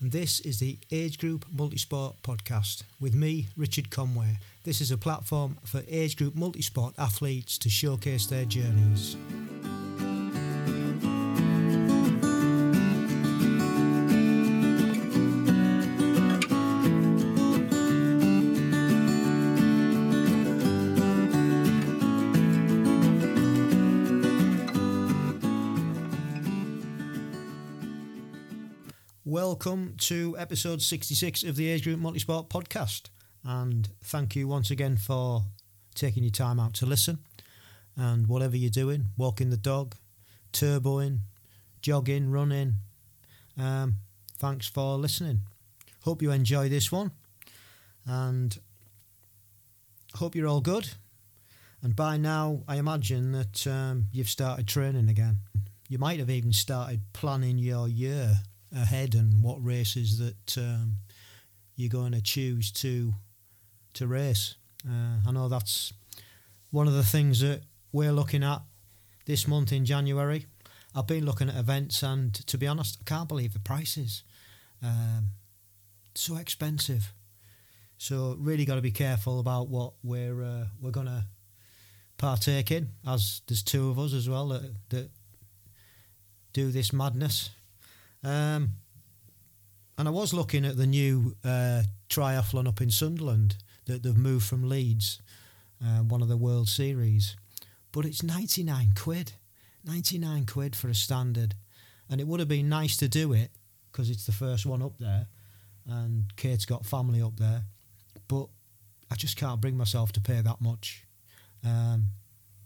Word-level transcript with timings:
and 0.00 0.12
this 0.12 0.40
is 0.40 0.58
the 0.60 0.78
Age 0.90 1.18
Group 1.18 1.44
Multisport 1.54 2.14
podcast 2.22 2.84
with 2.98 3.14
me, 3.14 3.48
Richard 3.56 3.90
Conway. 3.90 4.38
This 4.64 4.80
is 4.80 4.90
a 4.90 4.96
platform 4.96 5.58
for 5.64 5.82
age 5.88 6.16
group 6.16 6.34
multisport 6.34 6.94
athletes 6.98 7.58
to 7.58 7.68
showcase 7.68 8.26
their 8.26 8.44
journeys. 8.44 9.16
Welcome 29.62 29.96
to 29.98 30.34
episode 30.38 30.80
66 30.80 31.42
of 31.42 31.54
the 31.54 31.68
Age 31.68 31.84
Group 31.84 32.00
Multisport 32.00 32.48
podcast. 32.48 33.10
And 33.44 33.90
thank 34.02 34.34
you 34.34 34.48
once 34.48 34.70
again 34.70 34.96
for 34.96 35.42
taking 35.94 36.22
your 36.22 36.30
time 36.30 36.58
out 36.58 36.72
to 36.76 36.86
listen. 36.86 37.18
And 37.94 38.26
whatever 38.26 38.56
you're 38.56 38.70
doing, 38.70 39.08
walking 39.18 39.50
the 39.50 39.58
dog, 39.58 39.96
turboing, 40.54 41.18
jogging, 41.82 42.30
running, 42.30 42.76
um, 43.58 43.96
thanks 44.38 44.66
for 44.66 44.96
listening. 44.96 45.40
Hope 46.04 46.22
you 46.22 46.30
enjoy 46.30 46.70
this 46.70 46.90
one. 46.90 47.10
And 48.06 48.58
hope 50.14 50.34
you're 50.34 50.48
all 50.48 50.62
good. 50.62 50.88
And 51.82 51.94
by 51.94 52.16
now, 52.16 52.62
I 52.66 52.76
imagine 52.76 53.32
that 53.32 53.66
um, 53.66 54.06
you've 54.10 54.30
started 54.30 54.66
training 54.66 55.10
again. 55.10 55.40
You 55.86 55.98
might 55.98 56.18
have 56.18 56.30
even 56.30 56.54
started 56.54 57.02
planning 57.12 57.58
your 57.58 57.88
year 57.88 58.40
ahead 58.74 59.14
and 59.14 59.42
what 59.42 59.64
races 59.64 60.18
that 60.18 60.58
um, 60.58 60.96
you're 61.76 61.88
going 61.88 62.12
to 62.12 62.22
choose 62.22 62.70
to 62.72 63.14
to 63.94 64.06
race. 64.06 64.54
Uh, 64.88 65.18
I 65.26 65.32
know 65.32 65.48
that's 65.48 65.92
one 66.70 66.86
of 66.86 66.94
the 66.94 67.02
things 67.02 67.40
that 67.40 67.62
we're 67.92 68.12
looking 68.12 68.44
at 68.44 68.62
this 69.26 69.48
month 69.48 69.72
in 69.72 69.84
January. 69.84 70.46
I've 70.94 71.06
been 71.06 71.24
looking 71.24 71.48
at 71.48 71.56
events, 71.56 72.02
and 72.02 72.34
to 72.46 72.58
be 72.58 72.66
honest, 72.66 72.98
I 73.00 73.04
can't 73.04 73.28
believe 73.28 73.52
the 73.52 73.58
prices. 73.58 74.22
Um, 74.82 75.30
so 76.14 76.36
expensive. 76.36 77.12
So 77.98 78.36
really 78.38 78.64
got 78.64 78.76
to 78.76 78.80
be 78.80 78.90
careful 78.90 79.40
about 79.40 79.68
what 79.68 79.92
we're 80.02 80.42
uh, 80.42 80.64
we're 80.80 80.90
gonna 80.90 81.26
partake 82.16 82.70
in. 82.70 82.90
As 83.06 83.42
there's 83.46 83.62
two 83.62 83.90
of 83.90 83.98
us 83.98 84.12
as 84.12 84.28
well 84.28 84.48
that, 84.48 84.74
that 84.88 85.10
do 86.52 86.70
this 86.70 86.92
madness. 86.92 87.50
Um, 88.22 88.70
and 89.96 90.08
I 90.08 90.10
was 90.10 90.32
looking 90.32 90.64
at 90.64 90.76
the 90.76 90.86
new 90.86 91.36
uh, 91.44 91.82
triathlon 92.08 92.66
up 92.66 92.80
in 92.80 92.90
Sunderland 92.90 93.56
that 93.86 94.02
they've 94.02 94.16
moved 94.16 94.46
from 94.46 94.68
Leeds, 94.68 95.20
uh, 95.84 95.98
one 96.02 96.22
of 96.22 96.28
the 96.28 96.36
World 96.36 96.68
Series, 96.68 97.36
but 97.92 98.04
it's 98.04 98.22
99 98.22 98.92
quid. 98.98 99.32
99 99.84 100.46
quid 100.46 100.76
for 100.76 100.88
a 100.88 100.94
standard. 100.94 101.54
And 102.08 102.20
it 102.20 102.26
would 102.26 102.40
have 102.40 102.48
been 102.48 102.68
nice 102.68 102.96
to 102.98 103.08
do 103.08 103.32
it 103.32 103.50
because 103.90 104.10
it's 104.10 104.26
the 104.26 104.32
first 104.32 104.66
one 104.66 104.82
up 104.82 104.98
there 104.98 105.26
and 105.86 106.34
Kate's 106.36 106.64
got 106.64 106.86
family 106.86 107.20
up 107.20 107.36
there. 107.36 107.64
But 108.28 108.46
I 109.10 109.14
just 109.16 109.36
can't 109.36 109.60
bring 109.60 109.76
myself 109.76 110.12
to 110.12 110.20
pay 110.20 110.40
that 110.40 110.60
much. 110.60 111.04
Um, 111.64 112.06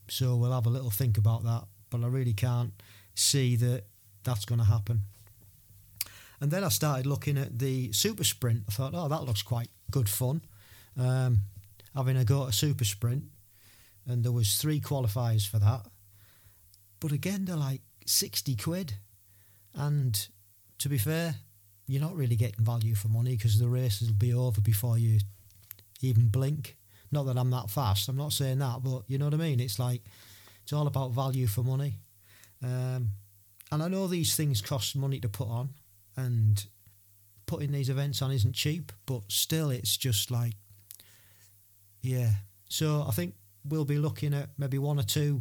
so 0.08 0.36
we'll 0.36 0.52
have 0.52 0.66
a 0.66 0.70
little 0.70 0.90
think 0.90 1.18
about 1.18 1.44
that. 1.44 1.64
But 1.90 2.04
I 2.04 2.08
really 2.08 2.34
can't 2.34 2.72
see 3.14 3.56
that 3.56 3.84
that's 4.24 4.44
going 4.44 4.58
to 4.58 4.66
happen. 4.66 5.02
And 6.44 6.52
then 6.52 6.62
I 6.62 6.68
started 6.68 7.06
looking 7.06 7.38
at 7.38 7.58
the 7.58 7.90
super 7.92 8.22
sprint. 8.22 8.64
I 8.68 8.72
thought, 8.72 8.92
oh, 8.94 9.08
that 9.08 9.22
looks 9.22 9.40
quite 9.40 9.70
good 9.90 10.10
fun. 10.10 10.42
Um, 10.94 11.38
having 11.96 12.18
a 12.18 12.24
go 12.26 12.42
at 12.42 12.50
a 12.50 12.52
super 12.52 12.84
sprint, 12.84 13.24
and 14.06 14.22
there 14.22 14.30
was 14.30 14.58
three 14.58 14.78
qualifiers 14.78 15.48
for 15.48 15.58
that. 15.58 15.86
But 17.00 17.12
again, 17.12 17.46
they're 17.46 17.56
like 17.56 17.80
sixty 18.04 18.56
quid, 18.56 18.92
and 19.72 20.28
to 20.80 20.90
be 20.90 20.98
fair, 20.98 21.36
you're 21.86 22.02
not 22.02 22.14
really 22.14 22.36
getting 22.36 22.62
value 22.62 22.94
for 22.94 23.08
money 23.08 23.36
because 23.36 23.58
the 23.58 23.66
race 23.66 24.02
will 24.02 24.12
be 24.12 24.34
over 24.34 24.60
before 24.60 24.98
you 24.98 25.20
even 26.02 26.28
blink. 26.28 26.76
Not 27.10 27.24
that 27.24 27.38
I'm 27.38 27.48
that 27.52 27.70
fast. 27.70 28.06
I'm 28.10 28.18
not 28.18 28.34
saying 28.34 28.58
that, 28.58 28.82
but 28.82 29.04
you 29.06 29.16
know 29.16 29.24
what 29.24 29.32
I 29.32 29.38
mean. 29.38 29.60
It's 29.60 29.78
like 29.78 30.02
it's 30.62 30.74
all 30.74 30.88
about 30.88 31.12
value 31.12 31.46
for 31.46 31.62
money. 31.62 32.00
Um, 32.62 33.12
and 33.72 33.82
I 33.82 33.88
know 33.88 34.06
these 34.08 34.36
things 34.36 34.60
cost 34.60 34.94
money 34.94 35.20
to 35.20 35.28
put 35.30 35.48
on 35.48 35.70
and 36.16 36.64
putting 37.46 37.72
these 37.72 37.88
events 37.88 38.22
on 38.22 38.30
isn't 38.30 38.54
cheap, 38.54 38.92
but 39.06 39.22
still, 39.28 39.70
it's 39.70 39.96
just 39.96 40.30
like, 40.30 40.54
yeah. 42.00 42.30
So 42.68 43.04
I 43.06 43.10
think 43.12 43.34
we'll 43.64 43.84
be 43.84 43.98
looking 43.98 44.34
at 44.34 44.50
maybe 44.58 44.78
one 44.78 44.98
or 44.98 45.02
two 45.02 45.40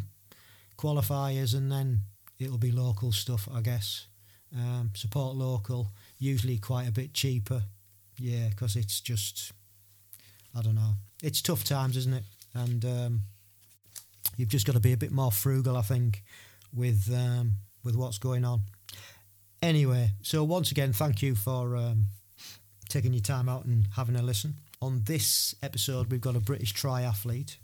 qualifiers, 0.78 1.56
and 1.56 1.72
then 1.72 2.02
it'll 2.40 2.58
be 2.58 2.72
local 2.72 3.12
stuff, 3.12 3.48
I 3.54 3.62
guess. 3.62 4.08
Um, 4.56 4.92
support 4.94 5.36
local, 5.36 5.94
usually 6.20 6.58
quite 6.58 6.88
a 6.88 6.92
bit 6.92 7.14
cheaper. 7.14 7.64
Yeah, 8.20 8.50
because 8.50 8.76
it's 8.76 9.02
just, 9.02 9.52
I 10.56 10.62
don't 10.62 10.76
know. 10.76 10.94
It's 11.24 11.42
tough 11.42 11.64
times, 11.64 11.98
isn't 11.98 12.14
it? 12.14 12.24
And 12.54 12.86
um, 12.86 13.22
you've 14.38 14.50
just 14.50 14.68
got 14.68 14.74
to 14.74 14.80
be 14.80 14.94
a 14.94 14.98
bit 14.98 15.12
more 15.12 15.32
frugal, 15.32 15.76
I 15.76 15.82
think, 15.82 16.24
with 16.72 17.12
um, 17.12 17.54
with 17.84 17.96
what's 17.96 18.20
going 18.20 18.46
on. 18.46 18.62
Anyway, 19.64 20.10
so 20.22 20.44
once 20.44 20.72
again, 20.72 20.92
thank 20.92 21.22
you 21.22 21.36
for 21.36 21.78
um, 21.78 22.08
taking 22.90 23.14
your 23.14 23.22
time 23.22 23.48
out 23.48 23.64
and 23.64 23.88
having 23.96 24.18
a 24.18 24.22
listen. 24.22 24.56
On 24.82 25.02
this 25.06 25.56
episode, 25.64 26.12
we've 26.12 26.20
got 26.20 26.36
a 26.36 26.42
British 26.42 26.74
triathlete 26.74 27.56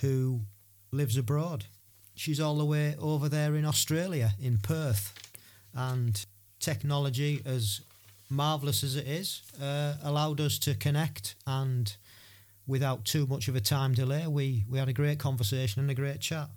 who 0.00 0.40
lives 0.90 1.16
abroad. 1.16 1.66
She's 2.16 2.40
all 2.40 2.58
the 2.58 2.64
way 2.64 2.96
over 2.98 3.28
there 3.28 3.54
in 3.54 3.64
Australia, 3.64 4.32
in 4.40 4.58
Perth. 4.58 5.14
And 5.72 6.20
technology, 6.58 7.42
as 7.46 7.82
marvellous 8.28 8.82
as 8.82 8.96
it 8.96 9.06
is, 9.06 9.42
uh, 9.62 9.94
allowed 10.02 10.40
us 10.40 10.58
to 10.58 10.74
connect. 10.74 11.36
And 11.46 11.94
without 12.66 13.04
too 13.04 13.28
much 13.28 13.46
of 13.46 13.54
a 13.54 13.60
time 13.60 13.94
delay, 13.94 14.26
we, 14.26 14.64
we 14.68 14.80
had 14.80 14.88
a 14.88 14.92
great 14.92 15.20
conversation 15.20 15.80
and 15.80 15.92
a 15.92 15.94
great 15.94 16.18
chat. 16.18 16.48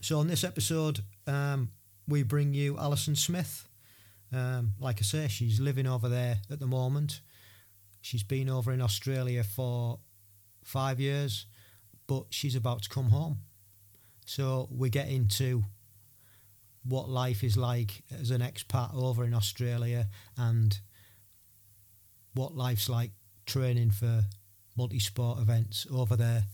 So, 0.00 0.18
on 0.20 0.26
this 0.26 0.42
episode, 0.42 1.00
um, 1.26 1.68
we 2.08 2.22
bring 2.22 2.54
you 2.54 2.78
Alison 2.78 3.14
Smith. 3.14 3.68
Um, 4.32 4.72
like 4.80 4.98
I 4.98 5.02
say, 5.02 5.28
she's 5.28 5.60
living 5.60 5.86
over 5.86 6.08
there 6.08 6.38
at 6.50 6.58
the 6.58 6.66
moment. 6.66 7.20
She's 8.00 8.22
been 8.22 8.48
over 8.48 8.72
in 8.72 8.80
Australia 8.80 9.44
for 9.44 9.98
five 10.64 10.98
years, 10.98 11.46
but 12.06 12.26
she's 12.30 12.56
about 12.56 12.82
to 12.82 12.88
come 12.88 13.10
home. 13.10 13.38
So 14.26 14.68
we 14.70 14.90
get 14.90 15.08
into 15.08 15.64
what 16.84 17.08
life 17.08 17.44
is 17.44 17.56
like 17.56 18.02
as 18.18 18.30
an 18.30 18.40
expat 18.40 18.94
over 18.94 19.24
in 19.24 19.34
Australia 19.34 20.08
and 20.36 20.80
what 22.34 22.56
life's 22.56 22.88
like 22.88 23.10
training 23.46 23.90
for 23.90 24.24
multi 24.76 24.98
sport 24.98 25.38
events 25.38 25.86
over 25.92 26.16
there. 26.16 26.44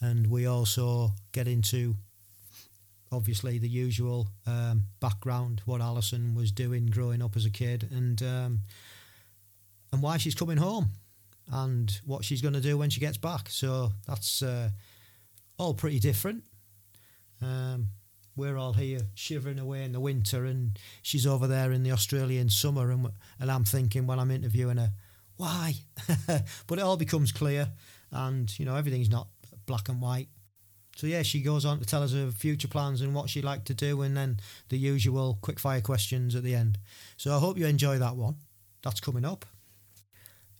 And 0.00 0.26
we 0.26 0.46
also 0.46 1.10
get 1.32 1.48
into 1.48 1.94
obviously 3.14 3.58
the 3.58 3.68
usual 3.68 4.28
um, 4.46 4.84
background, 5.00 5.62
what 5.64 5.80
Alison 5.80 6.34
was 6.34 6.52
doing 6.52 6.86
growing 6.86 7.22
up 7.22 7.36
as 7.36 7.46
a 7.46 7.50
kid, 7.50 7.88
and 7.90 8.22
um, 8.22 8.60
and 9.92 10.02
why 10.02 10.16
she's 10.16 10.34
coming 10.34 10.56
home, 10.56 10.90
and 11.50 12.00
what 12.04 12.24
she's 12.24 12.42
going 12.42 12.54
to 12.54 12.60
do 12.60 12.76
when 12.76 12.90
she 12.90 13.00
gets 13.00 13.16
back. 13.16 13.48
So 13.48 13.92
that's 14.06 14.42
uh, 14.42 14.70
all 15.58 15.74
pretty 15.74 16.00
different. 16.00 16.44
Um, 17.40 17.88
we're 18.36 18.56
all 18.56 18.72
here 18.72 19.00
shivering 19.14 19.58
away 19.58 19.84
in 19.84 19.92
the 19.92 20.00
winter, 20.00 20.44
and 20.44 20.78
she's 21.02 21.26
over 21.26 21.46
there 21.46 21.72
in 21.72 21.82
the 21.84 21.92
Australian 21.92 22.48
summer, 22.48 22.90
and 22.90 23.08
and 23.38 23.50
I'm 23.50 23.64
thinking 23.64 24.06
when 24.06 24.18
I'm 24.18 24.30
interviewing 24.30 24.78
her, 24.78 24.90
why? 25.36 25.74
but 26.66 26.78
it 26.78 26.82
all 26.82 26.96
becomes 26.96 27.32
clear, 27.32 27.68
and 28.10 28.56
you 28.58 28.64
know 28.64 28.76
everything's 28.76 29.10
not 29.10 29.28
black 29.66 29.88
and 29.88 30.02
white 30.02 30.28
so 30.96 31.06
yeah, 31.06 31.22
she 31.22 31.40
goes 31.40 31.64
on 31.64 31.78
to 31.80 31.84
tell 31.84 32.02
us 32.02 32.12
her 32.12 32.30
future 32.30 32.68
plans 32.68 33.00
and 33.00 33.14
what 33.14 33.28
she'd 33.28 33.44
like 33.44 33.64
to 33.64 33.74
do, 33.74 34.02
and 34.02 34.16
then 34.16 34.38
the 34.68 34.78
usual 34.78 35.38
quickfire 35.42 35.82
questions 35.82 36.34
at 36.34 36.42
the 36.42 36.54
end. 36.54 36.78
So 37.16 37.34
I 37.34 37.38
hope 37.38 37.58
you 37.58 37.66
enjoy 37.66 37.98
that 37.98 38.16
one. 38.16 38.36
That's 38.82 39.00
coming 39.00 39.24
up. 39.24 39.44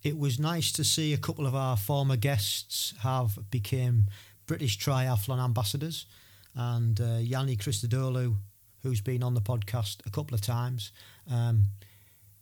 It 0.03 0.17
was 0.17 0.39
nice 0.39 0.71
to 0.73 0.83
see 0.83 1.13
a 1.13 1.17
couple 1.17 1.47
of 1.47 1.55
our 1.55 1.77
former 1.77 2.15
guests 2.15 2.93
have 2.99 3.39
become 3.49 4.05
British 4.45 4.77
triathlon 4.77 5.43
ambassadors, 5.43 6.05
and 6.53 6.99
uh, 7.01 7.17
Yanni 7.19 7.55
Christodoulou, 7.55 8.35
who's 8.83 9.01
been 9.01 9.23
on 9.23 9.33
the 9.33 9.41
podcast 9.41 10.05
a 10.05 10.11
couple 10.11 10.35
of 10.35 10.41
times. 10.41 10.91
Um, 11.31 11.65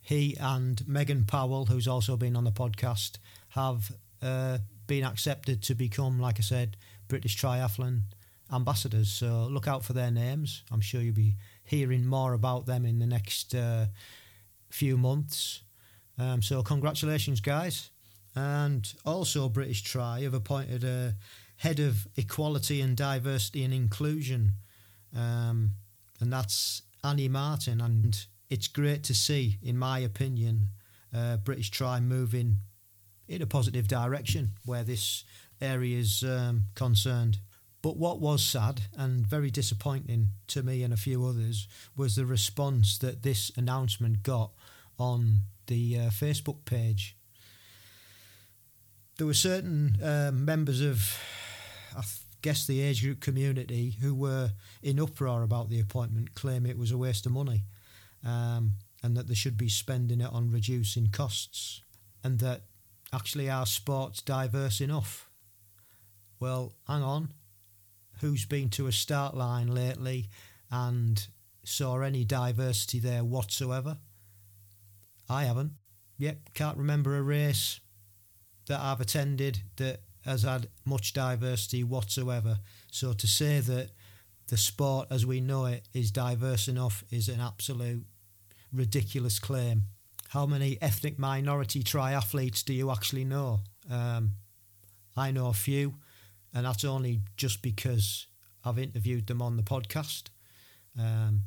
he 0.02 0.36
and 0.40 0.86
Megan 0.88 1.24
Powell, 1.24 1.68
who's 1.68 1.88
also 1.88 2.18
been 2.18 2.36
on 2.36 2.44
the 2.44 2.52
podcast, 2.52 3.18
have 3.50 3.94
uh, 4.22 4.58
been 4.86 5.06
accepted 5.06 5.62
to 5.64 5.76
become, 5.76 6.20
like 6.20 6.40
I 6.40 6.42
said, 6.42 6.76
British 7.14 7.38
Triathlon 7.38 8.02
ambassadors. 8.52 9.12
So 9.12 9.48
look 9.52 9.68
out 9.68 9.86
for 9.86 9.94
their 9.94 10.10
names. 10.10 10.64
I'm 10.72 10.82
sure 10.82 11.00
you'll 11.00 11.14
be 11.14 11.36
hearing 11.64 12.08
more 12.08 12.34
about 12.34 12.66
them 12.66 12.86
in 12.86 12.98
the 12.98 13.06
next 13.06 13.54
uh, 13.54 13.86
few 14.72 14.98
months. 14.98 15.62
Um, 16.18 16.42
so 16.42 16.64
congratulations, 16.64 17.40
guys. 17.40 17.92
And 18.36 18.92
also 19.06 19.48
British 19.48 19.84
Tri 19.84 20.22
have 20.22 20.34
appointed 20.34 20.84
a 20.84 21.14
head 21.58 21.80
of 21.80 22.08
equality 22.18 22.82
and 22.82 22.98
diversity 22.98 23.64
and 23.64 23.76
inclusion, 23.76 24.54
um, 25.16 25.70
and 26.20 26.34
that's 26.34 26.82
Annie 27.04 27.30
Martin. 27.30 27.80
And 27.80 28.26
it's 28.50 28.68
great 28.68 29.04
to 29.04 29.14
see, 29.14 29.60
in 29.62 29.78
my 29.78 30.00
opinion, 30.00 30.70
uh, 31.16 31.38
British 31.38 31.70
Tri 31.70 32.00
moving 32.00 32.58
in 33.28 33.44
a 33.44 33.46
positive 33.46 33.88
direction 33.88 34.54
where 34.66 34.84
this 34.84 35.24
area 35.64 35.98
is 35.98 36.24
um, 36.24 36.66
concerned. 36.76 37.40
But 37.82 37.98
what 37.98 38.20
was 38.20 38.44
sad 38.44 38.84
and 38.98 39.28
very 39.28 39.52
disappointing 39.52 40.30
to 40.48 40.64
me 40.64 40.84
and 40.84 40.94
a 40.94 40.98
few 40.98 41.26
others 41.26 41.68
was 41.98 42.16
the 42.16 42.26
response 42.26 42.98
that 43.00 43.24
this 43.24 43.52
announcement 43.58 44.24
got 44.24 44.52
on 44.98 45.40
the 45.68 45.98
uh, 45.98 46.10
Facebook 46.10 46.64
page. 46.66 47.18
There 49.18 49.28
were 49.28 49.34
certain 49.34 50.02
uh, 50.02 50.32
members 50.34 50.82
of, 50.82 51.20
I 51.96 52.04
guess, 52.42 52.66
the 52.66 52.82
age 52.82 53.04
group 53.04 53.20
community 53.20 53.98
who 54.02 54.16
were 54.16 54.52
in 54.82 55.00
uproar 55.00 55.44
about 55.44 55.70
the 55.70 55.80
appointment, 55.80 56.36
claiming 56.36 56.72
it 56.72 56.78
was 56.78 56.92
a 56.92 56.98
waste 56.98 57.26
of 57.26 57.32
money 57.34 57.64
um, 58.26 58.74
and 59.04 59.18
that 59.18 59.28
they 59.28 59.34
should 59.34 59.58
be 59.58 59.70
spending 59.70 60.22
it 60.22 60.32
on 60.32 60.52
reducing 60.52 61.08
costs 61.08 61.82
and 62.24 62.40
that 62.40 62.62
actually 63.12 63.50
our 63.50 63.66
sport's 63.66 64.22
diverse 64.22 64.80
enough. 64.80 65.30
Well, 66.44 66.74
hang 66.90 67.04
on 67.04 67.30
who's 68.20 68.46
been 68.46 68.70
to 68.72 68.88
a 68.88 68.92
start 68.92 69.34
line 69.34 69.68
lately 69.68 70.28
and 70.70 71.26
saw 71.64 72.02
any 72.02 72.26
diversity 72.26 73.00
there 73.00 73.24
whatsoever. 73.24 73.96
I 75.30 75.46
haven't. 75.46 75.72
Yep, 76.18 76.54
can't 76.54 76.78
remember 76.78 77.16
a 77.16 77.22
race 77.22 77.80
that 78.68 78.82
I've 78.82 79.00
attended 79.00 79.62
that 79.78 80.02
has 80.26 80.44
had 80.44 80.68
much 80.84 81.14
diversity 81.14 81.82
whatsoever. 81.82 82.60
So 82.92 83.14
to 83.14 83.26
say 83.26 83.62
that 83.62 83.92
the 84.50 84.58
sport 84.58 85.08
as 85.10 85.26
we 85.26 85.40
know 85.40 85.68
it 85.68 85.88
is 85.94 86.12
diverse 86.12 86.68
enough 86.68 87.06
is 87.10 87.30
an 87.30 87.40
absolute 87.40 88.06
ridiculous 88.74 89.40
claim. 89.40 89.84
How 90.28 90.46
many 90.46 90.78
ethnic 90.82 91.18
minority 91.18 91.84
triathletes 91.84 92.66
do 92.66 92.74
you 92.74 92.92
actually 92.92 93.24
know? 93.24 93.62
Um, 93.90 94.32
I 95.16 95.32
know 95.32 95.48
a 95.48 95.54
few 95.54 95.94
and 96.54 96.66
that's 96.66 96.84
only 96.84 97.22
just 97.36 97.62
because 97.62 98.28
I've 98.64 98.80
interviewed 98.80 99.28
them 99.28 99.42
on 99.42 99.58
the 99.58 99.64
podcast. 99.64 100.30
Um, 100.98 101.42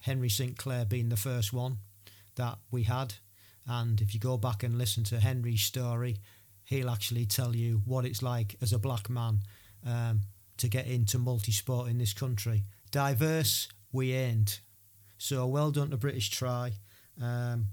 Henry 0.00 0.28
Sinclair 0.28 0.84
being 0.84 1.08
the 1.08 1.16
first 1.16 1.52
one 1.52 1.78
that 2.36 2.58
we 2.70 2.84
had, 2.84 3.14
and 3.66 4.00
if 4.00 4.14
you 4.14 4.20
go 4.20 4.36
back 4.36 4.62
and 4.62 4.78
listen 4.78 5.04
to 5.04 5.20
Henry's 5.20 5.62
story, 5.62 6.16
he'll 6.64 6.90
actually 6.90 7.26
tell 7.26 7.54
you 7.54 7.82
what 7.84 8.04
it's 8.04 8.22
like 8.22 8.56
as 8.60 8.72
a 8.72 8.78
black 8.78 9.08
man 9.08 9.40
um, 9.86 10.20
to 10.56 10.68
get 10.68 10.86
into 10.86 11.18
multi-sport 11.18 11.88
in 11.88 11.98
this 11.98 12.12
country. 12.12 12.64
Diverse, 12.90 13.68
we 13.92 14.12
ain't. 14.12 14.60
So 15.18 15.46
well 15.46 15.70
done 15.70 15.90
to 15.90 15.96
British 15.96 16.30
Tri. 16.30 16.72
Um, 17.20 17.66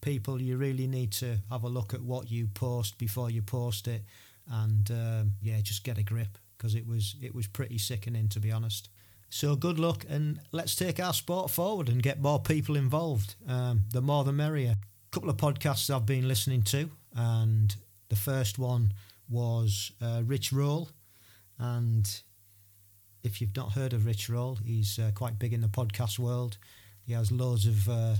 people, 0.00 0.40
you 0.40 0.56
really 0.56 0.86
need 0.86 1.12
to 1.12 1.38
have 1.50 1.64
a 1.64 1.68
look 1.68 1.94
at 1.94 2.02
what 2.02 2.30
you 2.30 2.48
post 2.48 2.98
before 2.98 3.30
you 3.30 3.42
post 3.42 3.88
it 3.88 4.02
and 4.50 4.90
um, 4.90 5.32
yeah, 5.40 5.60
just 5.62 5.84
get 5.84 5.98
a 5.98 6.02
grip 6.02 6.38
because 6.56 6.74
it 6.74 6.86
was 6.86 7.16
it 7.22 7.34
was 7.34 7.46
pretty 7.46 7.78
sickening 7.78 8.28
to 8.28 8.40
be 8.40 8.52
honest. 8.52 8.88
So 9.30 9.54
good 9.54 9.78
luck, 9.78 10.04
and 10.08 10.40
let's 10.50 10.74
take 10.74 10.98
our 10.98 11.12
sport 11.12 11.50
forward 11.50 11.88
and 11.88 12.02
get 12.02 12.20
more 12.20 12.40
people 12.40 12.76
involved. 12.76 13.36
Um, 13.48 13.84
the 13.92 14.02
more 14.02 14.24
the 14.24 14.32
merrier. 14.32 14.76
A 14.76 15.10
couple 15.12 15.30
of 15.30 15.36
podcasts 15.36 15.88
I've 15.88 16.06
been 16.06 16.28
listening 16.28 16.62
to, 16.62 16.90
and 17.14 17.74
the 18.08 18.16
first 18.16 18.58
one 18.58 18.92
was 19.28 19.92
uh, 20.02 20.22
Rich 20.24 20.52
Roll, 20.52 20.90
and 21.58 22.22
if 23.22 23.40
you've 23.40 23.56
not 23.56 23.72
heard 23.72 23.92
of 23.92 24.06
Rich 24.06 24.28
Roll, 24.28 24.56
he's 24.64 24.98
uh, 24.98 25.10
quite 25.14 25.38
big 25.38 25.52
in 25.52 25.60
the 25.60 25.68
podcast 25.68 26.18
world. 26.18 26.58
He 27.06 27.12
has 27.12 27.30
loads 27.30 27.66
of 27.66 27.88
uh, 27.88 28.14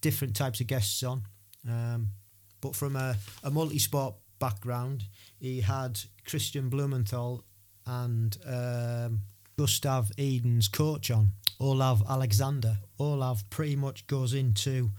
different 0.00 0.34
types 0.34 0.60
of 0.60 0.66
guests 0.66 1.02
on, 1.02 1.22
um, 1.68 2.08
but 2.60 2.74
from 2.74 2.96
a, 2.96 3.16
a 3.42 3.50
multi-sport 3.50 4.14
background, 4.42 5.04
he 5.38 5.60
had 5.60 6.00
Kristian 6.26 6.68
Blummenfelt 6.68 7.42
and 7.86 8.36
um, 8.44 9.20
Gustav 9.56 10.10
Iden's 10.18 10.66
coach 10.66 11.12
on, 11.12 11.34
Olav 11.60 12.02
Aleksander. 12.10 12.78
Olav 12.98 13.48
pretty 13.50 13.76
much 13.76 14.04
goes 14.08 14.34
into 14.34 14.90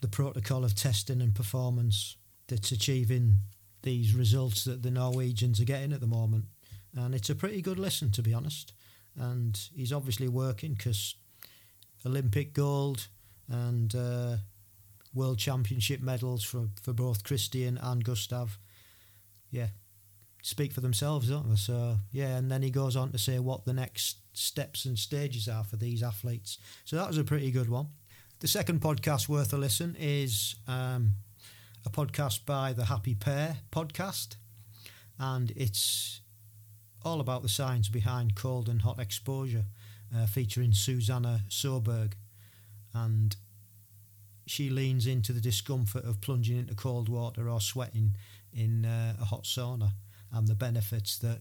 the 0.00 0.06
protocol 0.06 0.64
of 0.64 0.76
testing 0.76 1.20
and 1.20 1.34
performance 1.34 2.16
that's 2.46 2.70
achieving 2.70 3.38
these 3.82 4.14
results 4.14 4.62
that 4.64 4.84
the 4.84 4.90
Norwegians 4.92 5.60
are 5.60 5.64
getting 5.64 5.92
at 5.92 6.00
the 6.00 6.06
moment. 6.06 6.44
And 6.94 7.12
it's 7.12 7.30
a 7.30 7.34
pretty 7.34 7.60
good 7.60 7.80
listen, 7.80 8.12
to 8.12 8.22
be 8.22 8.32
honest. 8.32 8.72
And 9.18 9.58
he's 9.74 9.92
obviously 9.92 10.28
working 10.28 10.74
because 10.74 11.16
Olympic 12.06 12.54
gold 12.54 13.08
and 13.48 13.92
uh, 13.96 14.36
World 15.12 15.38
Championship 15.38 16.00
medals 16.00 16.44
for, 16.44 16.68
for 16.80 16.92
both 16.92 17.24
Kristian 17.24 17.78
and 17.82 18.04
Gustav 18.04 18.58
yeah, 19.52 19.68
speak 20.42 20.72
for 20.72 20.80
themselves, 20.80 21.28
don't 21.28 21.48
they? 21.48 21.56
So 21.56 21.98
yeah, 22.10 22.36
and 22.36 22.50
then 22.50 22.62
he 22.62 22.70
goes 22.70 22.96
on 22.96 23.12
to 23.12 23.18
say 23.18 23.38
what 23.38 23.64
the 23.64 23.72
next 23.72 24.16
steps 24.32 24.84
and 24.84 24.98
stages 24.98 25.46
are 25.46 25.62
for 25.62 25.76
these 25.76 26.02
athletes. 26.02 26.58
So 26.84 26.96
that 26.96 27.06
was 27.06 27.18
a 27.18 27.24
pretty 27.24 27.52
good 27.52 27.68
one. 27.68 27.88
The 28.40 28.48
second 28.48 28.80
podcast 28.80 29.28
worth 29.28 29.52
a 29.52 29.56
listen 29.56 29.96
is 30.00 30.56
um, 30.66 31.12
a 31.86 31.90
podcast 31.90 32.44
by 32.44 32.72
the 32.72 32.86
Happy 32.86 33.14
Pear 33.14 33.58
podcast, 33.70 34.36
and 35.18 35.52
it's 35.54 36.22
all 37.04 37.20
about 37.20 37.42
the 37.42 37.48
science 37.48 37.88
behind 37.88 38.34
cold 38.34 38.68
and 38.68 38.82
hot 38.82 38.98
exposure, 38.98 39.66
uh, 40.16 40.26
featuring 40.26 40.72
Susanna 40.72 41.42
Soberg, 41.48 42.14
and 42.94 43.36
she 44.46 44.70
leans 44.70 45.06
into 45.06 45.32
the 45.32 45.40
discomfort 45.40 46.04
of 46.04 46.20
plunging 46.20 46.58
into 46.58 46.74
cold 46.74 47.08
water 47.08 47.48
or 47.48 47.60
sweating 47.60 48.16
in 48.52 48.84
uh, 48.84 49.14
a 49.20 49.24
hot 49.24 49.44
sauna 49.44 49.92
and 50.32 50.48
the 50.48 50.54
benefits 50.54 51.18
that 51.18 51.40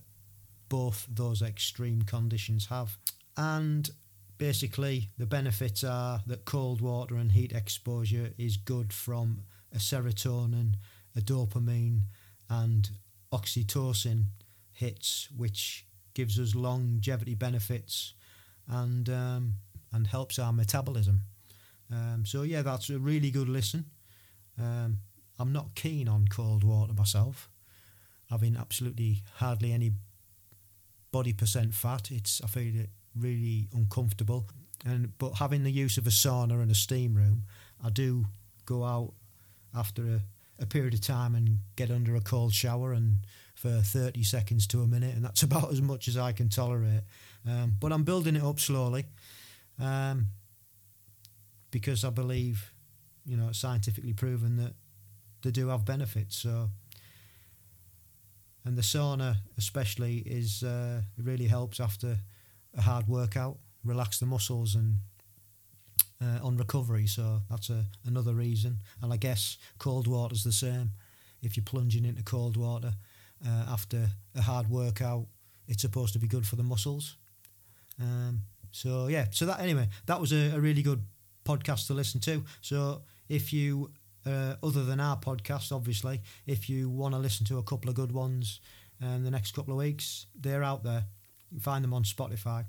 both 0.69 1.06
those 1.10 1.42
extreme 1.42 2.02
conditions 2.04 2.68
have. 2.68 2.98
And 3.38 3.90
basically, 4.38 5.10
the 5.18 5.25
benefits 5.25 5.84
are 5.84 6.22
that 6.28 6.46
cold 6.46 6.81
water 6.81 7.16
and 7.16 7.31
heat 7.31 7.52
exposure 7.52 8.31
is 8.38 8.58
good 8.58 8.94
from 8.94 9.42
a 9.74 9.78
serotonin, 9.78 10.75
a 11.16 11.22
dopamine, 11.22 12.01
and 12.50 12.89
oxytocin 13.32 14.25
hits, 14.74 15.30
which 15.36 15.86
gives 16.13 16.39
us 16.39 16.56
longevity 16.56 17.36
benefits 17.36 18.13
and 18.68 19.10
um, 19.10 19.56
and 19.94 20.08
helps 20.08 20.39
our 20.39 20.53
metabolism. 20.53 21.22
Um, 21.91 22.24
so 22.25 22.44
yeah, 22.44 22.62
that's 22.62 22.89
a 22.89 23.00
really 23.00 23.32
good 23.32 23.50
listen. 23.50 23.86
Um, 24.58 25.00
I'm 25.41 25.51
not 25.51 25.75
keen 25.75 26.07
on 26.07 26.27
cold 26.27 26.63
water 26.63 26.93
myself. 26.93 27.50
Having 28.29 28.55
absolutely 28.55 29.24
hardly 29.36 29.74
any 29.74 29.91
body 31.12 31.33
percent 31.33 31.74
fat, 31.74 32.12
it's 32.12 32.41
I 32.43 32.48
feel 32.48 32.75
it 32.75 32.89
really 33.17 33.67
uncomfortable. 33.74 34.48
And 34.86 35.17
but 35.17 35.33
having 35.33 35.63
the 35.63 35.71
use 35.71 35.98
of 35.98 36.07
a 36.07 36.12
sauna 36.12 36.62
and 36.62 36.71
a 36.71 36.75
steam 36.75 37.15
room, 37.15 37.43
I 37.83 37.89
do 37.89 38.25
go 38.65 38.83
out 38.83 39.13
after 39.75 40.03
a, 40.03 40.21
a 40.60 40.65
period 40.65 40.93
of 40.93 41.01
time 41.01 41.36
and 41.36 41.60
get 41.75 41.91
under 41.91 42.15
a 42.15 42.21
cold 42.21 42.53
shower 42.53 42.93
and 42.93 43.17
for 43.55 43.81
30 43.81 44.24
seconds 44.24 44.65
to 44.67 44.81
a 44.81 44.88
minute, 44.88 45.15
and 45.15 45.24
that's 45.24 45.43
about 45.50 45.71
as 45.71 45.81
much 45.81 46.07
as 46.07 46.17
I 46.17 46.31
can 46.31 46.50
tolerate. 46.50 47.03
Um, 47.48 47.75
but 47.79 47.91
I'm 47.91 48.03
building 48.03 48.36
it 48.36 48.43
up 48.43 48.60
slowly 48.60 49.05
um, 49.79 50.27
because 51.69 52.03
I 52.03 52.10
believe, 52.10 52.74
you 53.25 53.38
know, 53.38 53.50
it's 53.50 53.60
scientifically 53.60 54.13
proven 54.13 54.57
that 54.57 54.74
they 55.41 55.51
do 55.51 55.67
have 55.69 55.86
benefits. 55.86 56.38
So, 56.38 56.69
and 58.63 58.77
the 58.77 58.81
sauna 58.81 59.38
especially 59.57 60.17
is 60.19 60.63
uh, 60.63 61.01
really 61.17 61.48
helps 61.48 61.79
after 61.79 62.17
a 62.77 62.81
hard 62.81 63.07
workout, 63.07 63.57
relax 63.83 64.19
the 64.19 64.25
muscles 64.25 64.75
and 64.75 64.98
uh, 66.21 66.39
on 66.45 66.57
recovery. 66.57 67.07
So 67.07 67.41
that's 67.50 67.69
a, 67.69 67.86
another 68.05 68.33
reason. 68.33 68.77
And 69.01 69.12
I 69.12 69.17
guess 69.17 69.57
cold 69.79 70.07
water's 70.07 70.43
the 70.43 70.51
same. 70.51 70.91
If 71.41 71.57
you're 71.57 71.63
plunging 71.63 72.05
into 72.05 72.24
cold 72.24 72.55
water 72.55 72.93
uh, 73.45 73.65
after 73.69 74.10
a 74.36 74.41
hard 74.41 74.69
workout, 74.69 75.25
it's 75.67 75.81
supposed 75.81 76.13
to 76.13 76.19
be 76.19 76.27
good 76.27 76.45
for 76.45 76.55
the 76.55 76.63
muscles. 76.63 77.17
Um, 78.00 78.43
so 78.71 79.07
yeah, 79.07 79.25
so 79.31 79.45
that 79.45 79.60
anyway, 79.60 79.89
that 80.05 80.21
was 80.21 80.31
a, 80.31 80.51
a 80.55 80.60
really 80.60 80.83
good 80.83 81.03
podcast 81.43 81.88
to 81.88 81.93
listen 81.93 82.21
to. 82.21 82.43
So 82.62 83.01
if 83.27 83.51
you 83.51 83.91
uh, 84.25 84.56
other 84.63 84.84
than 84.84 85.00
our 85.00 85.18
podcast, 85.18 85.72
obviously. 85.72 86.22
If 86.46 86.70
you 86.70 86.90
want 86.90 87.13
to 87.13 87.20
listen 87.20 87.46
to 87.48 87.58
a 87.58 87.63
couple 87.63 87.90
of 87.90 87.96
good 87.96 88.12
ones 88.12 88.60
in 89.01 89.08
um, 89.08 89.24
the 89.24 89.32
next 89.32 89.54
couple 89.54 89.74
of 89.74 89.80
weeks, 89.80 90.28
they're 90.40 90.63
out 90.63 90.84
there. 90.84 91.06
You 91.50 91.58
can 91.58 91.60
find 91.60 91.84
them 91.84 91.94
on 91.94 92.04
Spotify. 92.04 92.66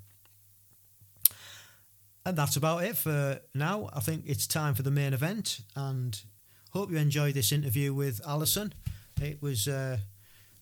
And 2.24 2.36
that's 2.36 2.56
about 2.56 2.84
it 2.84 2.96
for 2.96 3.40
now. 3.54 3.88
I 3.92 4.00
think 4.00 4.24
it's 4.26 4.46
time 4.46 4.74
for 4.74 4.82
the 4.82 4.90
main 4.90 5.12
event, 5.12 5.60
and 5.74 6.20
hope 6.70 6.90
you 6.90 6.96
enjoyed 6.96 7.34
this 7.34 7.50
interview 7.50 7.92
with 7.92 8.20
Alison. 8.26 8.72
It 9.20 9.42
was 9.42 9.66
uh, 9.66 9.98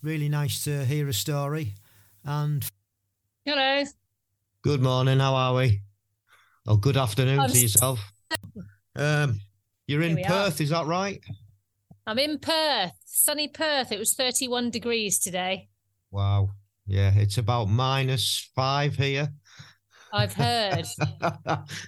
really 0.03 0.29
nice 0.29 0.65
to 0.65 0.85
hear 0.85 1.07
a 1.09 1.13
story. 1.13 1.75
And 2.25 2.67
hello. 3.45 3.85
Good 4.63 4.81
morning. 4.81 5.19
How 5.21 5.35
are 5.35 5.55
we? 5.55 5.81
Oh, 6.67 6.77
good 6.77 6.97
afternoon 6.97 7.41
I'm 7.41 7.51
to 7.51 7.59
yourself. 7.59 8.13
Um, 8.97 9.41
you're 9.91 10.03
in 10.03 10.23
Perth, 10.23 10.61
are. 10.61 10.63
is 10.63 10.71
that 10.71 10.87
right? 10.87 11.21
I'm 12.07 12.19
in 12.19 12.39
Perth, 12.39 12.93
sunny 13.05 13.49
Perth. 13.49 13.91
It 13.91 13.99
was 13.99 14.15
31 14.15 14.71
degrees 14.71 15.19
today. 15.19 15.69
Wow. 16.13 16.51
Yeah, 16.87 17.13
it's 17.15 17.39
about 17.39 17.69
minus 17.69 18.51
five 18.55 18.95
here. 18.95 19.29
I've 20.13 20.33
heard. 20.33 20.87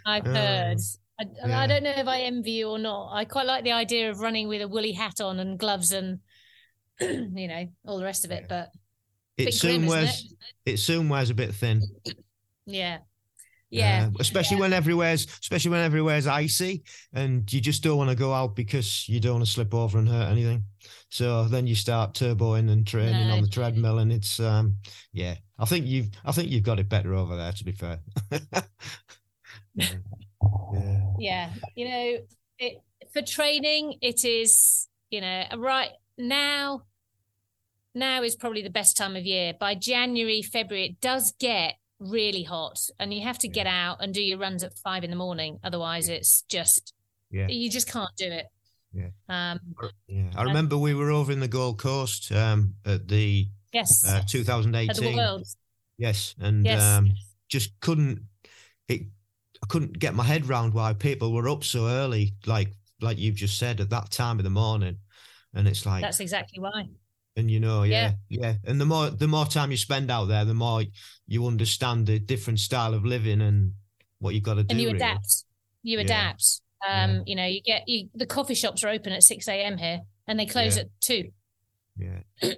I've 0.06 0.26
heard. 0.26 0.78
I, 1.20 1.24
yeah. 1.46 1.60
I, 1.60 1.66
don't 1.68 1.84
know 1.84 1.94
if 1.96 2.08
I 2.08 2.22
envy 2.22 2.52
you 2.52 2.70
or 2.70 2.78
not. 2.80 3.12
I 3.12 3.24
quite 3.24 3.46
like 3.46 3.62
the 3.62 3.72
idea 3.72 4.10
of 4.10 4.18
running 4.18 4.48
with 4.48 4.62
a 4.62 4.68
woolly 4.68 4.92
hat 4.92 5.20
on 5.20 5.38
and 5.38 5.56
gloves 5.56 5.92
and 5.92 6.18
you 7.00 7.46
know 7.46 7.68
all 7.86 7.98
the 7.98 8.04
rest 8.04 8.24
of 8.24 8.32
it. 8.32 8.46
But 8.48 8.70
it 9.36 9.54
soon 9.54 9.82
grim, 9.82 9.90
wears 9.90 10.34
it? 10.66 10.72
it? 10.72 10.76
soon 10.78 11.08
wears 11.08 11.30
a 11.30 11.34
bit 11.34 11.54
thin. 11.54 11.82
Yeah, 12.66 12.98
yeah. 13.72 14.08
Uh, 14.12 14.16
especially 14.20 14.58
yeah. 14.58 14.62
when 14.62 14.72
everywhere's 14.72 15.26
especially 15.40 15.70
when 15.70 15.80
everywhere's 15.80 16.26
icy 16.26 16.82
and 17.14 17.50
you 17.50 17.60
just 17.60 17.82
don't 17.82 17.96
want 17.96 18.10
to 18.10 18.16
go 18.16 18.32
out 18.32 18.54
because 18.54 19.08
you 19.08 19.18
don't 19.18 19.34
want 19.34 19.46
to 19.46 19.50
slip 19.50 19.72
over 19.72 19.98
and 19.98 20.08
hurt 20.08 20.28
anything. 20.30 20.64
So 21.08 21.44
then 21.44 21.66
you 21.66 21.74
start 21.74 22.14
turboing 22.14 22.70
and 22.70 22.86
training 22.86 23.28
no. 23.28 23.34
on 23.34 23.42
the 23.42 23.48
treadmill, 23.48 23.98
and 23.98 24.12
it's 24.12 24.38
um 24.40 24.76
yeah. 25.12 25.36
I 25.58 25.64
think 25.64 25.86
you've 25.86 26.08
I 26.24 26.32
think 26.32 26.50
you've 26.50 26.64
got 26.64 26.78
it 26.78 26.88
better 26.88 27.14
over 27.14 27.36
there. 27.36 27.52
To 27.52 27.64
be 27.64 27.72
fair. 27.72 27.98
yeah. 29.74 29.94
yeah. 31.18 31.50
You 31.74 31.88
know, 31.88 32.18
it 32.58 32.82
for 33.12 33.22
training, 33.22 33.98
it 34.02 34.24
is 34.24 34.88
you 35.10 35.20
know 35.20 35.44
right 35.56 35.90
now. 36.18 36.82
Now 37.94 38.22
is 38.22 38.36
probably 38.36 38.62
the 38.62 38.70
best 38.70 38.96
time 38.96 39.16
of 39.16 39.24
year. 39.26 39.52
By 39.58 39.74
January, 39.74 40.40
February, 40.40 40.86
it 40.86 41.00
does 41.02 41.34
get 41.38 41.74
really 42.02 42.42
hot 42.42 42.80
and 42.98 43.12
you 43.12 43.22
have 43.22 43.38
to 43.38 43.48
get 43.48 43.66
out 43.66 43.98
and 44.00 44.12
do 44.12 44.22
your 44.22 44.38
runs 44.38 44.62
at 44.62 44.76
five 44.78 45.04
in 45.04 45.10
the 45.10 45.16
morning 45.16 45.58
otherwise 45.62 46.08
it's 46.08 46.42
just 46.42 46.94
yeah. 47.30 47.46
you 47.48 47.70
just 47.70 47.90
can't 47.90 48.14
do 48.16 48.26
it. 48.26 48.46
Yeah. 48.92 49.08
Um 49.28 49.60
yeah. 50.06 50.30
I 50.36 50.42
remember 50.42 50.76
we 50.76 50.94
were 50.94 51.10
over 51.10 51.32
in 51.32 51.40
the 51.40 51.48
gold 51.48 51.78
coast 51.78 52.30
um 52.32 52.74
at 52.84 53.08
the 53.08 53.48
yes. 53.72 54.04
uh, 54.06 54.22
2018 54.28 55.42
yes 55.98 56.34
and 56.40 56.64
yes. 56.64 56.82
um 56.82 57.10
just 57.48 57.78
couldn't 57.80 58.20
it 58.88 59.02
i 59.62 59.66
couldn't 59.68 59.98
get 59.98 60.14
my 60.14 60.24
head 60.24 60.46
round 60.48 60.74
why 60.74 60.92
people 60.92 61.32
were 61.32 61.48
up 61.48 61.64
so 61.64 61.86
early 61.86 62.34
like 62.46 62.72
like 63.02 63.18
you've 63.18 63.34
just 63.34 63.58
said 63.58 63.80
at 63.80 63.90
that 63.90 64.10
time 64.10 64.38
of 64.38 64.44
the 64.44 64.50
morning. 64.50 64.98
And 65.54 65.68
it's 65.68 65.84
like 65.84 66.02
that's 66.02 66.20
exactly 66.20 66.60
why 66.60 66.86
and 67.36 67.50
you 67.50 67.60
know 67.60 67.82
yeah, 67.82 68.12
yeah, 68.28 68.40
yeah. 68.40 68.54
And 68.66 68.80
the 68.80 68.84
more 68.84 69.10
the 69.10 69.28
more 69.28 69.46
time 69.46 69.70
you 69.70 69.76
spend 69.76 70.10
out 70.10 70.26
there 70.26 70.44
the 70.44 70.54
more 70.54 70.82
you 71.26 71.46
understand 71.46 72.06
the 72.06 72.18
different 72.18 72.58
style 72.58 72.94
of 72.94 73.04
living 73.04 73.40
and 73.40 73.72
what 74.18 74.34
you've 74.34 74.42
got 74.42 74.54
to 74.54 74.62
do 74.62 74.72
and 74.72 74.80
you 74.80 74.88
really. 74.88 74.98
adapt. 74.98 75.44
You 75.82 75.98
yeah. 75.98 76.04
adapt. 76.04 76.60
Um 76.88 77.10
yeah. 77.10 77.22
you 77.26 77.36
know 77.36 77.46
you 77.46 77.62
get 77.62 77.88
you 77.88 78.08
the 78.14 78.26
coffee 78.26 78.54
shops 78.54 78.84
are 78.84 78.88
open 78.88 79.12
at 79.12 79.22
6 79.22 79.48
a.m 79.48 79.78
here 79.78 80.00
and 80.26 80.38
they 80.38 80.46
close 80.46 80.76
at 80.76 80.88
2 81.00 81.30
yeah. 81.96 82.20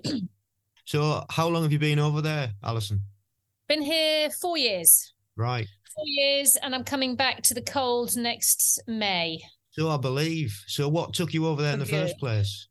So 0.86 1.24
how 1.30 1.48
long 1.48 1.62
have 1.62 1.72
you 1.72 1.78
been 1.78 1.98
over 1.98 2.20
there 2.20 2.50
alison? 2.62 3.00
Been 3.68 3.80
here 3.80 4.28
four 4.28 4.58
years. 4.58 5.14
Right. 5.34 5.66
Four 5.94 6.04
years 6.06 6.58
and 6.62 6.74
i'm 6.74 6.84
coming 6.84 7.16
back 7.16 7.42
to 7.44 7.54
the 7.54 7.62
cold 7.62 8.16
next 8.16 8.82
may. 8.86 9.40
So 9.70 9.88
i 9.88 9.96
believe. 9.96 10.62
So 10.66 10.88
what 10.88 11.14
took 11.14 11.32
you 11.32 11.46
over 11.46 11.62
there 11.62 11.72
in 11.72 11.78
the 11.78 11.86
first 11.86 12.18
place 12.18 12.68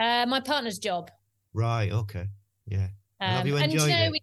uh, 0.00 0.26
my 0.26 0.40
partner's 0.40 0.78
job. 0.78 1.10
Right. 1.52 1.92
Okay. 1.92 2.26
Yeah. 2.66 2.88
Um, 3.20 3.28
have 3.28 3.46
you 3.46 3.56
enjoyed 3.56 3.80
and, 3.80 3.90
you 3.90 3.96
know, 3.96 4.04
it? 4.04 4.12
We, 4.12 4.22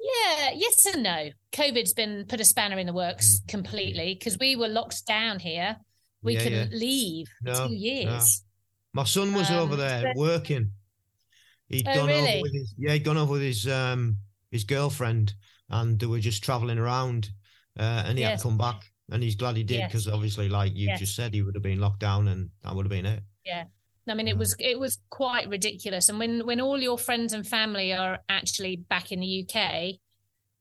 yeah. 0.00 0.50
Yes 0.54 0.86
and 0.86 1.02
no. 1.02 1.30
COVID's 1.52 1.94
been 1.94 2.26
put 2.28 2.40
a 2.40 2.44
spanner 2.44 2.78
in 2.78 2.86
the 2.86 2.92
works 2.92 3.40
mm. 3.40 3.48
completely 3.48 4.14
because 4.14 4.38
we 4.38 4.56
were 4.56 4.68
locked 4.68 5.06
down 5.06 5.38
here. 5.38 5.76
We 6.22 6.34
yeah, 6.34 6.42
couldn't 6.42 6.72
yeah. 6.72 6.78
leave 6.78 7.28
no, 7.42 7.68
two 7.68 7.74
years. 7.74 8.42
No. 8.94 9.00
My 9.00 9.04
son 9.04 9.32
was 9.34 9.50
um, 9.50 9.58
over 9.58 9.76
there 9.76 10.02
but, 10.02 10.16
working. 10.16 10.72
He'd 11.68 11.86
oh, 11.86 11.94
gone 11.94 12.08
really? 12.08 12.34
over 12.34 12.42
with 12.42 12.54
his 12.54 12.74
yeah, 12.78 12.92
he'd 12.92 13.04
gone 13.04 13.18
over 13.18 13.32
with 13.32 13.42
his 13.42 13.68
um 13.68 14.16
his 14.50 14.64
girlfriend, 14.64 15.34
and 15.68 15.98
they 15.98 16.06
were 16.06 16.18
just 16.18 16.42
traveling 16.42 16.78
around, 16.78 17.28
uh, 17.78 18.04
and 18.06 18.16
he 18.18 18.24
yes. 18.24 18.30
had 18.30 18.38
to 18.38 18.42
come 18.44 18.58
back, 18.58 18.82
and 19.10 19.22
he's 19.22 19.36
glad 19.36 19.56
he 19.56 19.62
did 19.62 19.86
because 19.86 20.06
yes. 20.06 20.14
obviously, 20.14 20.48
like 20.48 20.74
you 20.74 20.88
yes. 20.88 20.98
just 20.98 21.14
said, 21.14 21.34
he 21.34 21.42
would 21.42 21.54
have 21.54 21.62
been 21.62 21.80
locked 21.80 22.00
down, 22.00 22.28
and 22.28 22.50
that 22.62 22.74
would 22.74 22.86
have 22.86 22.90
been 22.90 23.06
it. 23.06 23.22
Yeah, 23.44 23.64
I 24.10 24.14
mean, 24.14 24.28
it 24.28 24.38
was 24.38 24.54
it 24.58 24.78
was 24.78 24.98
quite 25.10 25.48
ridiculous. 25.48 26.08
And 26.08 26.18
when 26.18 26.46
when 26.46 26.60
all 26.60 26.80
your 26.80 26.98
friends 26.98 27.32
and 27.32 27.46
family 27.46 27.92
are 27.92 28.18
actually 28.28 28.76
back 28.76 29.12
in 29.12 29.20
the 29.20 29.44
UK, 29.44 29.94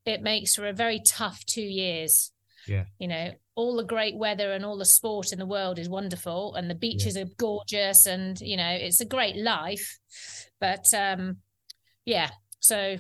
it 0.06 0.22
makes 0.22 0.56
for 0.56 0.68
a 0.68 0.74
very 0.74 1.01
tough 1.06 1.46
two 1.46 1.62
years. 1.62 2.32
Yeah. 2.68 2.86
You 3.00 3.08
know, 3.08 3.32
all 3.56 3.77
the 3.77 3.84
great 3.84 4.18
weather 4.18 4.51
and 4.51 4.66
all 4.66 4.77
the 4.77 4.86
sport 4.86 5.32
in 5.32 5.39
the 5.39 5.46
world 5.46 5.80
is 5.80 5.89
wonderful, 5.89 6.56
and 6.56 6.70
the 6.70 6.75
beaches 6.75 7.16
yeah. 7.16 7.24
are 7.24 7.30
gorgeous, 7.38 8.06
and 8.06 8.39
you 8.42 8.58
know, 8.58 8.70
it's 8.70 9.01
a 9.01 9.06
great 9.06 9.38
life. 9.38 9.98
But 10.60 10.86
um, 10.94 11.38
yeah, 12.06 12.30
so 12.60 12.98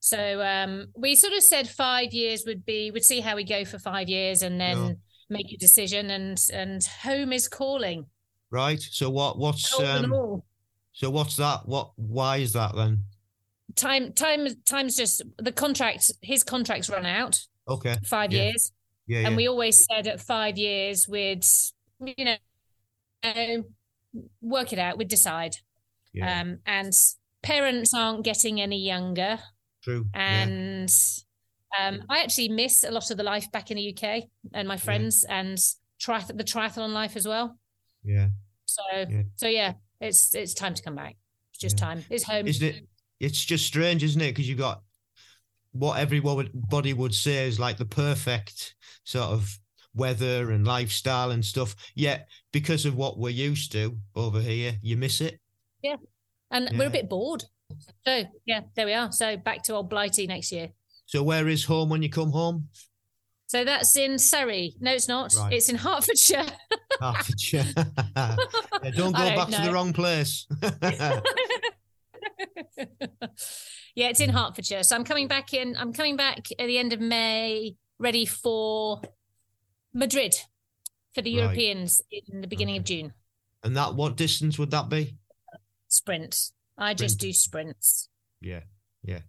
so 0.00 0.42
um, 0.42 0.86
we 0.96 1.16
sort 1.16 1.32
of 1.32 1.42
said 1.42 1.68
five 1.68 2.12
years 2.12 2.44
would 2.46 2.64
be 2.64 2.90
we'd 2.90 3.04
see 3.04 3.20
how 3.20 3.36
we 3.36 3.44
go 3.44 3.64
for 3.64 3.78
five 3.78 4.08
years, 4.08 4.42
and 4.42 4.60
then. 4.60 4.76
Yeah. 4.76 4.92
Make 5.30 5.52
a 5.52 5.58
decision, 5.58 6.08
and 6.08 6.38
and 6.54 6.82
home 7.02 7.34
is 7.34 7.48
calling 7.48 8.06
right? 8.50 8.80
So 8.80 9.10
what? 9.10 9.38
What's 9.38 9.78
um, 9.78 10.42
so 10.92 11.10
what's 11.10 11.36
that? 11.36 11.66
What? 11.66 11.92
Why 11.96 12.38
is 12.38 12.52
that 12.54 12.74
then? 12.74 13.04
Time, 13.76 14.12
time, 14.12 14.48
time's 14.64 14.96
just 14.96 15.22
the 15.38 15.52
contract. 15.52 16.10
His 16.22 16.42
contracts 16.42 16.88
run 16.90 17.06
out. 17.06 17.40
Okay. 17.68 17.96
Five 18.04 18.32
yeah. 18.32 18.44
years. 18.44 18.72
Yeah, 19.06 19.18
and 19.20 19.30
yeah. 19.30 19.36
we 19.36 19.48
always 19.48 19.86
said 19.86 20.06
at 20.06 20.20
five 20.20 20.58
years 20.58 21.06
we'd, 21.08 21.44
you 22.00 22.24
know, 22.24 22.36
uh, 23.22 23.62
work 24.40 24.72
it 24.72 24.78
out. 24.78 24.98
We'd 24.98 25.08
decide. 25.08 25.56
Yeah. 26.12 26.40
Um, 26.40 26.58
and 26.66 26.92
parents 27.42 27.94
aren't 27.94 28.24
getting 28.24 28.60
any 28.60 28.78
younger. 28.78 29.38
True. 29.82 30.06
And 30.14 30.92
yeah. 31.72 31.88
um, 31.88 32.02
I 32.08 32.20
actually 32.20 32.48
miss 32.48 32.84
a 32.84 32.90
lot 32.90 33.10
of 33.10 33.16
the 33.16 33.22
life 33.22 33.50
back 33.52 33.70
in 33.70 33.76
the 33.76 33.94
UK 33.94 34.24
and 34.52 34.66
my 34.66 34.76
friends 34.76 35.24
yeah. 35.26 35.40
and 35.40 35.58
triath- 36.00 36.36
the 36.36 36.44
triathlon 36.44 36.92
life 36.92 37.16
as 37.16 37.26
well. 37.26 37.58
Yeah. 38.02 38.28
So 38.66 38.82
yeah. 38.92 39.22
so 39.36 39.48
yeah, 39.48 39.72
it's 40.00 40.34
it's 40.34 40.54
time 40.54 40.74
to 40.74 40.82
come 40.82 40.94
back. 40.94 41.16
It's 41.52 41.60
just 41.60 41.78
yeah. 41.78 41.86
time. 41.86 42.04
It's 42.10 42.24
home. 42.24 42.46
Isn't 42.46 42.66
it? 42.66 42.88
It's 43.20 43.44
just 43.44 43.66
strange, 43.66 44.02
isn't 44.04 44.20
it? 44.20 44.28
Because 44.28 44.48
you've 44.48 44.58
got 44.58 44.82
what 45.72 45.98
everybody 45.98 46.92
would 46.92 47.14
say 47.14 47.46
is 47.46 47.60
like 47.60 47.76
the 47.76 47.84
perfect 47.84 48.74
sort 49.04 49.30
of 49.30 49.58
weather 49.94 50.50
and 50.50 50.66
lifestyle 50.66 51.30
and 51.30 51.44
stuff. 51.44 51.74
Yet 51.94 52.28
because 52.52 52.86
of 52.86 52.94
what 52.96 53.18
we're 53.18 53.30
used 53.30 53.72
to 53.72 53.96
over 54.14 54.40
here, 54.40 54.74
you 54.82 54.96
miss 54.96 55.20
it. 55.20 55.40
Yeah. 55.82 55.96
And 56.50 56.68
yeah. 56.70 56.78
we're 56.78 56.86
a 56.86 56.90
bit 56.90 57.08
bored. 57.08 57.44
So 58.06 58.24
yeah, 58.46 58.62
there 58.74 58.86
we 58.86 58.94
are. 58.94 59.12
So 59.12 59.36
back 59.36 59.62
to 59.64 59.74
old 59.74 59.90
Blighty 59.90 60.26
next 60.26 60.52
year. 60.52 60.70
So 61.06 61.22
where 61.22 61.48
is 61.48 61.64
home 61.64 61.88
when 61.88 62.02
you 62.02 62.10
come 62.10 62.30
home? 62.30 62.68
So 63.48 63.64
that's 63.64 63.96
in 63.96 64.18
Surrey. 64.18 64.74
No, 64.78 64.92
it's 64.92 65.08
not. 65.08 65.34
Right. 65.34 65.54
It's 65.54 65.70
in 65.70 65.76
Hertfordshire. 65.76 66.44
Hertfordshire. 67.00 67.64
yeah, 68.16 68.36
don't 68.94 69.12
go 69.12 69.24
don't 69.24 69.36
back 69.36 69.48
know. 69.48 69.56
to 69.56 69.64
the 69.64 69.72
wrong 69.72 69.94
place. 69.94 70.46
yeah, 73.94 74.08
it's 74.08 74.20
in 74.20 74.28
Hertfordshire. 74.28 74.82
So 74.82 74.94
I'm 74.94 75.04
coming 75.04 75.28
back 75.28 75.54
in. 75.54 75.78
I'm 75.78 75.94
coming 75.94 76.14
back 76.14 76.48
at 76.58 76.66
the 76.66 76.76
end 76.76 76.92
of 76.92 77.00
May, 77.00 77.76
ready 77.98 78.26
for 78.26 79.00
Madrid 79.94 80.34
for 81.14 81.22
the 81.22 81.34
right. 81.34 81.44
Europeans 81.44 82.02
in 82.10 82.42
the 82.42 82.48
beginning 82.48 82.74
okay. 82.74 82.80
of 82.80 82.84
June. 82.84 83.14
And 83.64 83.74
that 83.78 83.94
what 83.94 84.18
distance 84.18 84.58
would 84.58 84.72
that 84.72 84.90
be? 84.90 85.16
Sprint. 85.88 86.50
I 86.76 86.92
Sprint. 86.92 86.98
just 86.98 87.18
do 87.18 87.32
sprints. 87.32 88.10
Yeah, 88.42 88.60
yeah. 89.02 89.20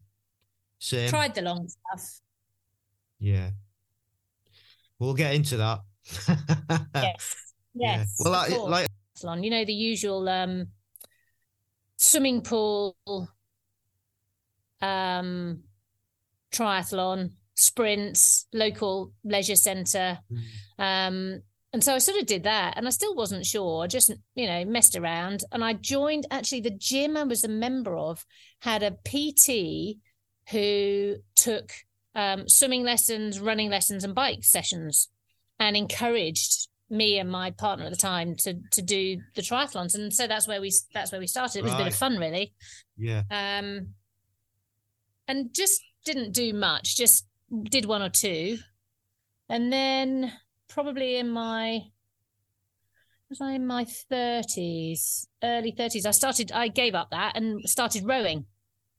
Same. 0.79 1.07
Tried 1.07 1.35
the 1.35 1.41
long 1.41 1.69
stuff. 1.69 2.19
Yeah. 3.17 3.51
We'll 4.99 5.13
get 5.13 5.33
into 5.33 5.57
that. 5.57 5.79
yes. 6.95 7.35
Yes. 7.75 8.15
Yeah. 8.19 8.31
Well, 8.31 8.35
I, 8.35 8.47
like 8.67 8.87
you 9.43 9.51
know 9.51 9.63
the 9.63 9.73
usual 9.73 10.27
um, 10.27 10.69
swimming 11.97 12.41
pool, 12.41 12.97
um, 14.81 15.63
triathlon, 16.51 17.31
sprints, 17.55 18.47
local 18.53 19.13
leisure 19.23 19.55
centre. 19.55 20.19
Mm. 20.31 20.47
Um, 20.79 21.41
and 21.71 21.83
so 21.83 21.93
I 21.93 21.99
sort 21.99 22.19
of 22.19 22.25
did 22.25 22.43
that 22.43 22.77
and 22.77 22.87
I 22.87 22.89
still 22.89 23.13
wasn't 23.13 23.45
sure. 23.45 23.83
I 23.83 23.87
just, 23.87 24.11
you 24.33 24.47
know, 24.47 24.65
messed 24.65 24.95
around. 24.95 25.43
And 25.51 25.63
I 25.63 25.73
joined 25.73 26.25
actually 26.31 26.61
the 26.61 26.71
gym 26.71 27.15
I 27.15 27.23
was 27.23 27.43
a 27.43 27.49
member 27.49 27.95
of 27.95 28.25
had 28.61 28.81
a 28.81 28.97
PT 29.05 29.99
who 30.49 31.17
took 31.35 31.71
um, 32.15 32.47
swimming 32.47 32.83
lessons, 32.83 33.39
running 33.39 33.69
lessons, 33.69 34.03
and 34.03 34.15
bike 34.15 34.43
sessions, 34.43 35.09
and 35.59 35.75
encouraged 35.75 36.67
me 36.89 37.19
and 37.19 37.29
my 37.29 37.51
partner 37.51 37.85
at 37.85 37.91
the 37.91 37.97
time 37.97 38.35
to 38.35 38.55
to 38.71 38.81
do 38.81 39.17
the 39.35 39.41
triathlons, 39.41 39.95
and 39.95 40.13
so 40.13 40.27
that's 40.27 40.47
where 40.47 40.61
we 40.61 40.71
that's 40.93 41.11
where 41.11 41.21
we 41.21 41.27
started. 41.27 41.59
It 41.59 41.63
was 41.63 41.73
right. 41.73 41.81
a 41.81 41.83
bit 41.85 41.93
of 41.93 41.99
fun, 41.99 42.17
really. 42.17 42.53
Yeah. 42.97 43.23
Um, 43.29 43.89
and 45.27 45.53
just 45.53 45.81
didn't 46.05 46.33
do 46.33 46.53
much. 46.53 46.95
Just 46.95 47.27
did 47.63 47.85
one 47.85 48.01
or 48.01 48.09
two, 48.09 48.57
and 49.47 49.71
then 49.71 50.31
probably 50.67 51.17
in 51.17 51.29
my 51.29 51.81
was 53.29 53.41
I 53.41 53.53
in 53.53 53.67
my 53.67 53.85
thirties, 53.85 55.27
early 55.43 55.71
thirties, 55.71 56.05
I 56.05 56.11
started. 56.11 56.51
I 56.51 56.67
gave 56.67 56.95
up 56.95 57.11
that 57.11 57.37
and 57.37 57.61
started 57.69 58.05
rowing. 58.05 58.45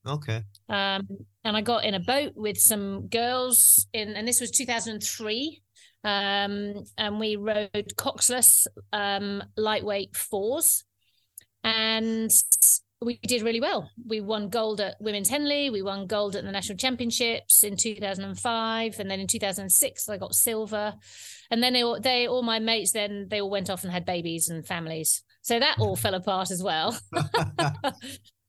Okay. 0.07 0.43
Um, 0.69 1.07
and 1.45 1.57
I 1.57 1.61
got 1.61 1.85
in 1.85 1.95
a 1.95 2.01
boat 2.01 2.33
with 2.35 2.59
some 2.59 3.09
girls 3.09 3.87
in, 3.93 4.11
and 4.11 4.27
this 4.27 4.41
was 4.41 4.51
2003. 4.51 5.63
Um, 6.03 6.85
and 6.97 7.21
we 7.21 7.37
rowed 7.37 7.93
coxless 7.97 8.67
um, 8.93 9.43
lightweight 9.57 10.17
fours, 10.17 10.85
and 11.63 12.31
we 13.03 13.19
did 13.19 13.43
really 13.43 13.61
well. 13.61 13.91
We 14.07 14.23
won 14.23 14.49
gold 14.49 14.81
at 14.81 14.97
Women's 15.01 15.29
Henley. 15.29 15.69
We 15.69 15.83
won 15.83 16.07
gold 16.07 16.37
at 16.37 16.45
the 16.45 16.53
national 16.53 16.79
championships 16.79 17.63
in 17.65 17.77
2005, 17.77 18.99
and 18.99 19.11
then 19.11 19.21
in 19.21 19.27
2006 19.27 20.09
I 20.09 20.17
got 20.17 20.35
silver. 20.35 20.95
And 21.51 21.63
then 21.63 21.75
they 21.75 21.83
all, 21.83 22.01
they 22.01 22.27
all 22.29 22.43
my 22.43 22.61
mates 22.61 22.93
then 22.93 23.27
they 23.29 23.43
all 23.43 23.51
went 23.51 23.69
off 23.69 23.83
and 23.83 23.93
had 23.93 24.07
babies 24.07 24.49
and 24.49 24.67
families, 24.67 25.23
so 25.43 25.59
that 25.59 25.79
all 25.81 25.97
fell 25.97 26.15
apart 26.15 26.51
as 26.51 26.63
well. 26.63 26.99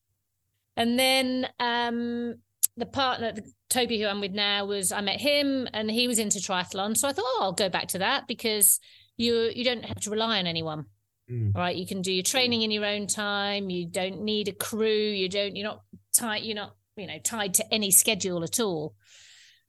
and 0.78 0.98
then 0.98 1.48
um, 1.60 2.36
the 2.78 2.86
partner, 2.86 3.34
Toby, 3.70 4.00
who 4.02 4.08
I'm 4.08 4.22
with 4.22 4.32
now, 4.32 4.66
was 4.66 4.92
I 4.92 5.02
met 5.02 5.20
him 5.20 5.68
and 5.74 5.90
he 5.90 6.08
was 6.08 6.20
into 6.20 6.40
triathlon. 6.40 6.98
So 6.98 7.08
I 7.08 7.14
thought, 7.14 7.26
oh, 7.26 7.40
I'll 7.42 7.54
go 7.54 7.70
back 7.70 7.90
to 7.90 8.00
that 8.00 8.28
because 8.28 8.80
you 9.18 9.52
you 9.54 9.64
don't 9.64 9.86
have 9.86 10.00
to 10.02 10.10
rely 10.10 10.40
on 10.40 10.48
anyone. 10.48 10.86
Mm. 11.30 11.56
Right. 11.56 11.76
You 11.76 11.86
can 11.86 12.02
do 12.02 12.12
your 12.12 12.24
training 12.24 12.62
in 12.62 12.72
your 12.72 12.86
own 12.86 13.08
time. 13.08 13.70
You 13.70 13.88
don't 13.88 14.22
need 14.22 14.48
a 14.48 14.54
crew. 14.54 14.88
You 14.88 15.30
don't, 15.30 15.56
you're 15.56 15.68
not 15.68 15.82
tied, 16.14 16.44
you're 16.44 16.56
not, 16.56 16.76
you 16.98 17.08
know, 17.08 17.20
tied 17.24 17.54
to 17.56 17.74
any 17.74 17.92
schedule 17.92 18.44
at 18.44 18.60
all. 18.60 18.96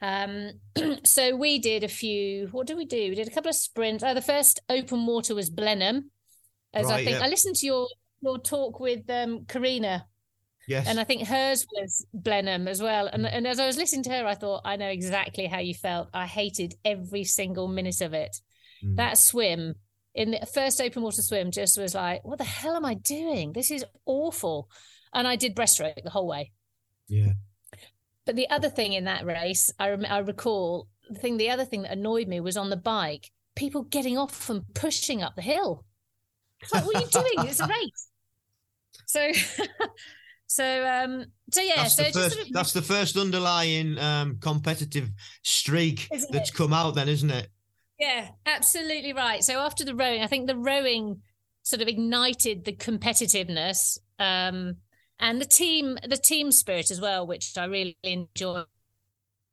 Um, 0.01 0.53
so 1.05 1.37
we 1.37 1.61
did 1.61 1.85
a 1.85 1.89
few, 1.89 2.49
what 2.49 2.67
did 2.67 2.77
we 2.77 2.85
do? 2.85 3.11
We 3.11 3.15
did 3.15 3.29
a 3.29 3.31
couple 3.31 3.51
of 3.51 3.55
sprints. 3.55 4.03
Oh, 4.03 4.15
the 4.15 4.21
first 4.21 4.61
open 4.69 5.07
water 5.07 5.35
was 5.35 5.51
Blenheim. 5.51 6.11
As 6.75 6.87
right, 6.87 7.01
I 7.01 7.05
think 7.05 7.19
yeah. 7.19 7.27
I 7.27 7.29
listened 7.29 7.57
to 7.57 7.67
your 7.67 7.89
your 8.23 8.39
talk 8.39 8.81
with 8.81 9.11
um 9.11 9.45
Karina 9.47 10.07
Yes. 10.69 10.87
And 10.87 11.01
I 11.01 11.05
think 11.05 11.27
hers 11.27 11.67
was 11.73 12.07
Blenheim 12.15 12.69
as 12.69 12.81
well. 12.81 13.07
And, 13.07 13.27
and 13.27 13.47
as 13.47 13.59
I 13.59 13.67
was 13.67 13.77
listening 13.77 14.05
to 14.05 14.11
her, 14.11 14.27
I 14.27 14.35
thought, 14.35 14.63
I 14.65 14.77
know 14.77 14.89
exactly 14.89 15.47
how 15.47 15.59
you 15.59 15.75
felt. 15.75 16.09
I 16.15 16.27
hated 16.27 16.75
every 16.85 17.25
single 17.25 17.69
minute 17.69 18.01
of 18.01 18.15
it. 18.15 18.37
Mm. 18.85 18.97
That 18.97 19.19
swim 19.19 19.75
in 20.15 20.33
the 20.33 20.47
first 20.47 20.81
open 20.81 21.03
water 21.03 21.23
swim 21.23 21.51
just 21.51 21.79
was 21.79 21.95
like, 21.95 22.25
what 22.25 22.39
the 22.39 22.45
hell 22.45 22.77
am 22.77 22.85
I 22.85 22.95
doing? 22.95 23.53
This 23.53 23.71
is 23.71 23.85
awful. 24.07 24.69
And 25.13 25.27
I 25.27 25.37
did 25.37 25.57
breaststroke 25.57 26.03
the 26.03 26.11
whole 26.11 26.27
way. 26.27 26.53
Yeah. 27.09 27.33
But 28.25 28.37
the 28.37 28.49
other 28.51 28.69
thing 28.69 28.93
in 28.93 29.05
that 29.05 29.27
race, 29.27 29.73
I, 29.79 29.91
rem- 29.91 30.07
I 30.09 30.19
recall 30.19 30.89
the 31.11 31.19
thing, 31.19 31.37
the 31.39 31.51
other 31.51 31.65
thing 31.65 31.83
that 31.83 31.93
annoyed 31.93 32.29
me 32.29 32.41
was 32.41 32.57
on 32.57 32.71
the 32.71 32.77
bike, 32.77 33.31
people 33.57 33.83
getting 33.83 34.17
off 34.17 34.49
and 34.49 34.63
pushing 34.75 35.23
up 35.23 35.35
the 35.35 35.43
hill. 35.43 35.85
It's 36.61 36.73
like, 36.73 36.87
what 36.87 36.97
are 36.97 37.01
you 37.01 37.09
doing? 37.09 37.49
It's 37.49 37.61
a 37.61 37.67
race. 37.67 38.09
So 39.07 39.31
So 40.53 40.87
um 40.87 41.25
so 41.51 41.63
yeah, 41.63 41.77
that's 41.77 41.97
so 41.97 42.03
the 42.03 42.13
first, 42.13 42.35
sort 42.35 42.47
of... 42.47 42.53
that's 42.53 42.73
the 42.73 42.83
first 42.83 43.17
underlying 43.17 43.99
um 43.99 44.37
competitive 44.39 45.11
streak 45.43 46.09
isn't 46.13 46.31
that's 46.31 46.51
it? 46.51 46.55
come 46.55 46.75
out 46.75 46.95
then, 46.95 47.09
isn't 47.09 47.31
it? 47.31 47.49
Yeah, 47.99 48.29
absolutely 48.45 49.15
right. 49.15 49.43
So 49.43 49.61
after 49.61 49.83
the 49.85 49.95
rowing, 49.95 50.23
I 50.23 50.27
think 50.27 50.47
the 50.47 50.57
rowing 50.57 51.23
sort 51.63 51.81
of 51.81 51.89
ignited 51.89 52.67
the 52.67 52.73
competitiveness 52.73 53.99
um 54.19 54.77
and 55.19 55.41
the 55.41 55.47
team 55.47 55.99
the 56.07 56.19
team 56.19 56.53
spirit 56.53 56.91
as 56.91 57.01
well, 57.01 57.27
which 57.27 57.57
I 57.57 57.65
really 57.65 57.97
enjoy 58.03 58.65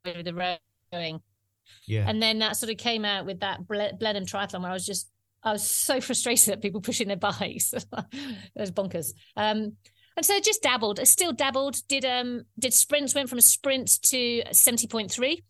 with 0.03 0.25
the 0.25 0.57
rowing. 0.91 1.21
Yeah. 1.85 2.09
And 2.09 2.21
then 2.21 2.39
that 2.39 2.57
sort 2.57 2.73
of 2.73 2.77
came 2.77 3.05
out 3.05 3.25
with 3.25 3.39
that 3.39 3.65
Blenheim 3.65 4.25
triathlon 4.25 4.63
where 4.63 4.71
I 4.71 4.73
was 4.73 4.85
just 4.85 5.09
I 5.43 5.53
was 5.53 5.65
so 5.65 6.01
frustrated 6.01 6.49
at 6.49 6.61
people 6.61 6.81
pushing 6.81 7.07
their 7.07 7.15
bikes. 7.15 7.73
it 7.73 7.85
was 8.53 8.71
bonkers. 8.71 9.13
Um, 9.37 9.77
and 10.19 10.25
so 10.25 10.37
just 10.41 10.61
dabbled. 10.61 10.99
I 10.99 11.05
still 11.05 11.31
dabbled. 11.31 11.77
Did 11.87 12.03
um 12.03 12.43
did 12.59 12.73
sprints. 12.73 13.15
Went 13.15 13.29
from 13.29 13.37
a 13.37 13.41
sprint 13.41 13.89
to 14.07 14.43
seventy 14.51 14.85
point 14.85 15.09
three. 15.09 15.45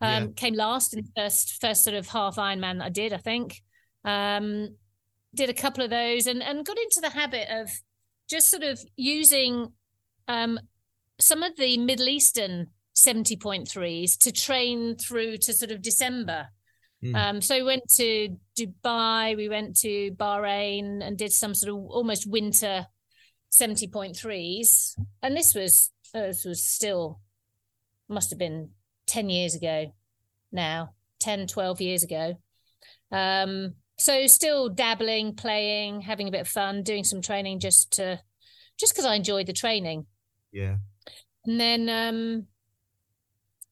Um, 0.00 0.22
yeah. 0.22 0.28
Came 0.36 0.54
last 0.54 0.94
in 0.94 1.02
the 1.02 1.10
first 1.20 1.60
first 1.60 1.82
sort 1.82 1.96
of 1.96 2.06
half 2.06 2.36
Ironman 2.36 2.78
that 2.78 2.84
I 2.84 2.90
did. 2.90 3.12
I 3.12 3.16
think. 3.16 3.60
Um, 4.04 4.76
did 5.34 5.50
a 5.50 5.54
couple 5.54 5.82
of 5.82 5.90
those 5.90 6.28
and 6.28 6.40
and 6.40 6.64
got 6.64 6.78
into 6.78 7.00
the 7.00 7.10
habit 7.10 7.48
of 7.50 7.68
just 8.30 8.48
sort 8.48 8.62
of 8.62 8.78
using 8.94 9.72
um 10.28 10.60
some 11.18 11.42
of 11.42 11.56
the 11.56 11.76
Middle 11.78 12.08
Eastern 12.08 12.68
70.3s 12.94 14.18
to 14.18 14.30
train 14.30 14.96
through 14.98 15.38
to 15.38 15.52
sort 15.52 15.72
of 15.72 15.82
December. 15.82 16.46
Mm. 17.02 17.16
Um, 17.16 17.40
so 17.40 17.56
we 17.56 17.64
went 17.64 17.88
to 17.96 18.36
Dubai, 18.56 19.36
we 19.36 19.48
went 19.48 19.76
to 19.78 20.12
Bahrain 20.12 21.02
and 21.02 21.18
did 21.18 21.32
some 21.32 21.56
sort 21.56 21.76
of 21.76 21.86
almost 21.90 22.30
winter 22.30 22.86
70.3s 23.52 24.98
and 25.22 25.36
this 25.36 25.54
was 25.54 25.90
uh, 26.14 26.22
this 26.22 26.44
was 26.44 26.64
still 26.64 27.20
must 28.08 28.30
have 28.30 28.38
been 28.38 28.70
10 29.06 29.30
years 29.30 29.54
ago 29.54 29.92
now 30.50 30.94
10 31.20 31.46
12 31.46 31.80
years 31.80 32.02
ago. 32.02 32.34
Um 33.10 33.74
so 33.98 34.26
still 34.26 34.68
dabbling 34.68 35.34
playing 35.34 36.00
having 36.00 36.28
a 36.28 36.30
bit 36.30 36.40
of 36.40 36.48
fun 36.48 36.82
doing 36.82 37.04
some 37.04 37.22
training 37.22 37.60
just 37.60 37.92
to 37.92 38.20
just 38.78 38.92
because 38.92 39.04
i 39.04 39.14
enjoyed 39.14 39.46
the 39.46 39.52
training. 39.52 40.06
Yeah. 40.50 40.76
And 41.46 41.60
then 41.60 41.88
um 41.88 42.46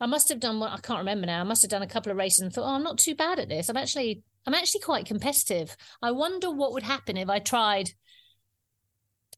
i 0.00 0.06
must 0.06 0.28
have 0.28 0.40
done 0.40 0.60
what 0.60 0.72
i 0.72 0.78
can't 0.78 1.00
remember 1.00 1.26
now 1.26 1.40
i 1.40 1.44
must 1.44 1.62
have 1.62 1.70
done 1.70 1.82
a 1.82 1.86
couple 1.86 2.12
of 2.12 2.18
races 2.18 2.40
and 2.40 2.52
thought 2.52 2.70
oh 2.70 2.74
i'm 2.74 2.82
not 2.82 2.98
too 2.98 3.14
bad 3.14 3.38
at 3.38 3.48
this. 3.48 3.68
I'm 3.68 3.76
actually 3.76 4.22
i'm 4.46 4.54
actually 4.54 4.80
quite 4.80 5.06
competitive. 5.06 5.76
I 6.02 6.12
wonder 6.12 6.50
what 6.50 6.72
would 6.72 6.84
happen 6.84 7.16
if 7.16 7.28
i 7.28 7.38
tried 7.38 7.90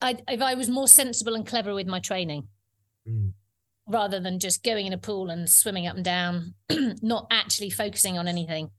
I, 0.02 0.16
if 0.28 0.42
I 0.42 0.54
was 0.54 0.68
more 0.68 0.88
sensible 0.88 1.34
and 1.34 1.46
clever 1.46 1.74
with 1.74 1.86
my 1.86 2.00
training, 2.00 2.48
mm. 3.08 3.32
rather 3.86 4.20
than 4.20 4.38
just 4.38 4.64
going 4.64 4.86
in 4.86 4.92
a 4.92 4.98
pool 4.98 5.30
and 5.30 5.48
swimming 5.48 5.86
up 5.86 5.96
and 5.96 6.04
down, 6.04 6.54
not 7.02 7.26
actually 7.30 7.70
focusing 7.70 8.18
on 8.18 8.26
anything. 8.26 8.70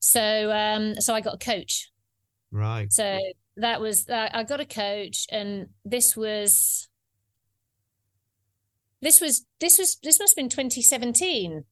So, 0.00 0.50
um, 0.50 1.00
so 1.00 1.14
I 1.14 1.20
got 1.20 1.34
a 1.34 1.38
coach. 1.38 1.90
Right. 2.50 2.90
So 2.92 3.18
that 3.58 3.80
was 3.80 4.08
uh, 4.08 4.30
I 4.32 4.44
got 4.44 4.60
a 4.60 4.64
coach, 4.64 5.26
and 5.30 5.68
this 5.84 6.16
was 6.16 6.88
this 9.02 9.20
was 9.20 9.44
this 9.60 9.78
was 9.78 9.98
this 10.02 10.18
must 10.18 10.32
have 10.32 10.42
been 10.42 10.48
2017 10.48 11.64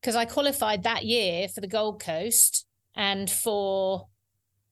because 0.00 0.16
I 0.16 0.26
qualified 0.26 0.82
that 0.82 1.04
year 1.04 1.48
for 1.48 1.60
the 1.60 1.66
Gold 1.66 2.02
Coast 2.02 2.66
and 2.94 3.30
for 3.30 4.08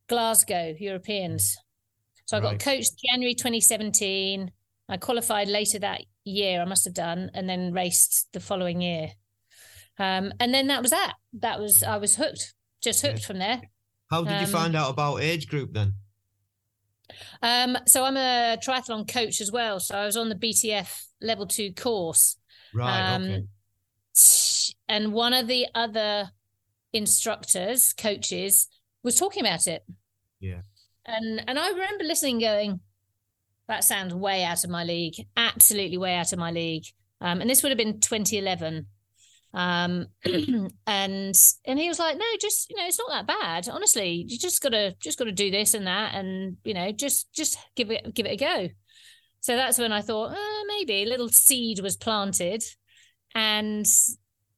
Glasgow 0.08 0.74
Europeans. 0.78 1.56
So 2.26 2.36
I 2.36 2.40
got 2.40 2.58
coached 2.58 2.92
January 3.08 3.34
2017. 3.34 4.50
I 4.88 4.96
qualified 4.96 5.48
later 5.48 5.78
that 5.78 6.02
year, 6.24 6.60
I 6.60 6.64
must 6.64 6.84
have 6.84 6.94
done, 6.94 7.30
and 7.34 7.48
then 7.48 7.72
raced 7.72 8.28
the 8.32 8.40
following 8.40 8.80
year. 8.80 9.12
Um, 9.98 10.32
and 10.40 10.52
then 10.52 10.66
that 10.66 10.82
was 10.82 10.90
that. 10.90 11.14
That 11.34 11.60
was 11.60 11.82
I 11.82 11.96
was 11.96 12.16
hooked, 12.16 12.54
just 12.82 13.00
hooked 13.00 13.20
yeah. 13.20 13.26
from 13.26 13.38
there. 13.38 13.62
How 14.10 14.22
did 14.22 14.34
um, 14.34 14.40
you 14.40 14.46
find 14.46 14.76
out 14.76 14.90
about 14.90 15.22
age 15.22 15.48
group 15.48 15.72
then? 15.72 15.94
Um, 17.42 17.78
so 17.86 18.04
I'm 18.04 18.16
a 18.16 18.58
triathlon 18.60 19.10
coach 19.10 19.40
as 19.40 19.52
well. 19.52 19.78
So 19.80 19.96
I 19.96 20.04
was 20.04 20.16
on 20.16 20.28
the 20.28 20.34
BTF 20.34 21.04
level 21.20 21.46
two 21.46 21.72
course. 21.72 22.36
Right. 22.74 23.14
Um, 23.14 23.22
okay. 23.22 23.44
And 24.88 25.12
one 25.12 25.32
of 25.32 25.46
the 25.46 25.66
other 25.74 26.30
instructors, 26.92 27.92
coaches, 27.92 28.68
was 29.02 29.16
talking 29.16 29.44
about 29.44 29.66
it. 29.66 29.84
Yeah. 30.40 30.62
And 31.06 31.42
and 31.46 31.58
I 31.58 31.70
remember 31.70 32.04
listening, 32.04 32.40
going, 32.40 32.80
"That 33.68 33.84
sounds 33.84 34.14
way 34.14 34.44
out 34.44 34.64
of 34.64 34.70
my 34.70 34.84
league. 34.84 35.14
Absolutely 35.36 35.98
way 35.98 36.14
out 36.14 36.32
of 36.32 36.38
my 36.38 36.50
league." 36.50 36.86
Um, 37.20 37.40
and 37.40 37.48
this 37.48 37.62
would 37.62 37.70
have 37.70 37.78
been 37.78 38.00
2011. 38.00 38.86
Um, 39.54 40.06
and 40.86 41.34
and 41.64 41.78
he 41.78 41.88
was 41.88 41.98
like, 41.98 42.18
"No, 42.18 42.24
just 42.40 42.68
you 42.70 42.76
know, 42.76 42.86
it's 42.86 42.98
not 42.98 43.10
that 43.10 43.26
bad. 43.26 43.68
Honestly, 43.68 44.26
you 44.28 44.38
just 44.38 44.62
gotta 44.62 44.94
just 45.00 45.18
gotta 45.18 45.32
do 45.32 45.50
this 45.50 45.74
and 45.74 45.86
that, 45.86 46.14
and 46.14 46.56
you 46.64 46.74
know, 46.74 46.92
just 46.92 47.32
just 47.32 47.56
give 47.74 47.90
it 47.90 48.14
give 48.14 48.26
it 48.26 48.32
a 48.32 48.36
go." 48.36 48.68
So 49.40 49.54
that's 49.54 49.78
when 49.78 49.92
I 49.92 50.02
thought, 50.02 50.34
oh, 50.36 50.64
maybe 50.66 51.02
a 51.02 51.06
little 51.06 51.28
seed 51.28 51.80
was 51.80 51.96
planted, 51.96 52.64
and 53.34 53.86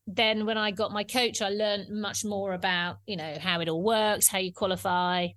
then 0.07 0.47
when 0.47 0.57
I 0.57 0.71
got 0.71 0.93
my 0.93 1.05
coach, 1.05 1.43
I 1.43 1.51
learned 1.51 1.91
much 1.91 2.25
more 2.25 2.55
about 2.55 2.97
you 3.07 3.17
know 3.17 3.37
how 3.41 3.61
it 3.61 3.69
all 3.69 3.83
works, 3.83 4.29
how 4.29 4.39
you 4.39 4.53
qualify, 4.53 5.29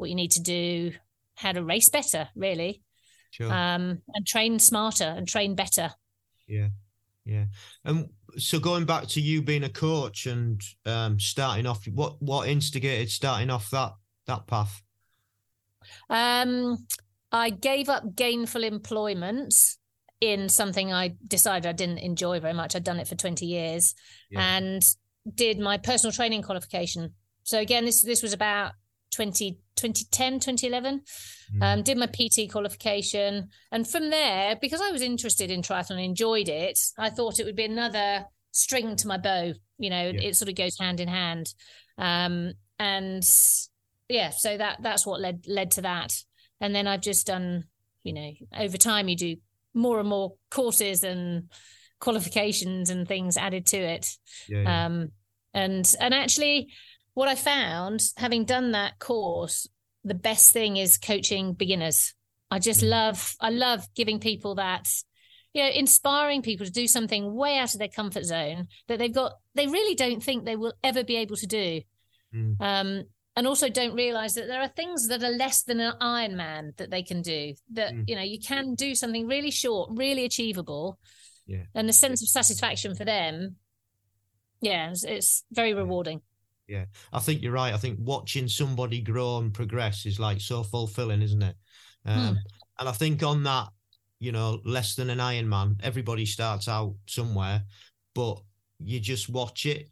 what 0.00 0.10
you 0.10 0.16
need 0.16 0.32
to 0.32 0.42
do, 0.42 0.92
how 1.34 1.52
to 1.52 1.62
race 1.62 1.88
better, 1.88 2.28
really. 2.34 2.82
Sure. 3.30 3.52
Um, 3.52 4.02
and 4.14 4.26
train 4.26 4.58
smarter 4.58 5.04
and 5.04 5.26
train 5.28 5.54
better. 5.54 5.90
Yeah. 6.48 6.68
Yeah. 7.24 7.44
And 7.84 8.08
so 8.38 8.58
going 8.58 8.86
back 8.86 9.06
to 9.08 9.20
you 9.20 9.42
being 9.42 9.64
a 9.64 9.68
coach 9.68 10.26
and 10.26 10.60
um, 10.86 11.20
starting 11.20 11.66
off, 11.66 11.86
what 11.86 12.20
what 12.20 12.48
instigated 12.48 13.10
starting 13.10 13.50
off 13.50 13.70
that 13.70 13.92
that 14.26 14.46
path? 14.46 14.82
Um, 16.08 16.86
I 17.30 17.50
gave 17.50 17.88
up 17.88 18.16
gainful 18.16 18.64
employment 18.64 19.54
in 20.20 20.48
something 20.48 20.92
I 20.92 21.14
decided 21.26 21.68
I 21.68 21.72
didn't 21.72 21.98
enjoy 21.98 22.40
very 22.40 22.52
much. 22.52 22.74
I'd 22.74 22.84
done 22.84 22.98
it 22.98 23.08
for 23.08 23.14
20 23.14 23.46
years 23.46 23.94
yeah. 24.30 24.56
and 24.56 24.82
did 25.34 25.58
my 25.58 25.78
personal 25.78 26.12
training 26.12 26.42
qualification. 26.42 27.14
So 27.42 27.58
again, 27.58 27.84
this 27.84 28.02
this 28.02 28.22
was 28.22 28.32
about 28.32 28.72
20, 29.12 29.58
2010, 29.80 30.40
2011. 30.40 31.02
Mm. 31.56 31.62
Um, 31.62 31.82
did 31.82 31.98
my 31.98 32.06
PT 32.06 32.50
qualification. 32.50 33.48
And 33.72 33.88
from 33.88 34.10
there, 34.10 34.56
because 34.60 34.80
I 34.80 34.90
was 34.90 35.02
interested 35.02 35.50
in 35.50 35.62
triathlon 35.62 35.92
and 35.92 36.00
enjoyed 36.00 36.48
it, 36.48 36.78
I 36.98 37.10
thought 37.10 37.40
it 37.40 37.44
would 37.44 37.56
be 37.56 37.64
another 37.64 38.26
string 38.52 38.96
to 38.96 39.08
my 39.08 39.18
bow. 39.18 39.52
You 39.78 39.90
know, 39.90 40.10
yeah. 40.10 40.20
it 40.28 40.36
sort 40.36 40.48
of 40.48 40.54
goes 40.54 40.78
hand 40.78 41.00
in 41.00 41.08
hand. 41.08 41.52
Um, 41.98 42.52
and 42.78 43.22
yeah, 44.08 44.30
so 44.30 44.56
that 44.56 44.78
that's 44.82 45.06
what 45.06 45.20
led 45.20 45.44
led 45.46 45.72
to 45.72 45.82
that. 45.82 46.14
And 46.60 46.74
then 46.74 46.86
I've 46.86 47.00
just 47.00 47.26
done, 47.26 47.64
you 48.02 48.12
know, 48.12 48.30
over 48.58 48.76
time 48.76 49.08
you 49.08 49.16
do 49.16 49.36
more 49.74 50.00
and 50.00 50.08
more 50.08 50.34
courses 50.50 51.04
and 51.04 51.50
qualifications 52.00 52.90
and 52.90 53.06
things 53.06 53.36
added 53.36 53.66
to 53.66 53.76
it. 53.76 54.06
Yeah, 54.48 54.62
yeah. 54.62 54.86
Um, 54.86 55.08
and 55.54 55.94
and 56.00 56.14
actually, 56.14 56.72
what 57.20 57.28
I 57.28 57.34
found 57.34 58.00
having 58.16 58.46
done 58.46 58.72
that 58.72 58.98
course, 58.98 59.68
the 60.04 60.14
best 60.14 60.54
thing 60.54 60.78
is 60.78 60.96
coaching 60.96 61.52
beginners. 61.52 62.14
I 62.50 62.58
just 62.60 62.80
mm. 62.80 62.88
love 62.88 63.36
I 63.38 63.50
love 63.50 63.86
giving 63.94 64.20
people 64.20 64.54
that 64.54 64.88
you 65.52 65.62
know 65.62 65.68
inspiring 65.68 66.40
people 66.40 66.64
to 66.64 66.72
do 66.72 66.86
something 66.86 67.34
way 67.34 67.58
out 67.58 67.74
of 67.74 67.78
their 67.78 67.88
comfort 67.88 68.24
zone 68.24 68.68
that 68.88 68.98
they've 68.98 69.12
got 69.12 69.34
they 69.54 69.66
really 69.66 69.94
don't 69.94 70.22
think 70.22 70.46
they 70.46 70.56
will 70.56 70.72
ever 70.82 71.04
be 71.04 71.16
able 71.16 71.36
to 71.36 71.46
do 71.46 71.82
mm. 72.34 72.56
um, 72.58 73.04
and 73.36 73.46
also 73.46 73.68
don't 73.68 73.94
realize 73.94 74.32
that 74.34 74.48
there 74.48 74.62
are 74.62 74.68
things 74.68 75.08
that 75.08 75.22
are 75.22 75.30
less 75.30 75.62
than 75.64 75.78
an 75.78 75.92
Ironman 76.00 76.74
that 76.78 76.90
they 76.90 77.02
can 77.02 77.20
do. 77.20 77.52
That 77.74 77.92
mm. 77.92 78.04
you 78.08 78.16
know 78.16 78.22
you 78.22 78.38
can 78.40 78.74
do 78.74 78.94
something 78.94 79.26
really 79.26 79.50
short, 79.50 79.90
really 79.92 80.24
achievable, 80.24 80.98
yeah. 81.46 81.64
and 81.74 81.86
the 81.86 81.92
sense 81.92 82.22
of 82.22 82.28
satisfaction 82.28 82.94
for 82.94 83.04
them. 83.04 83.56
Yeah, 84.62 84.90
it's, 84.90 85.04
it's 85.04 85.44
very 85.52 85.74
rewarding. 85.74 86.22
Yeah, 86.70 86.84
I 87.12 87.18
think 87.18 87.42
you're 87.42 87.52
right. 87.52 87.74
I 87.74 87.78
think 87.78 87.98
watching 88.00 88.46
somebody 88.46 89.00
grow 89.00 89.38
and 89.38 89.52
progress 89.52 90.06
is 90.06 90.20
like 90.20 90.40
so 90.40 90.62
fulfilling, 90.62 91.20
isn't 91.20 91.42
it? 91.42 91.56
Um, 92.06 92.36
mm. 92.36 92.36
And 92.78 92.88
I 92.88 92.92
think 92.92 93.24
on 93.24 93.42
that, 93.42 93.68
you 94.20 94.30
know, 94.30 94.60
less 94.64 94.94
than 94.94 95.10
an 95.10 95.18
Ironman, 95.18 95.76
everybody 95.82 96.24
starts 96.24 96.68
out 96.68 96.94
somewhere, 97.06 97.64
but 98.14 98.40
you 98.78 99.00
just 99.00 99.28
watch 99.28 99.66
it 99.66 99.88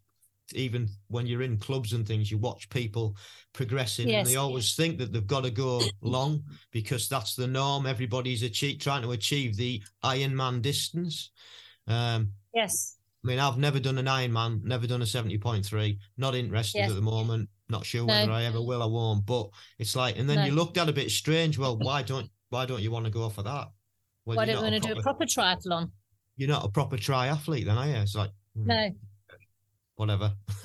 even 0.54 0.88
when 1.08 1.26
you're 1.26 1.42
in 1.42 1.58
clubs 1.58 1.92
and 1.92 2.06
things, 2.06 2.30
you 2.30 2.38
watch 2.38 2.68
people 2.70 3.16
progressing, 3.52 4.08
yes. 4.08 4.18
and 4.18 4.26
they 4.28 4.36
always 4.36 4.74
think 4.74 4.98
that 4.98 5.12
they've 5.12 5.26
got 5.26 5.44
to 5.44 5.50
go 5.50 5.82
long 6.00 6.42
because 6.70 7.08
that's 7.08 7.34
the 7.34 7.46
norm. 7.46 7.86
Everybody's 7.86 8.42
achieve, 8.42 8.78
trying 8.78 9.02
to 9.02 9.12
achieve 9.12 9.56
the 9.56 9.82
Ironman 10.04 10.62
distance. 10.62 11.30
Um, 11.86 12.32
yes. 12.54 12.97
I 13.28 13.30
mean, 13.30 13.40
I've 13.40 13.58
never 13.58 13.78
done 13.78 13.98
an 13.98 14.06
Ironman, 14.06 14.64
never 14.64 14.86
done 14.86 15.02
a 15.02 15.04
70.3, 15.04 15.98
not 16.16 16.34
interested 16.34 16.78
yes. 16.78 16.88
at 16.88 16.96
the 16.96 17.02
moment, 17.02 17.50
not 17.68 17.84
sure 17.84 18.06
whether. 18.06 18.32
I 18.32 18.44
ever 18.44 18.62
will, 18.62 18.82
or 18.82 18.90
won't. 18.90 19.26
But 19.26 19.50
it's 19.78 19.94
like, 19.94 20.18
and 20.18 20.26
then 20.26 20.36
no. 20.36 20.44
you 20.46 20.52
looked 20.52 20.78
at 20.78 20.88
a 20.88 20.92
bit 20.94 21.10
strange. 21.10 21.58
Well, 21.58 21.76
why 21.76 22.02
don't 22.02 22.30
why 22.48 22.64
don't 22.64 22.80
you 22.80 22.90
want 22.90 23.04
to 23.04 23.10
go 23.10 23.28
for 23.28 23.42
that? 23.42 23.68
Well, 24.24 24.38
why 24.38 24.46
don't 24.46 24.56
you 24.56 24.62
want 24.62 24.82
to 24.82 24.94
do 24.94 24.98
a 24.98 25.02
proper 25.02 25.26
triathlon? 25.26 25.90
You're 26.38 26.48
not 26.48 26.64
a 26.64 26.70
proper 26.70 26.96
triathlete, 26.96 27.66
then, 27.66 27.76
are 27.76 27.86
you? 27.86 27.96
It's 27.96 28.14
like, 28.14 28.30
hmm. 28.56 28.66
no 28.66 28.90
whatever. 29.96 30.32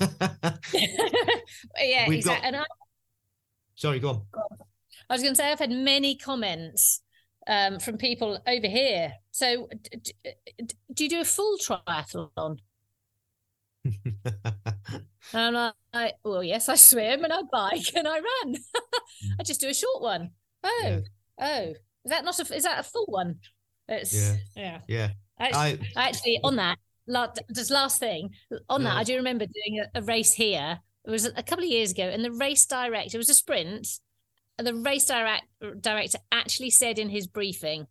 yeah, 1.76 2.08
We've 2.08 2.18
exactly. 2.18 2.22
Got... 2.22 2.44
And 2.44 2.56
I... 2.56 2.64
Sorry, 3.74 3.98
go 3.98 4.08
on. 4.08 4.22
I 5.10 5.14
was 5.14 5.22
going 5.22 5.34
to 5.34 5.36
say 5.36 5.52
I've 5.52 5.58
had 5.58 5.70
many 5.70 6.16
comments 6.16 7.02
um, 7.46 7.78
from 7.78 7.98
people 7.98 8.38
over 8.46 8.66
here. 8.66 9.12
So, 9.30 9.68
d- 9.82 10.12
d- 10.58 10.74
do 10.92 11.04
you 11.04 11.10
do 11.10 11.20
a 11.20 11.24
full 11.24 11.58
triathlon? 11.58 12.58
and 15.32 15.56
I'm 15.58 15.72
like, 15.92 16.14
well, 16.24 16.42
yes, 16.42 16.68
I 16.68 16.76
swim 16.76 17.24
and 17.24 17.32
I 17.32 17.42
bike 17.50 17.94
and 17.94 18.08
I 18.08 18.20
run. 18.20 18.56
I 19.38 19.42
just 19.44 19.60
do 19.60 19.68
a 19.68 19.74
short 19.74 20.02
one. 20.02 20.30
Oh, 20.62 20.82
yeah. 20.84 21.00
oh, 21.40 21.70
is 22.04 22.10
that 22.10 22.24
not 22.24 22.38
a? 22.38 22.54
Is 22.54 22.64
that 22.64 22.80
a 22.80 22.82
full 22.82 23.06
one? 23.06 23.36
It's 23.88 24.14
yeah, 24.14 24.36
yeah, 24.56 24.78
yeah. 24.88 25.08
Actually, 25.38 25.88
I, 25.96 26.08
actually 26.08 26.40
on 26.42 26.56
that, 26.56 26.78
just 27.54 27.70
last 27.70 27.98
thing 27.98 28.30
on 28.68 28.82
yeah. 28.82 28.90
that, 28.90 28.96
I 28.96 29.04
do 29.04 29.16
remember 29.16 29.46
doing 29.46 29.84
a, 29.84 29.98
a, 29.98 30.02
race 30.02 30.32
here. 30.32 30.78
It 31.06 31.10
was 31.10 31.26
a 31.26 31.42
couple 31.42 31.64
of 31.64 31.70
years 31.70 31.92
ago, 31.92 32.04
and 32.04 32.24
the 32.24 32.32
race 32.32 32.64
director 32.66 33.16
it 33.16 33.18
was 33.18 33.28
a 33.28 33.34
sprint. 33.34 33.86
And 34.58 34.66
the 34.66 34.74
race 34.74 35.06
direct, 35.06 35.44
director 35.80 36.18
actually 36.30 36.70
said 36.70 36.98
in 36.98 37.08
his 37.08 37.26
briefing, 37.26 37.86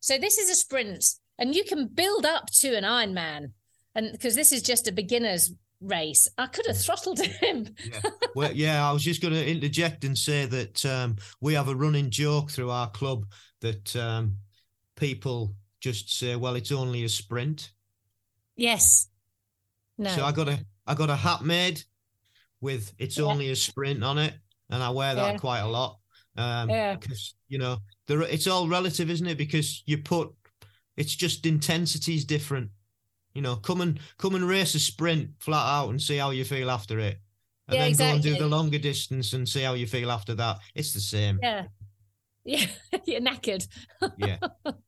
"So 0.00 0.18
this 0.18 0.38
is 0.38 0.50
a 0.50 0.54
sprint, 0.54 1.04
and 1.38 1.54
you 1.54 1.64
can 1.64 1.88
build 1.88 2.24
up 2.24 2.50
to 2.60 2.76
an 2.76 2.84
Ironman, 2.84 3.52
and 3.94 4.12
because 4.12 4.34
this 4.34 4.52
is 4.52 4.62
just 4.62 4.86
a 4.86 4.92
beginner's 4.92 5.52
race, 5.80 6.28
I 6.38 6.46
could 6.46 6.66
have 6.66 6.80
throttled 6.80 7.20
him." 7.42 7.74
yeah. 7.84 8.00
Well, 8.34 8.52
yeah, 8.52 8.88
I 8.88 8.92
was 8.92 9.02
just 9.02 9.22
going 9.22 9.34
to 9.34 9.50
interject 9.50 10.04
and 10.04 10.16
say 10.16 10.46
that 10.46 10.84
um, 10.86 11.16
we 11.40 11.54
have 11.54 11.68
a 11.68 11.74
running 11.74 12.10
joke 12.10 12.50
through 12.50 12.70
our 12.70 12.90
club 12.90 13.26
that 13.60 13.94
um, 13.96 14.36
people 14.96 15.54
just 15.80 16.16
say, 16.16 16.36
"Well, 16.36 16.54
it's 16.54 16.72
only 16.72 17.04
a 17.04 17.08
sprint." 17.08 17.72
Yes. 18.56 19.08
No. 19.98 20.10
So 20.10 20.24
I 20.24 20.32
got 20.32 20.48
a 20.48 20.64
I 20.86 20.94
got 20.94 21.10
a 21.10 21.16
hat 21.16 21.42
made 21.42 21.82
with 22.60 22.92
it's 22.98 23.18
yeah. 23.18 23.24
only 23.24 23.50
a 23.50 23.56
sprint 23.56 24.02
on 24.02 24.18
it, 24.18 24.34
and 24.70 24.82
I 24.82 24.90
wear 24.90 25.14
that 25.14 25.32
yeah. 25.34 25.38
quite 25.38 25.60
a 25.60 25.66
lot. 25.66 25.98
Um, 26.36 26.70
yeah. 26.70 26.96
Because 26.96 27.34
you 27.48 27.58
know, 27.58 27.78
there 28.06 28.22
it's 28.22 28.46
all 28.46 28.68
relative, 28.68 29.10
isn't 29.10 29.26
it? 29.26 29.38
Because 29.38 29.82
you 29.86 29.98
put 29.98 30.32
it's 30.96 31.14
just 31.14 31.46
intensity's 31.46 32.24
different. 32.24 32.70
You 33.34 33.42
know, 33.42 33.56
come 33.56 33.80
and 33.80 33.98
come 34.18 34.34
and 34.34 34.48
race 34.48 34.74
a 34.74 34.80
sprint 34.80 35.30
flat 35.40 35.66
out 35.66 35.90
and 35.90 36.00
see 36.00 36.16
how 36.16 36.30
you 36.30 36.44
feel 36.44 36.70
after 36.70 36.98
it. 36.98 37.18
And 37.66 37.76
yeah, 37.76 37.80
then 37.82 37.90
exactly. 37.90 38.10
go 38.10 38.14
and 38.14 38.22
do 38.22 38.42
the 38.42 38.56
longer 38.56 38.78
distance 38.78 39.32
and 39.32 39.48
see 39.48 39.62
how 39.62 39.74
you 39.74 39.86
feel 39.86 40.10
after 40.10 40.34
that. 40.34 40.58
It's 40.74 40.92
the 40.92 41.00
same. 41.00 41.38
Yeah. 41.42 41.64
Yeah. 42.46 42.66
You're 43.06 43.22
knackered. 43.22 43.66
yeah. 44.18 44.36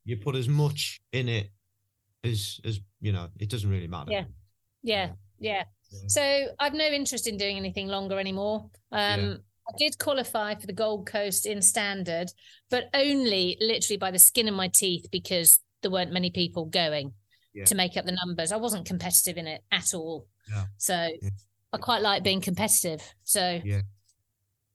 You 0.05 0.19
put 0.19 0.37
as 0.37 0.47
much 0.47 1.01
in 1.15 1.27
it 1.27 1.49
as 2.23 2.61
as 2.67 2.81
you 3.01 3.13
know, 3.13 3.29
it 3.41 3.49
doesn't 3.49 3.71
really 3.71 3.87
matter. 3.87 4.13
Yeah. 4.13 4.25
Yeah. 4.83 5.13
Yeah. 5.41 5.63
yeah. 5.91 5.99
So 6.09 6.49
I've 6.59 6.75
no 6.75 6.85
interest 6.85 7.27
in 7.27 7.39
doing 7.39 7.57
anything 7.57 7.89
longer 7.89 8.19
anymore. 8.19 8.69
Um 8.93 9.21
yeah. 9.21 9.35
I 9.69 9.73
did 9.79 9.99
qualify 9.99 10.55
for 10.55 10.67
the 10.67 10.73
Gold 10.73 11.07
Coast 11.07 11.47
in 11.47 11.61
standard, 11.61 12.29
but 12.71 12.85
only 12.95 13.57
literally 13.61 13.99
by 13.99 14.11
the 14.11 14.19
skin 14.19 14.49
of 14.49 14.55
my 14.55 14.69
teeth 14.73 15.07
because 15.11 15.61
there 15.83 15.91
weren't 15.91 16.13
many 16.13 16.31
people 16.31 16.67
going 16.67 17.13
yeah. 17.53 17.65
to 17.65 17.75
make 17.75 17.97
up 17.97 18.05
the 18.05 18.17
numbers. 18.25 18.53
I 18.53 18.57
wasn't 18.57 18.87
competitive 18.87 19.37
in 19.37 19.47
it 19.47 19.63
at 19.73 19.95
all. 19.95 20.27
Yeah. 20.49 20.65
So 20.79 20.95
I 21.73 21.79
quite 21.79 22.03
like 22.03 22.23
being 22.23 22.41
competitive. 22.41 23.03
So 23.25 23.61
yeah. 23.65 23.81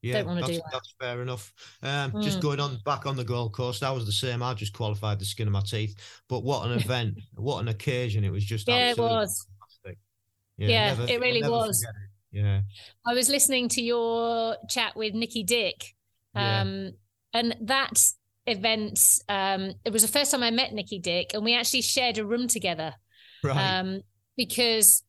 Yeah, 0.01 0.23
Don't 0.23 0.27
want 0.27 0.45
to 0.45 0.51
do 0.54 0.58
that. 0.58 0.69
that's 0.71 0.95
fair 0.99 1.21
enough. 1.21 1.54
Um, 1.84 2.12
mm. 2.12 2.23
Just 2.23 2.39
going 2.39 2.60
on 2.60 2.80
back 2.86 3.06
on 3.06 3.15
the 3.15 3.23
Gold 3.23 3.54
Coast, 3.54 3.82
that 3.82 3.93
was 3.93 4.08
the 4.08 4.12
same. 4.12 4.41
I 4.41 4.56
just 4.56 4.73
qualified 4.73 5.19
the 5.19 5.25
skin 5.25 5.47
of 5.47 5.54
my 5.54 5.62
teeth. 5.62 5.95
But 6.27 6.43
what 6.43 6.65
an 6.65 6.71
event! 6.80 7.19
what 7.36 7.60
an 7.60 7.67
occasion! 7.67 8.23
It 8.23 8.32
was 8.32 8.43
just 8.43 8.67
yeah, 8.67 8.89
it 8.89 8.97
was. 8.97 9.45
Yeah, 10.58 10.67
yeah 10.67 10.88
never, 10.88 11.08
it 11.08 11.21
really 11.21 11.47
was. 11.47 11.84
It. 11.84 11.89
Yeah, 12.32 12.62
I 13.06 13.13
was 13.13 13.30
listening 13.30 13.70
to 13.70 13.82
your 13.82 14.58
chat 14.70 14.96
with 14.96 15.13
Nikki 15.13 15.44
Dick, 15.44 15.96
um, 16.36 16.94
yeah. 17.34 17.39
and 17.39 17.56
that 17.62 18.00
event. 18.48 19.00
Um, 19.28 19.74
it 19.86 19.91
was 19.91 20.02
the 20.02 20.08
first 20.08 20.32
time 20.32 20.44
I 20.44 20.52
met 20.52 20.74
Nikki 20.74 21.00
Dick, 21.00 21.32
and 21.34 21.44
we 21.44 21.56
actually 21.56 21.82
shared 21.82 22.17
a 22.17 22.26
room 22.26 22.48
together. 22.48 22.94
Right. 23.44 23.80
Um, 23.80 24.02
because 24.38 25.04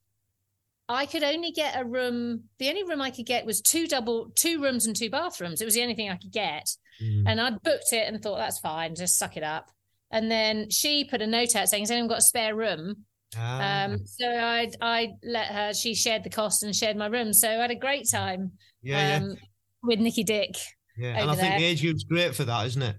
I 0.88 1.06
could 1.06 1.22
only 1.22 1.52
get 1.52 1.80
a 1.80 1.84
room. 1.84 2.44
The 2.58 2.68
only 2.68 2.84
room 2.84 3.00
I 3.00 3.10
could 3.10 3.26
get 3.26 3.46
was 3.46 3.60
two 3.60 3.86
double, 3.86 4.30
two 4.34 4.60
rooms 4.60 4.86
and 4.86 4.96
two 4.96 5.10
bathrooms. 5.10 5.60
It 5.60 5.64
was 5.64 5.74
the 5.74 5.82
only 5.82 5.94
thing 5.94 6.10
I 6.10 6.16
could 6.16 6.32
get. 6.32 6.68
Mm. 7.02 7.24
And 7.26 7.40
I'd 7.40 7.62
booked 7.62 7.92
it 7.92 8.06
and 8.08 8.20
thought, 8.20 8.38
that's 8.38 8.58
fine, 8.58 8.94
just 8.94 9.18
suck 9.18 9.36
it 9.36 9.42
up. 9.42 9.70
And 10.10 10.30
then 10.30 10.68
she 10.70 11.04
put 11.04 11.22
a 11.22 11.26
note 11.26 11.56
out 11.56 11.68
saying, 11.68 11.84
has 11.84 11.90
anyone 11.90 12.08
got 12.08 12.18
a 12.18 12.22
spare 12.22 12.54
room? 12.54 13.06
Ah. 13.36 13.84
Um, 13.84 14.06
so 14.06 14.28
I 14.28 14.70
I 14.80 15.12
let 15.22 15.46
her, 15.46 15.74
she 15.74 15.94
shared 15.94 16.24
the 16.24 16.30
cost 16.30 16.62
and 16.62 16.74
shared 16.74 16.96
my 16.96 17.06
room. 17.06 17.32
So 17.32 17.48
I 17.48 17.54
had 17.54 17.70
a 17.70 17.76
great 17.76 18.08
time 18.10 18.52
yeah, 18.82 19.16
um, 19.16 19.30
yeah. 19.30 19.34
with 19.82 20.00
Nikki 20.00 20.24
Dick. 20.24 20.56
Yeah, 20.96 21.20
and 21.20 21.30
I 21.30 21.34
think 21.34 21.48
there. 21.48 21.58
the 21.58 21.64
age 21.64 21.82
group's 21.82 22.04
great 22.04 22.34
for 22.34 22.44
that, 22.44 22.66
isn't 22.66 22.82
it? 22.82 22.96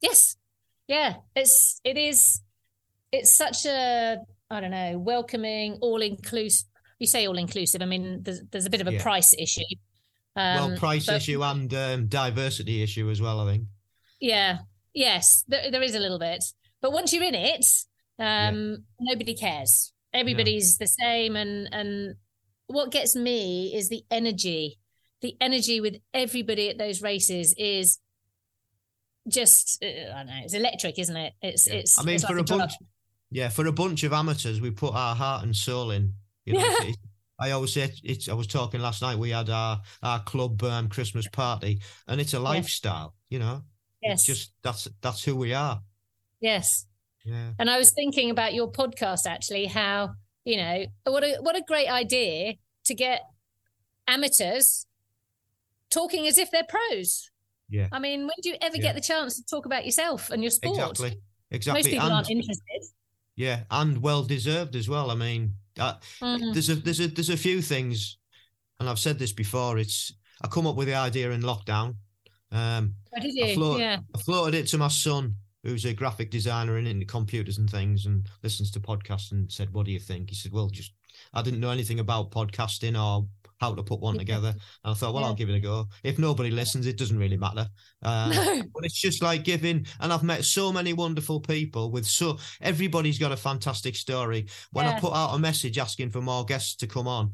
Yes. 0.00 0.36
Yeah. 0.86 1.14
It's, 1.34 1.80
it 1.84 1.96
is, 1.96 2.42
it's 3.10 3.34
such 3.34 3.64
a, 3.64 4.18
I 4.50 4.60
don't 4.60 4.70
know, 4.70 4.98
welcoming, 4.98 5.78
all 5.80 6.02
inclusive 6.02 6.66
you 7.02 7.06
say 7.08 7.26
all 7.26 7.36
inclusive. 7.36 7.82
I 7.82 7.86
mean, 7.86 8.22
there's 8.22 8.42
there's 8.52 8.66
a 8.66 8.70
bit 8.70 8.80
of 8.80 8.86
a 8.86 8.92
yeah. 8.92 9.02
price 9.02 9.34
issue. 9.34 9.62
Um, 10.36 10.70
well, 10.70 10.78
price 10.78 11.06
but, 11.06 11.16
issue 11.16 11.42
and 11.42 11.72
um, 11.74 12.06
diversity 12.06 12.82
issue 12.82 13.10
as 13.10 13.20
well. 13.20 13.40
I 13.40 13.52
think. 13.52 13.64
Yeah. 14.20 14.58
Yes, 14.94 15.44
there, 15.48 15.70
there 15.70 15.82
is 15.82 15.94
a 15.94 15.98
little 15.98 16.18
bit, 16.18 16.44
but 16.80 16.92
once 16.92 17.12
you're 17.12 17.24
in 17.24 17.34
it, 17.34 17.64
um, 18.18 18.84
yeah. 18.98 19.12
nobody 19.12 19.34
cares. 19.34 19.92
Everybody's 20.12 20.78
no. 20.78 20.84
the 20.84 20.88
same, 20.88 21.36
and 21.36 21.68
and 21.72 22.14
what 22.66 22.90
gets 22.90 23.16
me 23.16 23.74
is 23.74 23.88
the 23.88 24.04
energy 24.10 24.78
the 25.22 25.36
energy 25.40 25.80
with 25.80 25.96
everybody 26.12 26.68
at 26.68 26.76
those 26.76 27.00
races 27.00 27.54
is 27.56 27.98
just 29.28 29.82
uh, 29.82 29.86
I 29.86 30.18
don't 30.18 30.26
know, 30.26 30.40
it's 30.44 30.54
electric, 30.54 30.98
isn't 30.98 31.16
it? 31.16 31.32
It's 31.40 31.66
yeah. 31.68 31.74
it's. 31.74 31.98
I 31.98 32.02
mean, 32.02 32.16
it's 32.16 32.24
for 32.24 32.36
like 32.36 32.50
a, 32.50 32.54
a 32.54 32.58
bunch, 32.58 32.72
yeah, 33.30 33.48
for 33.48 33.66
a 33.66 33.72
bunch 33.72 34.02
of 34.02 34.12
amateurs, 34.12 34.60
we 34.60 34.70
put 34.70 34.94
our 34.94 35.14
heart 35.14 35.44
and 35.44 35.56
soul 35.56 35.92
in. 35.92 36.12
You 36.44 36.54
know, 36.54 36.58
yeah. 36.84 36.92
I 37.38 37.52
always 37.52 37.72
say 37.72 37.92
it's. 38.02 38.28
I 38.28 38.34
was 38.34 38.48
talking 38.48 38.80
last 38.80 39.00
night. 39.00 39.16
We 39.16 39.30
had 39.30 39.48
our 39.48 39.80
our 40.02 40.20
club 40.24 40.62
um, 40.64 40.88
Christmas 40.88 41.28
party, 41.28 41.80
and 42.08 42.20
it's 42.20 42.34
a 42.34 42.40
lifestyle. 42.40 43.14
You 43.28 43.38
know, 43.38 43.62
yes, 44.02 44.14
it's 44.14 44.26
just 44.26 44.52
that's 44.62 44.88
that's 45.00 45.22
who 45.22 45.36
we 45.36 45.54
are. 45.54 45.80
Yes. 46.40 46.86
Yeah. 47.24 47.50
And 47.58 47.70
I 47.70 47.78
was 47.78 47.92
thinking 47.92 48.30
about 48.30 48.54
your 48.54 48.70
podcast 48.70 49.26
actually, 49.26 49.66
how 49.66 50.14
you 50.44 50.56
know 50.56 50.86
what 51.04 51.22
a 51.22 51.36
what 51.40 51.56
a 51.56 51.62
great 51.66 51.88
idea 51.88 52.54
to 52.86 52.94
get 52.94 53.22
amateurs 54.08 54.86
talking 55.90 56.26
as 56.26 56.38
if 56.38 56.50
they're 56.50 56.66
pros. 56.68 57.30
Yeah. 57.68 57.88
I 57.92 57.98
mean, 57.98 58.22
when 58.22 58.34
do 58.42 58.50
you 58.50 58.56
ever 58.60 58.76
yeah. 58.76 58.82
get 58.82 58.94
the 58.94 59.00
chance 59.00 59.36
to 59.36 59.44
talk 59.44 59.66
about 59.66 59.84
yourself 59.84 60.30
and 60.30 60.42
your 60.42 60.50
sport? 60.50 60.78
Exactly. 60.78 61.20
Exactly. 61.50 61.82
Most 61.82 61.90
people 61.90 62.06
and, 62.06 62.14
aren't 62.14 62.30
interested. 62.30 62.82
Yeah, 63.36 63.60
and 63.70 64.02
well 64.02 64.22
deserved 64.24 64.74
as 64.74 64.88
well. 64.88 65.10
I 65.10 65.14
mean, 65.14 65.54
uh, 65.78 65.94
mm-hmm. 66.20 66.52
there's 66.52 66.70
a 66.70 66.74
there's 66.76 67.00
a 67.00 67.08
there's 67.08 67.30
a 67.30 67.36
few 67.36 67.62
things, 67.62 68.18
and 68.80 68.88
I've 68.88 68.98
said 68.98 69.18
this 69.18 69.32
before. 69.32 69.78
It's 69.78 70.12
I 70.42 70.48
come 70.48 70.66
up 70.66 70.76
with 70.76 70.88
the 70.88 70.94
idea 70.94 71.30
in 71.30 71.42
lockdown. 71.42 71.96
Um, 72.50 72.94
oh, 73.16 73.20
did 73.20 73.34
you? 73.34 73.44
I 73.44 73.54
float, 73.54 73.80
yeah. 73.80 73.98
I 74.14 74.18
floated 74.18 74.54
it 74.58 74.66
to 74.68 74.78
my 74.78 74.88
son, 74.88 75.36
who's 75.62 75.84
a 75.84 75.92
graphic 75.92 76.30
designer 76.30 76.76
and 76.76 76.88
into 76.88 77.06
computers 77.06 77.58
and 77.58 77.70
things, 77.70 78.06
and 78.06 78.28
listens 78.42 78.70
to 78.72 78.80
podcasts, 78.80 79.32
and 79.32 79.50
said, 79.50 79.72
"What 79.72 79.86
do 79.86 79.92
you 79.92 80.00
think?" 80.00 80.30
He 80.30 80.36
said, 80.36 80.52
"Well, 80.52 80.68
just 80.68 80.92
I 81.34 81.42
didn't 81.42 81.60
know 81.60 81.70
anything 81.70 82.00
about 82.00 82.30
podcasting 82.30 83.00
or 83.00 83.26
how 83.62 83.72
to 83.72 83.82
put 83.82 84.00
one 84.00 84.18
together. 84.18 84.48
And 84.48 84.90
I 84.90 84.94
thought, 84.94 85.14
well, 85.14 85.22
yeah. 85.22 85.28
I'll 85.28 85.34
give 85.34 85.48
it 85.48 85.54
a 85.54 85.60
go. 85.60 85.86
If 86.02 86.18
nobody 86.18 86.50
listens, 86.50 86.88
it 86.88 86.98
doesn't 86.98 87.16
really 87.16 87.36
matter. 87.36 87.68
Uh, 88.02 88.32
no. 88.34 88.62
But 88.74 88.84
it's 88.84 89.00
just 89.00 89.22
like 89.22 89.44
giving, 89.44 89.86
and 90.00 90.12
I've 90.12 90.24
met 90.24 90.44
so 90.44 90.72
many 90.72 90.92
wonderful 90.92 91.38
people 91.38 91.92
with 91.92 92.04
so 92.04 92.38
everybody's 92.60 93.20
got 93.20 93.30
a 93.30 93.36
fantastic 93.36 93.94
story. 93.94 94.48
When 94.72 94.84
yeah. 94.84 94.96
I 94.96 95.00
put 95.00 95.14
out 95.14 95.36
a 95.36 95.38
message 95.38 95.78
asking 95.78 96.10
for 96.10 96.20
more 96.20 96.44
guests 96.44 96.74
to 96.76 96.88
come 96.88 97.06
on, 97.06 97.30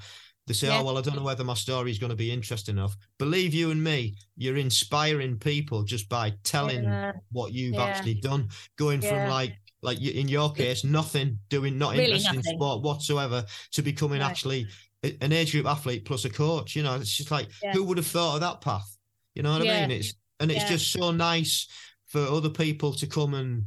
they 0.48 0.54
say, 0.54 0.68
yeah. 0.68 0.80
oh, 0.80 0.84
well, 0.84 0.98
I 0.98 1.02
don't 1.02 1.14
know 1.14 1.22
whether 1.22 1.44
my 1.44 1.54
story 1.54 1.90
is 1.90 1.98
going 1.98 2.11
to 2.11 2.16
be 2.16 2.32
interesting 2.32 2.76
enough. 2.76 2.96
Believe 3.18 3.54
you 3.54 3.70
and 3.70 3.82
me, 3.82 4.16
you're 4.37 4.56
inspiring 4.56 5.38
people 5.38 5.84
just 5.84 6.08
by 6.08 6.32
telling 6.42 6.84
yeah. 6.84 7.12
what 7.30 7.52
you've 7.52 7.74
yeah. 7.74 7.84
actually 7.84 8.14
done. 8.14 8.48
Going 8.76 9.00
from 9.00 9.28
like, 9.28 9.54
like 9.82 10.00
in 10.00 10.26
your 10.26 10.52
case, 10.52 10.82
nothing, 10.82 11.38
doing 11.50 11.78
not 11.78 11.92
really 11.92 12.04
interested 12.04 12.37
nothing. 12.37 12.52
in 12.52 12.58
sport 12.58 12.82
whatsoever, 12.82 13.44
to 13.72 13.82
becoming 13.82 14.20
right. 14.20 14.30
actually 14.30 14.66
an 15.02 15.32
age 15.32 15.52
group 15.52 15.66
athlete 15.66 16.04
plus 16.04 16.24
a 16.24 16.30
coach. 16.30 16.74
You 16.74 16.82
know, 16.82 16.96
it's 16.96 17.16
just 17.16 17.30
like 17.30 17.48
who 17.72 17.84
would 17.84 17.98
have 17.98 18.06
thought 18.06 18.37
of 18.37 18.40
that 18.40 18.61
path? 18.61 18.96
You 19.34 19.42
know 19.42 19.52
what. 19.52 19.68
I 19.68 19.87
mean? 19.87 19.98
It's 19.98 20.14
and 20.40 20.50
it's 20.50 20.68
just 20.68 20.92
so 20.92 21.11
nice 21.11 21.68
for 22.06 22.20
other 22.20 22.48
people 22.48 22.92
to 22.94 23.06
come 23.06 23.34
and 23.34 23.64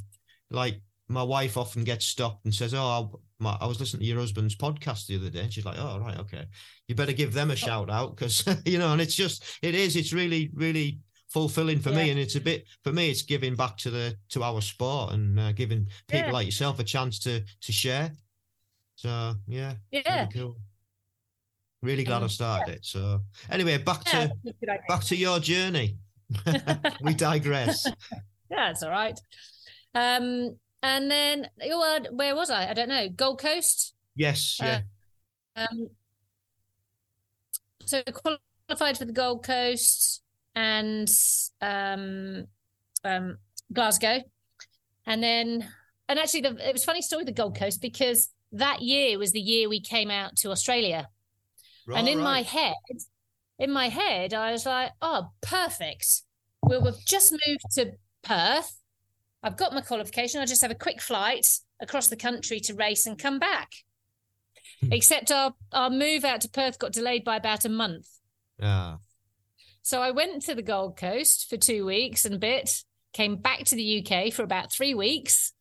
like 0.49 0.81
my 1.07 1.23
wife 1.23 1.57
often 1.57 1.83
gets 1.83 2.05
stopped 2.05 2.45
and 2.45 2.53
says, 2.53 2.73
"Oh, 2.73 3.19
my, 3.41 3.58
I 3.60 3.65
was 3.65 3.80
listening 3.80 4.01
to 4.01 4.06
your 4.06 4.19
husband's 4.19 4.56
podcast 4.56 5.08
the 5.08 5.17
other 5.17 5.30
day." 5.30 5.41
And 5.41 5.54
she's 5.54 5.65
like, 5.65 5.77
"Oh, 5.80 5.99
right, 5.99 6.17
okay, 6.19 6.45
you 6.88 6.95
better 6.95 7.13
give 7.13 7.34
them 7.34 7.49
a 7.49 7.54
oh. 7.54 7.56
shout 7.56 7.89
out 7.89 8.15
because 8.15 8.45
you 8.65 8.77
know." 8.77 8.93
And 8.93 9.01
it's 9.01 9.15
just 9.15 9.43
it 9.62 9.75
is 9.75 9.95
it's 9.95 10.13
really 10.13 10.49
really 10.54 10.99
fulfilling 11.30 11.80
for 11.80 11.91
me 11.91 12.10
and 12.10 12.19
it's 12.19 12.36
a 12.36 12.41
bit 12.41 12.65
for 12.84 12.91
me 12.91 13.10
it's 13.10 13.21
giving 13.21 13.56
back 13.56 13.77
to 13.77 13.89
the 13.89 14.13
to 14.27 14.43
our 14.43 14.60
sport 14.60 15.13
and 15.13 15.39
uh, 15.39 15.54
giving 15.54 15.88
people 16.10 16.34
like 16.34 16.45
yourself 16.45 16.77
a 16.77 16.84
chance 16.84 17.19
to 17.19 17.41
to 17.62 17.71
share 17.71 18.12
so 18.95 19.34
yeah 19.47 19.75
yeah 19.91 20.23
really 20.23 20.34
cool. 20.34 20.58
Really 21.82 22.04
glad 22.04 22.17
um, 22.17 22.25
I 22.25 22.27
started 22.27 22.67
yeah. 22.67 22.75
it. 22.75 22.86
So 22.86 23.21
anyway, 23.49 23.77
back 23.80 24.01
yeah, 24.13 24.27
to 24.27 24.77
back 24.88 25.04
to 25.06 25.15
your 25.15 25.39
journey. 25.39 25.97
we 27.01 27.13
digress. 27.15 27.88
yeah, 28.51 28.69
it's 28.69 28.84
all 28.84 28.91
right. 28.91 29.19
Um, 29.95 30.58
and 30.83 31.09
then 31.09 31.49
where 32.11 32.35
was 32.35 32.49
I? 32.49 32.69
I 32.69 32.73
don't 32.73 32.89
know. 32.89 33.09
Gold 33.09 33.39
Coast. 33.39 33.93
Yes. 34.15 34.57
Yeah. 34.61 34.81
Uh, 35.55 35.67
um. 35.71 35.87
So 37.85 38.01
qualified 38.03 38.97
for 38.97 39.05
the 39.05 39.13
Gold 39.13 39.43
Coast 39.43 40.21
and 40.55 41.09
um, 41.61 42.45
um, 43.03 43.37
Glasgow, 43.73 44.21
and 45.05 45.21
then 45.21 45.67
and 46.07 46.19
actually 46.19 46.41
the, 46.41 46.69
it 46.69 46.73
was 46.73 46.83
funny 46.83 47.01
story 47.01 47.23
the 47.23 47.31
Gold 47.31 47.57
Coast 47.57 47.81
because 47.81 48.29
that 48.53 48.81
year 48.81 49.17
was 49.17 49.31
the 49.31 49.39
year 49.39 49.69
we 49.69 49.81
came 49.81 50.11
out 50.11 50.35
to 50.37 50.51
Australia 50.51 51.07
Right, 51.87 51.99
and 51.99 52.07
in 52.07 52.17
right. 52.19 52.23
my 52.23 52.41
head, 52.43 52.75
in 53.59 53.71
my 53.71 53.89
head, 53.89 54.33
I 54.33 54.51
was 54.51 54.65
like, 54.65 54.91
oh, 55.01 55.31
perfect. 55.41 56.23
We'll 56.63 56.85
have 56.85 57.03
just 57.05 57.31
moved 57.31 57.65
to 57.73 57.93
Perth. 58.23 58.77
I've 59.43 59.58
got 59.58 59.73
my 59.73 59.82
qualification. 59.82 60.39
I'll 60.39 60.47
just 60.47 60.62
have 60.62 60.71
a 60.71 60.75
quick 60.75 61.01
flight 61.01 61.45
across 61.82 62.08
the 62.08 62.15
country 62.15 62.60
to 62.62 62.73
race 62.73 63.06
and 63.06 63.17
come 63.17 63.39
back. 63.39 63.69
Hmm. 64.82 64.93
Except 64.93 65.32
our, 65.32 65.54
our 65.71 65.89
move 65.89 66.23
out 66.23 66.41
to 66.41 66.49
Perth 66.49 66.80
got 66.80 66.93
delayed 66.93 67.23
by 67.23 67.38
about 67.38 67.65
a 67.65 67.69
month. 67.69 68.08
Yeah. 68.60 68.97
So 69.82 70.01
I 70.01 70.12
went 70.12 70.43
to 70.43 70.56
the 70.56 70.62
Gold 70.62 70.95
Coast 70.97 71.49
for 71.49 71.58
two 71.58 71.86
weeks 71.86 72.25
and 72.25 72.36
a 72.36 72.39
bit, 72.39 72.84
came 73.13 73.38
back 73.38 73.65
to 73.65 73.75
the 73.75 74.06
UK 74.06 74.32
for 74.32 74.43
about 74.43 74.71
three 74.71 74.93
weeks, 74.93 75.54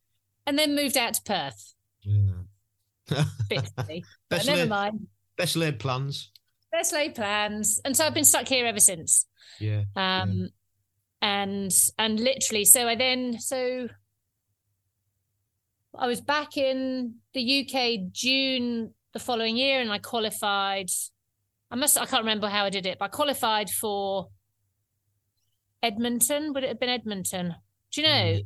and 0.45 0.57
then 0.57 0.75
moved 0.75 0.97
out 0.97 1.15
to 1.15 1.21
Perth. 1.23 1.73
Yeah. 2.03 2.43
but 4.29 4.45
never 4.45 4.67
mind. 4.67 5.07
Best 5.37 5.55
laid 5.55 5.79
plans. 5.79 6.31
Best 6.71 6.93
laid 6.93 7.15
plans. 7.15 7.81
And 7.83 7.97
so 7.97 8.05
I've 8.05 8.13
been 8.13 8.23
stuck 8.23 8.47
here 8.47 8.65
ever 8.65 8.79
since. 8.79 9.25
Yeah. 9.59 9.83
Um 9.95 10.31
yeah. 10.31 10.47
And 11.21 11.71
and 11.97 12.19
literally 12.19 12.65
so 12.65 12.87
I 12.87 12.95
then 12.95 13.39
so 13.39 13.87
I 15.97 16.07
was 16.07 16.21
back 16.21 16.57
in 16.57 17.15
the 17.33 17.61
UK 17.61 18.11
June 18.11 18.93
the 19.13 19.19
following 19.19 19.57
year 19.57 19.81
and 19.81 19.91
I 19.91 19.99
qualified 19.99 20.89
I 21.69 21.75
must 21.75 21.99
I 21.99 22.05
can't 22.05 22.23
remember 22.23 22.47
how 22.47 22.65
I 22.65 22.69
did 22.69 22.85
it, 22.85 22.99
but 22.99 23.05
I 23.05 23.09
qualified 23.09 23.69
for 23.69 24.29
Edmonton. 25.81 26.53
Would 26.53 26.63
it 26.63 26.67
have 26.67 26.79
been 26.79 26.89
Edmonton? 26.89 27.55
Do 27.91 28.01
you 28.01 28.07
know? 28.07 28.13
Mm. 28.13 28.45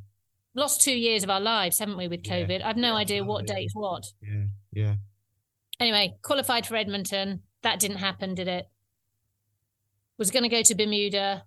Lost 0.57 0.81
two 0.81 0.97
years 0.97 1.23
of 1.23 1.29
our 1.29 1.41
lives, 1.41 1.79
haven't 1.79 1.97
we, 1.97 2.07
with 2.07 2.23
COVID? 2.23 2.59
Yeah, 2.59 2.69
I've 2.69 2.77
no 2.77 2.93
yeah, 2.93 2.95
idea 2.95 3.23
what 3.25 3.45
date 3.45 3.71
what. 3.73 4.05
Yeah, 4.21 4.45
yeah 4.71 4.95
anyway, 5.79 6.15
qualified 6.21 6.65
for 6.65 6.75
Edmonton. 6.75 7.41
That 7.63 7.79
didn't 7.79 7.97
happen, 7.97 8.35
did 8.35 8.47
it? 8.47 8.67
Was 10.17 10.31
going 10.31 10.43
to 10.43 10.49
go 10.49 10.61
to 10.61 10.75
Bermuda. 10.75 11.43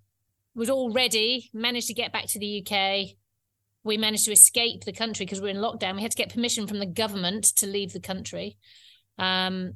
Was 0.55 0.71
all 0.71 0.93
ready. 0.93 1.51
Managed 1.53 1.89
to 1.89 1.95
get 1.95 2.13
back 2.13 2.27
to 2.29 2.39
the 2.39 2.65
UK. 2.67 3.17
We 3.85 3.97
managed 3.97 4.25
to 4.25 4.33
escape 4.33 4.85
the 4.85 4.93
country 4.93 5.25
because 5.25 5.41
we 5.41 5.49
are 5.49 5.51
in 5.51 5.59
lockdown. 5.59 5.97
We 5.97 6.03
had 6.03 6.11
to 6.11 6.17
get 6.17 6.33
permission 6.33 6.67
from 6.67 6.79
the 6.79 6.87
government 6.87 7.45
to 7.57 7.67
leave 7.67 7.93
the 7.93 8.01
country. 8.01 8.57
Um, 9.19 9.75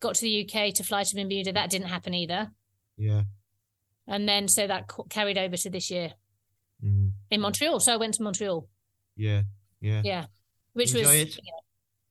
got 0.00 0.16
to 0.16 0.22
the 0.22 0.44
UK 0.44 0.74
to 0.74 0.84
fly 0.84 1.04
to 1.04 1.14
Bermuda. 1.14 1.52
That 1.52 1.70
didn't 1.70 1.88
happen 1.88 2.12
either. 2.12 2.50
Yeah. 2.96 3.22
And 4.06 4.28
then 4.28 4.48
so 4.48 4.66
that 4.66 4.90
carried 5.08 5.38
over 5.38 5.56
to 5.56 5.70
this 5.70 5.90
year 5.90 6.12
mm. 6.84 7.12
in 7.30 7.40
Montreal. 7.40 7.80
So 7.80 7.92
I 7.92 7.96
went 7.96 8.14
to 8.14 8.22
Montreal. 8.22 8.68
Yeah. 9.16 9.42
Yeah. 9.80 10.02
Yeah. 10.04 10.26
Which 10.72 10.94
Enjoy 10.94 11.24
was? 11.24 11.36
You 11.36 11.42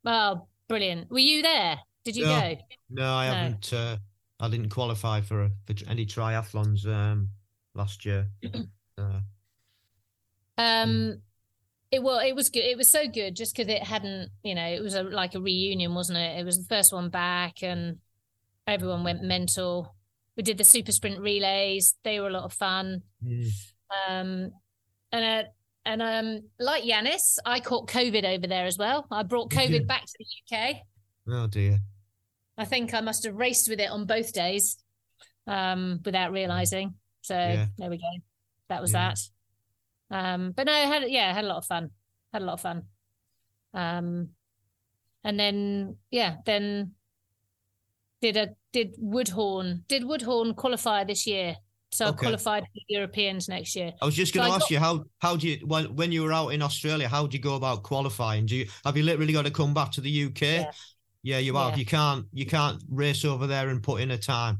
well, 0.03 0.49
Brilliant. 0.67 1.11
Were 1.11 1.19
you 1.19 1.41
there? 1.41 1.77
Did 2.03 2.15
you 2.15 2.25
no, 2.25 2.39
go? 2.39 2.55
No, 2.89 3.13
I 3.13 3.27
no. 3.27 3.33
haven't. 3.33 3.73
Uh, 3.73 3.97
I 4.39 4.49
didn't 4.49 4.69
qualify 4.69 5.21
for, 5.21 5.49
for 5.65 5.73
any 5.87 6.05
triathlons 6.05 6.85
um, 6.87 7.29
last 7.75 8.05
year. 8.05 8.27
uh, 8.97 9.19
um, 10.57 11.21
it 11.91 12.01
well, 12.01 12.19
it 12.19 12.35
was 12.35 12.49
good. 12.49 12.63
It 12.63 12.77
was 12.77 12.89
so 12.89 13.07
good 13.07 13.35
just 13.35 13.55
because 13.55 13.71
it 13.71 13.83
hadn't, 13.83 14.29
you 14.43 14.55
know, 14.55 14.65
it 14.65 14.81
was 14.81 14.95
a, 14.95 15.03
like 15.03 15.35
a 15.35 15.41
reunion, 15.41 15.93
wasn't 15.93 16.17
it? 16.17 16.39
It 16.39 16.45
was 16.45 16.57
the 16.57 16.75
first 16.75 16.91
one 16.93 17.09
back, 17.09 17.61
and 17.61 17.97
everyone 18.65 19.03
went 19.03 19.21
mental. 19.21 19.95
We 20.35 20.43
did 20.43 20.57
the 20.57 20.63
super 20.63 20.91
sprint 20.91 21.19
relays; 21.19 21.95
they 22.03 22.19
were 22.19 22.27
a 22.27 22.33
lot 22.33 22.45
of 22.45 22.53
fun. 22.53 23.03
Mm. 23.23 23.49
Um, 24.09 24.51
and 25.11 25.45
uh, 25.45 25.49
and 25.85 26.01
um, 26.01 26.41
like 26.59 26.83
Yanis, 26.83 27.38
I 27.45 27.59
caught 27.59 27.88
COVID 27.89 28.25
over 28.25 28.47
there 28.47 28.65
as 28.65 28.77
well. 28.77 29.05
I 29.11 29.23
brought 29.23 29.51
COVID 29.51 29.88
back 29.88 30.05
to 30.05 30.13
the 30.19 30.57
UK. 30.57 30.77
Oh 31.27 31.47
dear. 31.47 31.79
I 32.57 32.65
think 32.65 32.93
I 32.93 33.01
must 33.01 33.25
have 33.25 33.35
raced 33.35 33.69
with 33.69 33.79
it 33.79 33.89
on 33.89 34.05
both 34.05 34.31
days 34.31 34.77
um, 35.45 35.99
without 36.03 36.31
realizing. 36.31 36.95
So 37.25 37.35
yeah. 37.35 37.65
there 37.77 37.89
we 37.89 37.97
go. 37.97 38.09
That 38.69 38.81
was 38.81 38.93
yeah. 38.93 39.13
that. 40.11 40.15
Um, 40.15 40.51
but 40.51 40.67
no, 40.67 40.73
I 40.73 40.81
had 40.81 41.09
yeah, 41.09 41.29
I 41.29 41.33
had 41.33 41.45
a 41.45 41.47
lot 41.47 41.57
of 41.57 41.65
fun. 41.65 41.89
Had 42.31 42.43
a 42.43 42.45
lot 42.45 42.53
of 42.53 42.61
fun. 42.61 42.83
Um, 43.73 44.29
and 45.23 45.39
then 45.39 45.97
yeah, 46.11 46.35
then 46.45 46.91
did 48.21 48.38
a 48.38 48.49
did 48.71 48.95
Woodhorn 48.97 49.83
did 49.88 50.03
Woodhorn 50.03 50.53
qualify 50.53 51.03
this 51.03 51.25
year? 51.25 51.55
So 51.91 52.07
okay. 52.07 52.17
qualified 52.17 52.63
for 52.63 52.81
Europeans 52.89 53.47
next 53.47 53.75
year. 53.75 53.93
I 54.01 54.05
was 54.05 54.15
just 54.15 54.33
going 54.33 54.45
to 54.45 54.51
so 54.51 54.55
ask 54.55 54.63
got... 54.63 54.71
you 54.71 54.79
how 54.79 55.05
how 55.19 55.35
do 55.35 55.47
you 55.47 55.65
when 55.65 55.95
when 55.95 56.11
you 56.11 56.23
were 56.23 56.33
out 56.33 56.49
in 56.49 56.61
Australia, 56.61 57.07
how 57.07 57.25
do 57.25 57.38
you 57.38 57.41
go 57.41 57.55
about 57.55 57.83
qualifying? 57.83 58.45
Do 58.45 58.55
you 58.55 58.67
have 58.83 58.97
you 58.97 59.03
literally 59.03 59.33
got 59.33 59.45
to 59.45 59.51
come 59.51 59.73
back 59.73 59.91
to 59.93 60.01
the 60.01 60.25
UK? 60.25 60.41
Yeah, 60.41 60.71
yeah 61.23 61.38
you 61.39 61.55
have. 61.55 61.71
Yeah. 61.71 61.77
You 61.77 61.85
can't 61.85 62.25
you 62.33 62.45
can't 62.45 62.83
race 62.89 63.25
over 63.25 63.47
there 63.47 63.69
and 63.69 63.81
put 63.81 64.01
in 64.01 64.11
a 64.11 64.17
time. 64.17 64.59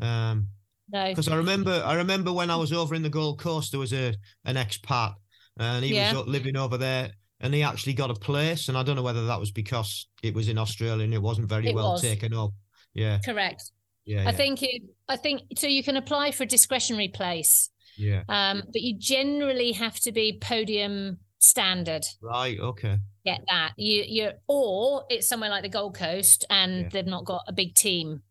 Um, 0.00 0.48
no. 0.92 1.08
Because 1.08 1.28
I 1.28 1.36
remember, 1.36 1.82
I 1.84 1.94
remember 1.94 2.32
when 2.32 2.50
I 2.50 2.56
was 2.56 2.72
over 2.72 2.94
in 2.94 3.02
the 3.02 3.10
Gold 3.10 3.40
Coast, 3.40 3.72
there 3.72 3.80
was 3.80 3.92
a 3.92 4.14
an 4.44 4.56
expat, 4.56 5.14
and 5.58 5.84
he 5.84 5.94
yeah. 5.94 6.12
was 6.14 6.26
living 6.26 6.56
over 6.56 6.76
there, 6.76 7.10
and 7.40 7.54
he 7.54 7.62
actually 7.62 7.94
got 7.94 8.10
a 8.10 8.14
place. 8.14 8.68
And 8.68 8.76
I 8.76 8.82
don't 8.82 8.96
know 8.96 9.02
whether 9.02 9.26
that 9.26 9.40
was 9.40 9.50
because 9.50 10.08
it 10.22 10.34
was 10.34 10.48
in 10.48 10.58
Australia 10.58 11.04
and 11.04 11.14
it 11.14 11.22
wasn't 11.22 11.48
very 11.48 11.68
it 11.68 11.74
well 11.74 11.92
was. 11.92 12.02
taken 12.02 12.34
up. 12.34 12.52
Yeah, 12.94 13.18
correct. 13.24 13.70
Yeah, 14.04 14.20
I 14.20 14.24
yeah. 14.24 14.32
think 14.32 14.62
it. 14.62 14.82
I 15.08 15.16
think 15.16 15.42
so. 15.56 15.66
You 15.66 15.82
can 15.82 15.96
apply 15.96 16.32
for 16.32 16.42
a 16.44 16.46
discretionary 16.46 17.08
place. 17.08 17.70
Yeah. 17.96 18.22
Um, 18.28 18.62
but 18.66 18.80
you 18.80 18.98
generally 18.98 19.72
have 19.72 19.98
to 20.00 20.12
be 20.12 20.38
podium 20.40 21.18
standard. 21.38 22.04
Right. 22.20 22.58
Okay. 22.58 22.98
Get 23.24 23.40
that. 23.48 23.72
You 23.76 24.04
you 24.06 24.30
or 24.48 25.04
it's 25.08 25.28
somewhere 25.28 25.50
like 25.50 25.62
the 25.62 25.68
Gold 25.68 25.96
Coast 25.96 26.44
and 26.50 26.82
yeah. 26.82 26.88
they've 26.90 27.06
not 27.06 27.24
got 27.24 27.42
a 27.46 27.52
big 27.52 27.74
team. 27.74 28.22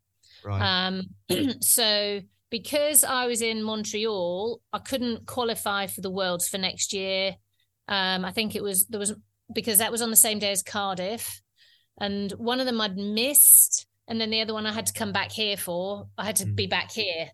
Right. 0.44 0.88
Um. 0.88 1.04
so 1.62 2.22
because 2.52 3.04
I 3.04 3.26
was 3.26 3.42
in 3.42 3.64
Montreal, 3.64 4.62
I 4.72 4.80
couldn't 4.80 5.26
qualify 5.26 5.88
for 5.88 6.02
the 6.02 6.12
Worlds 6.12 6.48
for 6.48 6.60
next 6.60 6.94
year. 6.94 7.36
Um. 7.88 8.24
I 8.24 8.32
think 8.32 8.56
it 8.56 8.62
was 8.62 8.86
there 8.86 9.00
was 9.00 9.14
because 9.52 9.80
that 9.80 9.92
was 9.92 10.02
on 10.02 10.12
the 10.12 10.16
same 10.16 10.38
day 10.38 10.52
as 10.52 10.62
Cardiff, 10.62 11.42
and 12.00 12.32
one 12.34 12.60
of 12.60 12.68
them 12.68 12.80
I'd 12.80 12.96
missed, 12.98 13.88
and 14.08 14.22
then 14.22 14.30
the 14.30 14.42
other 14.42 14.54
one 14.54 14.68
I 14.68 14.72
had 14.72 14.86
to 14.86 14.94
come 14.94 15.12
back 15.12 15.32
here 15.32 15.58
for. 15.58 16.08
I 16.18 16.26
had 16.26 16.36
to 16.38 16.46
mm. 16.46 16.56
be 16.56 16.68
back 16.68 16.92
here. 16.92 17.30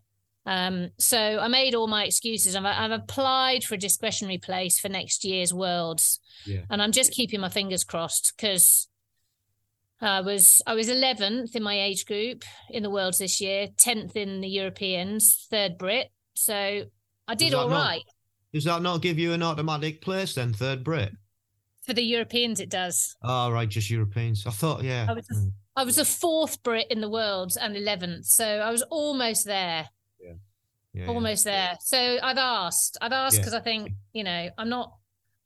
Um, 0.46 0.88
so 0.98 1.18
I 1.18 1.48
made 1.48 1.74
all 1.74 1.88
my 1.88 2.04
excuses. 2.04 2.56
I've, 2.56 2.64
I've, 2.64 2.90
applied 2.90 3.64
for 3.64 3.74
a 3.74 3.78
discretionary 3.78 4.38
place 4.38 4.78
for 4.78 4.88
next 4.88 5.22
year's 5.22 5.52
Worlds, 5.52 6.20
yeah. 6.46 6.62
and 6.70 6.80
I'm 6.80 6.92
just 6.92 7.12
keeping 7.12 7.40
my 7.40 7.50
fingers 7.50 7.84
crossed 7.84 8.32
because 8.34 8.88
I 10.00 10.20
was 10.20 10.62
I 10.66 10.74
was 10.74 10.88
11th 10.88 11.56
in 11.56 11.62
my 11.62 11.80
age 11.80 12.06
group 12.06 12.44
in 12.70 12.82
the 12.82 12.90
Worlds 12.90 13.18
this 13.18 13.40
year, 13.40 13.68
10th 13.76 14.16
in 14.16 14.40
the 14.40 14.48
Europeans, 14.48 15.46
third 15.50 15.78
Brit. 15.78 16.10
So 16.34 16.84
I 17.26 17.34
did 17.34 17.54
all 17.54 17.68
not, 17.68 17.76
right. 17.76 18.04
Does 18.52 18.64
that 18.64 18.82
not 18.82 19.02
give 19.02 19.18
you 19.18 19.32
an 19.32 19.42
automatic 19.42 20.00
place 20.00 20.34
then, 20.34 20.52
third 20.52 20.84
Brit? 20.84 21.12
For 21.82 21.94
the 21.94 22.02
Europeans, 22.02 22.60
it 22.60 22.70
does. 22.70 23.16
Oh, 23.22 23.50
right, 23.50 23.68
just 23.68 23.90
Europeans. 23.90 24.46
I 24.46 24.50
thought, 24.50 24.84
yeah. 24.84 25.06
I 25.08 25.12
was, 25.14 25.26
mm. 25.28 25.50
I 25.74 25.84
was 25.84 25.96
the 25.96 26.04
fourth 26.04 26.62
Brit 26.62 26.86
in 26.90 27.00
the 27.00 27.08
Worlds 27.08 27.56
and 27.56 27.74
11th, 27.74 28.26
so 28.26 28.44
I 28.44 28.70
was 28.70 28.82
almost 28.82 29.46
there 29.46 29.88
yeah, 30.98 31.06
almost 31.06 31.46
yeah. 31.46 31.52
there. 31.52 31.78
So 31.80 32.18
I've 32.22 32.38
asked, 32.38 32.98
I've 33.00 33.12
asked 33.12 33.38
because 33.38 33.52
yeah. 33.52 33.58
I 33.58 33.62
think 33.62 33.92
you 34.12 34.24
know 34.24 34.48
I'm 34.58 34.68
not, 34.68 34.92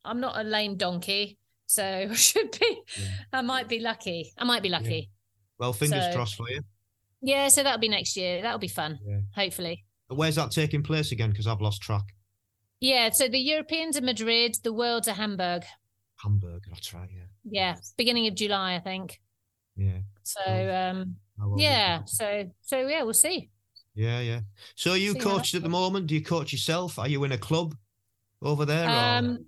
I'm 0.03 0.19
not 0.19 0.37
a 0.37 0.43
lame 0.43 0.77
donkey, 0.77 1.37
so 1.65 2.09
should 2.13 2.57
be. 2.59 2.81
I 3.31 3.41
might 3.41 3.67
be 3.67 3.79
lucky. 3.79 4.33
I 4.37 4.43
might 4.43 4.63
be 4.63 4.69
lucky. 4.69 5.09
Well, 5.57 5.73
fingers 5.73 6.05
so, 6.05 6.13
crossed 6.13 6.35
for 6.35 6.49
you. 6.49 6.61
Yeah, 7.21 7.47
so 7.47 7.63
that'll 7.63 7.79
be 7.79 7.89
next 7.89 8.17
year. 8.17 8.41
That'll 8.41 8.59
be 8.59 8.67
fun. 8.67 8.99
Hopefully. 9.35 9.85
Where's 10.09 10.35
that 10.35 10.51
taking 10.51 10.83
place 10.83 11.11
again? 11.11 11.29
Because 11.29 11.47
I've 11.47 11.61
lost 11.61 11.81
track. 11.81 12.03
Yeah, 12.79 13.09
so 13.11 13.29
the 13.29 13.39
Europeans 13.39 13.97
are 13.97 14.01
Madrid, 14.01 14.57
the 14.61 14.73
World's 14.73 15.07
are 15.07 15.13
Hamburg. 15.13 15.63
Hamburg, 16.21 16.63
that's 16.69 16.93
right. 16.93 17.07
Yeah. 17.09 17.23
Yeah, 17.45 17.75
beginning 17.97 18.27
of 18.27 18.35
July, 18.35 18.75
I 18.75 18.79
think. 18.79 19.21
Yeah. 19.75 19.99
So 20.23 20.41
um, 20.45 21.15
yeah, 21.57 22.03
so 22.05 22.49
so 22.61 22.87
yeah, 22.87 23.03
we'll 23.03 23.13
see. 23.13 23.49
Yeah, 23.95 24.19
yeah. 24.19 24.41
So 24.75 24.95
you 24.95 25.15
coached 25.15 25.55
at 25.55 25.63
the 25.63 25.69
moment? 25.69 26.07
Do 26.07 26.15
you 26.15 26.23
coach 26.23 26.51
yourself? 26.51 26.97
Are 26.99 27.07
you 27.07 27.23
in 27.23 27.31
a 27.31 27.37
club 27.37 27.75
over 28.41 28.65
there? 28.65 28.89
Um, 28.89 29.45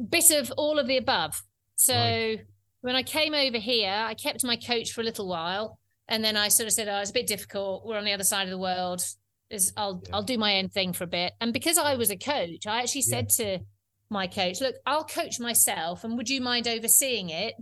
bit 0.00 0.30
of 0.30 0.50
all 0.56 0.78
of 0.78 0.86
the 0.86 0.96
above. 0.96 1.42
So 1.76 1.94
right. 1.94 2.40
when 2.80 2.94
I 2.94 3.02
came 3.02 3.34
over 3.34 3.58
here, 3.58 3.92
I 3.92 4.14
kept 4.14 4.44
my 4.44 4.56
coach 4.56 4.92
for 4.92 5.00
a 5.00 5.04
little 5.04 5.28
while, 5.28 5.78
and 6.08 6.24
then 6.24 6.36
I 6.36 6.48
sort 6.48 6.66
of 6.66 6.72
said, 6.72 6.88
"Oh, 6.88 6.98
it's 6.98 7.10
a 7.10 7.14
bit 7.14 7.26
difficult. 7.26 7.86
We're 7.86 7.98
on 7.98 8.04
the 8.04 8.12
other 8.12 8.24
side 8.24 8.44
of 8.44 8.50
the 8.50 8.58
world. 8.58 9.02
Is 9.50 9.72
I'll 9.76 10.02
yeah. 10.06 10.16
I'll 10.16 10.22
do 10.22 10.38
my 10.38 10.58
own 10.58 10.68
thing 10.68 10.92
for 10.92 11.04
a 11.04 11.08
bit." 11.08 11.32
And 11.40 11.52
because 11.52 11.78
I 11.78 11.96
was 11.96 12.10
a 12.10 12.16
coach, 12.16 12.66
I 12.66 12.80
actually 12.80 13.02
said 13.02 13.30
yeah. 13.38 13.56
to 13.56 13.64
my 14.10 14.26
coach, 14.26 14.60
"Look, 14.60 14.76
I'll 14.86 15.04
coach 15.04 15.40
myself, 15.40 16.04
and 16.04 16.16
would 16.16 16.28
you 16.28 16.40
mind 16.40 16.68
overseeing 16.68 17.30
it? 17.30 17.54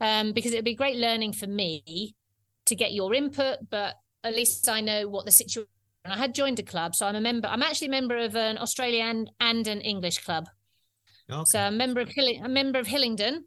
Um, 0.00 0.32
because 0.32 0.52
it'd 0.52 0.64
be 0.64 0.74
great 0.74 0.96
learning 0.96 1.32
for 1.32 1.46
me." 1.46 2.14
to 2.66 2.74
get 2.74 2.92
your 2.92 3.14
input, 3.14 3.58
but 3.70 3.96
at 4.24 4.34
least 4.34 4.68
I 4.68 4.80
know 4.80 5.08
what 5.08 5.24
the 5.24 5.32
situation. 5.32 5.68
I 6.04 6.16
had 6.16 6.34
joined 6.34 6.58
a 6.58 6.64
club, 6.64 6.94
so 6.94 7.06
I'm 7.06 7.14
a 7.14 7.20
member. 7.20 7.48
I'm 7.48 7.62
actually 7.62 7.88
a 7.88 7.90
member 7.90 8.16
of 8.16 8.34
an 8.34 8.58
Australian 8.58 9.28
and 9.40 9.66
an 9.68 9.80
English 9.80 10.18
club. 10.18 10.48
Okay. 11.32 11.44
So 11.50 11.60
a 11.60 11.70
member 11.70 12.00
of 12.00 12.08
Hill- 12.08 12.44
a 12.44 12.48
member 12.48 12.78
of 12.78 12.86
Hillingdon, 12.86 13.44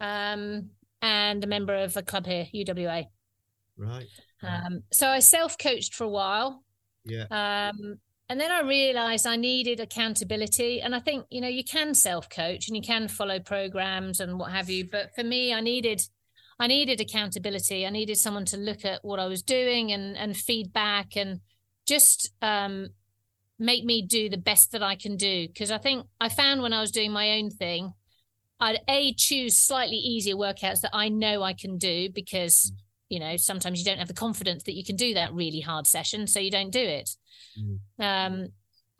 um, 0.00 0.70
and 1.02 1.44
a 1.44 1.46
member 1.46 1.74
of 1.74 1.96
a 1.96 2.02
club 2.02 2.26
here, 2.26 2.46
UWA. 2.52 3.06
Right. 3.76 4.06
Um, 4.42 4.82
so 4.92 5.08
I 5.08 5.20
self-coached 5.20 5.94
for 5.94 6.04
a 6.04 6.08
while. 6.08 6.64
Yeah. 7.04 7.24
Um, 7.30 7.98
and 8.28 8.40
then 8.40 8.52
I 8.52 8.60
realized 8.60 9.26
I 9.26 9.36
needed 9.36 9.80
accountability. 9.80 10.80
And 10.80 10.94
I 10.94 11.00
think, 11.00 11.26
you 11.30 11.40
know, 11.40 11.48
you 11.48 11.64
can 11.64 11.94
self 11.94 12.28
coach 12.28 12.68
and 12.68 12.76
you 12.76 12.82
can 12.82 13.08
follow 13.08 13.38
programs 13.38 14.20
and 14.20 14.38
what 14.38 14.52
have 14.52 14.68
you. 14.68 14.88
But 14.90 15.14
for 15.14 15.24
me, 15.24 15.54
I 15.54 15.60
needed 15.60 16.02
I 16.60 16.66
needed 16.66 17.00
accountability. 17.00 17.86
I 17.86 17.90
needed 17.90 18.16
someone 18.16 18.44
to 18.46 18.56
look 18.56 18.84
at 18.84 19.04
what 19.04 19.20
I 19.20 19.26
was 19.26 19.42
doing 19.42 19.92
and 19.92 20.16
and 20.16 20.36
feedback 20.36 21.16
and 21.16 21.40
just 21.86 22.30
um, 22.42 22.88
make 23.58 23.84
me 23.84 24.02
do 24.02 24.28
the 24.28 24.38
best 24.38 24.72
that 24.72 24.82
I 24.82 24.96
can 24.96 25.16
do. 25.16 25.48
Because 25.48 25.70
I 25.70 25.78
think 25.78 26.06
I 26.20 26.28
found 26.28 26.62
when 26.62 26.72
I 26.72 26.80
was 26.80 26.90
doing 26.90 27.12
my 27.12 27.38
own 27.38 27.50
thing, 27.50 27.92
I'd 28.60 28.80
a 28.88 29.14
choose 29.14 29.56
slightly 29.56 29.96
easier 29.96 30.34
workouts 30.34 30.80
that 30.80 30.90
I 30.92 31.08
know 31.08 31.42
I 31.42 31.52
can 31.52 31.78
do 31.78 32.08
because 32.10 32.72
mm. 32.72 32.76
you 33.08 33.20
know 33.20 33.36
sometimes 33.36 33.78
you 33.78 33.84
don't 33.84 33.98
have 33.98 34.08
the 34.08 34.14
confidence 34.14 34.64
that 34.64 34.74
you 34.74 34.84
can 34.84 34.96
do 34.96 35.14
that 35.14 35.32
really 35.32 35.60
hard 35.60 35.86
session, 35.86 36.26
so 36.26 36.40
you 36.40 36.50
don't 36.50 36.70
do 36.70 36.82
it. 36.82 37.10
Mm. 37.58 37.78
Um, 38.00 38.48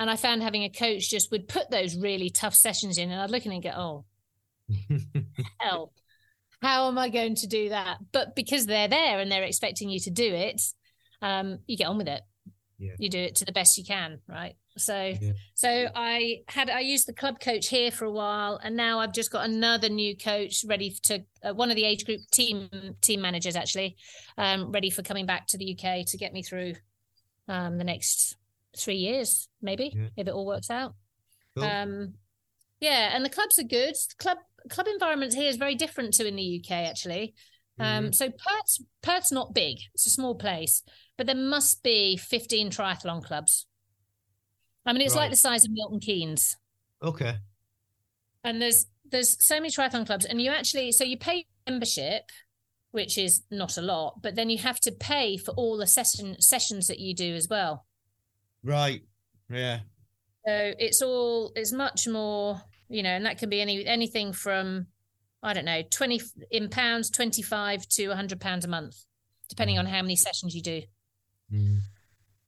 and 0.01 0.09
I 0.09 0.17
found 0.17 0.43
having 0.43 0.63
a 0.63 0.71
coach 0.71 1.11
just 1.11 1.33
would 1.33 1.49
put 1.49 1.71
those 1.71 1.97
really 1.97 2.31
tough 2.31 2.55
sessions 2.55 2.99
in, 2.99 3.11
and 3.11 3.21
I'd 3.21 3.31
look 3.31 3.47
at 3.47 3.53
and 3.53 3.63
go, 3.63 3.71
"Oh, 3.71 4.05
hell." 5.59 5.93
how 6.61 6.89
am 6.89 6.99
I 6.99 7.09
going 7.09 7.37
to 7.37 7.47
do 7.47 7.69
that? 7.69 7.99
But 8.13 8.35
because 8.35 8.67
they're 8.67 8.89
there 8.89 9.21
and 9.21 9.31
they're 9.31 9.45
expecting 9.45 9.91
you 9.91 10.01
to 10.01 10.11
do 10.11 10.35
it, 10.35 10.61
um, 11.23 11.59
you 11.67 11.77
get 11.77 11.87
on 11.87 11.99
with 11.99 12.09
it. 12.09 12.23
Yeah. 12.79 12.93
You 12.99 13.09
do 13.09 13.19
it 13.19 13.35
to 13.37 13.45
the 13.45 13.53
best 13.53 13.77
you 13.77 13.85
can, 13.85 14.21
right? 14.29 14.55
So, 14.77 15.13
yeah. 15.21 15.33
so 15.55 15.89
I 15.95 16.43
had 16.47 16.71
I 16.71 16.81
used 16.81 17.09
the 17.09 17.13
club 17.13 17.41
coach 17.41 17.69
here 17.69 17.91
for 17.91 18.05
a 18.05 18.11
while, 18.11 18.61
and 18.63 18.77
now 18.77 19.01
I've 19.01 19.13
just 19.13 19.33
got 19.33 19.45
another 19.47 19.89
new 19.89 20.17
coach 20.17 20.65
ready 20.67 20.95
to 21.05 21.25
uh, 21.43 21.55
one 21.55 21.71
of 21.71 21.77
the 21.77 21.85
age 21.85 22.05
group 22.05 22.21
team 22.31 22.69
team 23.01 23.21
managers 23.21 23.57
actually, 23.57 23.97
um, 24.37 24.71
ready 24.71 24.91
for 24.91 25.03
coming 25.03 25.27
back 25.27 25.49
to 25.49 25.59
the 25.59 25.77
UK 25.77 26.07
to 26.07 26.17
get 26.17 26.33
me 26.33 26.43
through 26.43 26.75
um, 27.49 27.79
the 27.79 27.85
next 27.85 28.37
three 28.77 28.97
years, 28.97 29.49
maybe 29.61 29.93
yeah. 29.95 30.09
if 30.17 30.29
it 30.29 30.33
all 30.33 30.47
works 30.47 30.71
out. 30.71 30.95
Cool. 31.57 31.65
Um, 31.65 32.15
yeah, 32.81 33.11
and 33.15 33.25
the 33.25 33.31
clubs 33.31 33.59
are 33.59 33.65
good. 33.65 33.95
The 33.95 34.15
club 34.19 34.39
club 34.71 34.87
environment 34.87 35.35
here 35.35 35.49
is 35.49 35.57
very 35.57 35.75
different 35.75 36.15
to 36.15 36.27
in 36.27 36.37
the 36.37 36.63
UK 36.63 36.71
actually. 36.89 37.35
Um, 37.79 38.05
mm-hmm. 38.05 38.13
So 38.13 38.31
Perth's 38.31 38.83
Perth's 39.03 39.33
not 39.33 39.55
big; 39.55 39.79
it's 39.95 40.07
a 40.07 40.11
small 40.11 40.35
place, 40.35 40.83
but 41.17 41.27
there 41.27 41.37
must 41.37 41.83
be 41.83 42.17
fifteen 42.17 42.71
triathlon 42.71 43.25
clubs. 43.25 43.67
I 44.85 44.93
mean, 44.93 45.03
it's 45.03 45.15
right. 45.15 45.23
like 45.23 45.31
the 45.31 45.37
size 45.37 45.65
of 45.65 45.71
Milton 45.73 46.01
Keynes. 46.01 46.57
Okay. 47.03 47.37
And 48.45 48.61
there's 48.61 48.87
there's 49.11 49.37
so 49.45 49.57
many 49.57 49.71
triathlon 49.71 50.07
clubs, 50.07 50.25
and 50.25 50.41
you 50.41 50.51
actually 50.51 50.93
so 50.93 51.05
you 51.05 51.19
pay 51.19 51.47
membership, 51.69 52.31
which 52.91 53.19
is 53.19 53.43
not 53.51 53.77
a 53.77 53.83
lot, 53.83 54.23
but 54.23 54.35
then 54.35 54.51
you 54.51 54.59
have 54.59 54.81
to 54.81 54.93
pay 54.93 55.37
for 55.37 55.53
all 55.53 55.77
the 55.77 55.87
session 55.87 56.41
sessions 56.41 56.87
that 56.89 56.99
you 56.99 57.15
do 57.15 57.35
as 57.35 57.49
well. 57.49 57.87
Right. 58.65 59.03
Yeah. 59.51 59.81
So 60.47 60.73
it's 60.79 61.03
all 61.03 61.53
it's 61.55 61.73
much 61.73 62.09
more 62.09 62.61
you 62.89 63.03
know, 63.03 63.11
and 63.11 63.27
that 63.27 63.39
can 63.39 63.51
be 63.51 63.61
any 63.61 63.87
anything 63.87 64.33
from 64.33 64.87
I 65.43 65.53
don't 65.53 65.65
know, 65.65 65.83
20 65.89 66.21
in 66.51 66.69
pounds, 66.69 67.11
25 67.11 67.87
to 67.89 68.09
100 68.09 68.41
pounds 68.41 68.65
a 68.65 68.69
month, 68.69 69.05
depending 69.49 69.79
on 69.79 69.87
how 69.87 70.03
many 70.03 70.17
sessions 70.17 70.55
you 70.55 70.63
do. 70.63 70.83
Mm. 71.53 71.79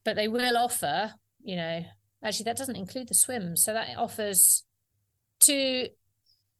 But 0.04 0.16
they 0.16 0.28
will 0.28 0.56
offer, 0.56 1.14
you 1.42 1.56
know, 1.56 1.84
actually 2.24 2.44
that 2.44 2.56
doesn't 2.56 2.76
include 2.76 3.08
the 3.08 3.14
swim. 3.14 3.56
So 3.56 3.72
that 3.72 3.96
offers 3.96 4.64
two, 5.38 5.88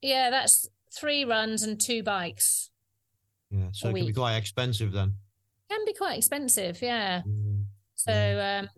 yeah, 0.01 0.31
that's 0.31 0.69
three 0.97 1.25
runs 1.25 1.63
and 1.63 1.81
two 1.81 2.03
bikes. 2.03 2.71
Yeah. 3.51 3.69
So 3.73 3.89
it 3.89 3.95
can 3.95 4.07
be 4.07 4.13
quite 4.13 4.37
expensive 4.37 4.93
then. 4.93 5.15
Can 5.69 5.85
be 5.85 5.95
quite 5.95 6.19
expensive. 6.19 6.81
Yeah. 6.81 7.23
Mm. 7.27 7.65
So, 7.97 8.13
yeah. 8.13 8.61
um, 8.63 8.69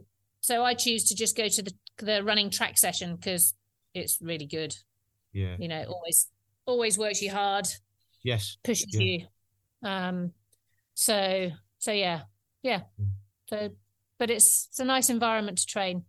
so 0.40 0.64
I 0.64 0.74
choose 0.74 1.04
to 1.04 1.14
just 1.14 1.36
go 1.36 1.48
to 1.48 1.62
the, 1.62 1.72
the 1.98 2.24
running 2.24 2.50
track 2.50 2.78
session 2.78 3.16
because 3.16 3.54
it's 3.94 4.18
really 4.20 4.46
good. 4.46 4.74
Yeah. 5.32 5.56
You 5.58 5.68
know, 5.68 5.84
always 5.84 6.28
always 6.66 6.98
works 6.98 7.22
you 7.22 7.30
hard. 7.30 7.66
Yes. 8.22 8.56
Pushes 8.62 8.94
yeah. 8.94 9.00
you. 9.00 9.26
Um 9.88 10.32
so 10.94 11.50
so 11.78 11.92
yeah. 11.92 12.22
Yeah. 12.62 12.82
So 13.48 13.70
but 14.18 14.30
it's 14.30 14.68
it's 14.70 14.78
a 14.78 14.84
nice 14.84 15.10
environment 15.10 15.58
to 15.58 15.66
train. 15.66 16.04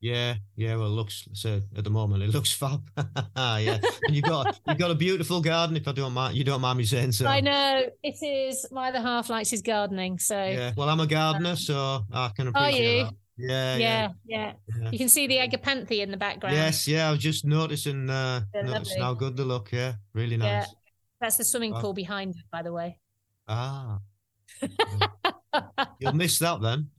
Yeah, 0.00 0.36
yeah. 0.54 0.76
Well, 0.76 0.86
it 0.86 0.90
looks 0.90 1.28
so 1.32 1.60
at 1.76 1.82
the 1.82 1.90
moment 1.90 2.22
it 2.22 2.30
looks 2.30 2.52
fab. 2.60 2.88
yeah, 3.36 3.78
and 4.04 4.14
you've 4.14 4.24
got 4.24 4.58
you've 4.66 4.78
got 4.78 4.90
a 4.90 4.94
beautiful 4.94 5.40
garden. 5.40 5.76
If 5.76 5.88
I 5.88 5.92
don't 5.92 6.12
mind, 6.12 6.36
you 6.36 6.44
don't 6.44 6.60
mind 6.60 6.78
me 6.78 6.84
saying 6.84 7.12
so. 7.12 7.26
I 7.26 7.40
know 7.40 7.84
it 8.02 8.22
is. 8.22 8.66
My 8.70 8.88
other 8.88 9.00
half 9.00 9.28
likes 9.28 9.50
his 9.50 9.62
gardening. 9.62 10.18
So 10.18 10.36
yeah. 10.36 10.72
Well, 10.76 10.88
I'm 10.88 11.00
a 11.00 11.06
gardener, 11.06 11.56
so 11.56 12.04
I 12.12 12.30
can 12.34 12.48
appreciate 12.48 12.78
Are 12.78 12.98
you? 12.98 13.04
that. 13.04 13.14
Yeah, 13.38 13.76
yeah, 13.76 14.08
yeah, 14.26 14.52
yeah. 14.80 14.90
You 14.90 14.98
can 14.98 15.08
see 15.08 15.26
the 15.28 15.36
agapanthi 15.36 16.00
in 16.00 16.10
the 16.10 16.16
background. 16.16 16.56
Yes, 16.56 16.88
yeah. 16.88 17.08
I 17.08 17.10
was 17.12 17.20
just 17.20 17.44
noticing, 17.44 18.10
uh, 18.10 18.42
noticing 18.52 19.00
how 19.00 19.14
good 19.14 19.36
they 19.36 19.44
look. 19.44 19.70
Yeah, 19.70 19.94
really 20.12 20.36
nice. 20.36 20.48
Yeah. 20.48 20.64
That's 21.20 21.36
the 21.36 21.44
swimming 21.44 21.74
pool 21.74 21.92
behind 21.92 22.34
it, 22.34 22.44
by 22.50 22.62
the 22.62 22.72
way. 22.72 22.98
Ah. 23.46 23.98
You'll 26.00 26.14
miss 26.14 26.38
that 26.40 26.60
then. 26.60 26.90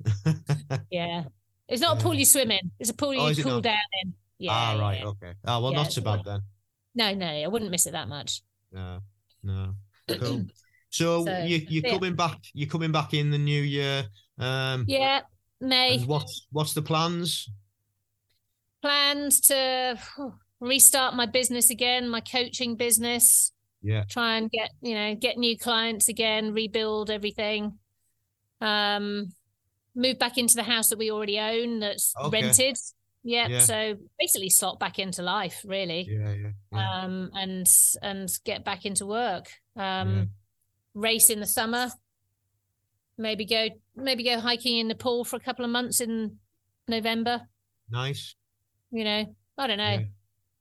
yeah. 0.91 1.23
It's 1.67 1.81
not 1.81 1.99
a 1.99 2.03
pool 2.03 2.13
you 2.13 2.25
swim 2.25 2.51
in. 2.51 2.71
It's 2.79 2.89
a 2.89 2.93
pool 2.93 3.13
oh, 3.19 3.27
you 3.27 3.43
cool 3.43 3.61
down 3.61 3.77
in. 4.03 4.13
Yeah. 4.39 4.51
Ah, 4.53 4.77
right. 4.79 4.99
Yeah. 4.99 5.07
Okay. 5.07 5.33
Ah, 5.45 5.59
well, 5.59 5.71
yeah, 5.71 5.77
not 5.77 5.93
so 5.93 6.01
bad 6.01 6.21
then. 6.25 6.41
No, 6.95 7.13
no, 7.13 7.27
I 7.27 7.47
wouldn't 7.47 7.69
miss 7.69 7.85
it 7.85 7.91
that 7.91 8.07
much. 8.07 8.41
No, 8.71 8.99
no. 9.43 9.75
Cool. 10.07 10.45
so, 10.89 11.25
so, 11.25 11.37
you 11.43 11.57
you're 11.69 11.85
yeah. 11.85 11.93
coming 11.93 12.15
back. 12.15 12.37
You're 12.53 12.69
coming 12.69 12.91
back 12.91 13.13
in 13.13 13.29
the 13.29 13.37
new 13.37 13.61
year. 13.61 14.05
Um, 14.39 14.85
yeah, 14.87 15.21
May. 15.61 15.99
What's 15.99 16.47
what's 16.51 16.73
the 16.73 16.81
plans? 16.81 17.49
Plans 18.81 19.41
to 19.41 19.99
restart 20.59 21.15
my 21.15 21.25
business 21.25 21.69
again, 21.69 22.07
my 22.07 22.21
coaching 22.21 22.75
business. 22.75 23.51
Yeah. 23.81 24.03
Try 24.09 24.37
and 24.37 24.49
get 24.51 24.71
you 24.81 24.95
know 24.95 25.15
get 25.15 25.37
new 25.37 25.57
clients 25.57 26.09
again, 26.09 26.53
rebuild 26.53 27.09
everything. 27.09 27.77
Um, 28.61 29.33
move 29.95 30.19
back 30.19 30.37
into 30.37 30.55
the 30.55 30.63
house 30.63 30.89
that 30.89 30.97
we 30.97 31.11
already 31.11 31.39
own 31.39 31.79
that's 31.79 32.13
okay. 32.21 32.41
rented. 32.41 32.77
Yep. 33.23 33.49
Yeah. 33.49 33.59
So 33.59 33.95
basically 34.17 34.49
slot 34.49 34.79
back 34.79 34.97
into 34.97 35.21
life, 35.21 35.61
really. 35.65 36.07
Yeah, 36.09 36.33
yeah, 36.33 36.49
yeah. 36.71 37.01
Um, 37.03 37.31
and 37.33 37.67
and 38.01 38.29
get 38.45 38.63
back 38.63 38.85
into 38.85 39.05
work. 39.05 39.47
Um, 39.75 40.15
yeah. 40.15 40.23
race 40.93 41.29
in 41.29 41.39
the 41.39 41.47
summer. 41.47 41.89
Maybe 43.19 43.45
go 43.45 43.67
maybe 43.97 44.23
go 44.23 44.39
hiking 44.39 44.77
in 44.77 44.87
Nepal 44.87 45.25
for 45.25 45.35
a 45.35 45.41
couple 45.41 45.65
of 45.65 45.71
months 45.71 45.99
in 45.99 46.37
November. 46.87 47.41
Nice. 47.91 48.35
You 48.91 49.03
know, 49.03 49.35
I 49.57 49.67
don't 49.67 49.77
know. 49.77 49.83
Yeah. 49.83 50.03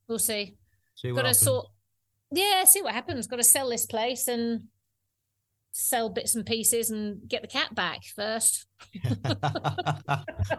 We'll 0.09 0.19
see. 0.19 0.57
See 0.97 1.13
what 1.13 1.23
Got 1.23 1.29
to 1.29 1.35
sort. 1.35 1.67
Yeah, 2.33 2.65
see 2.65 2.83
what 2.83 2.95
happens. 2.95 3.29
Got 3.29 3.37
to 3.37 3.45
sell 3.45 3.69
this 3.69 3.87
place 3.87 4.27
and 4.27 4.65
sell 5.73 6.09
bits 6.09 6.35
and 6.35 6.45
pieces 6.45 6.91
and 6.91 7.21
get 7.29 7.43
the 7.43 7.49
cat 7.49 7.75
back 7.75 8.01
first. 8.17 8.67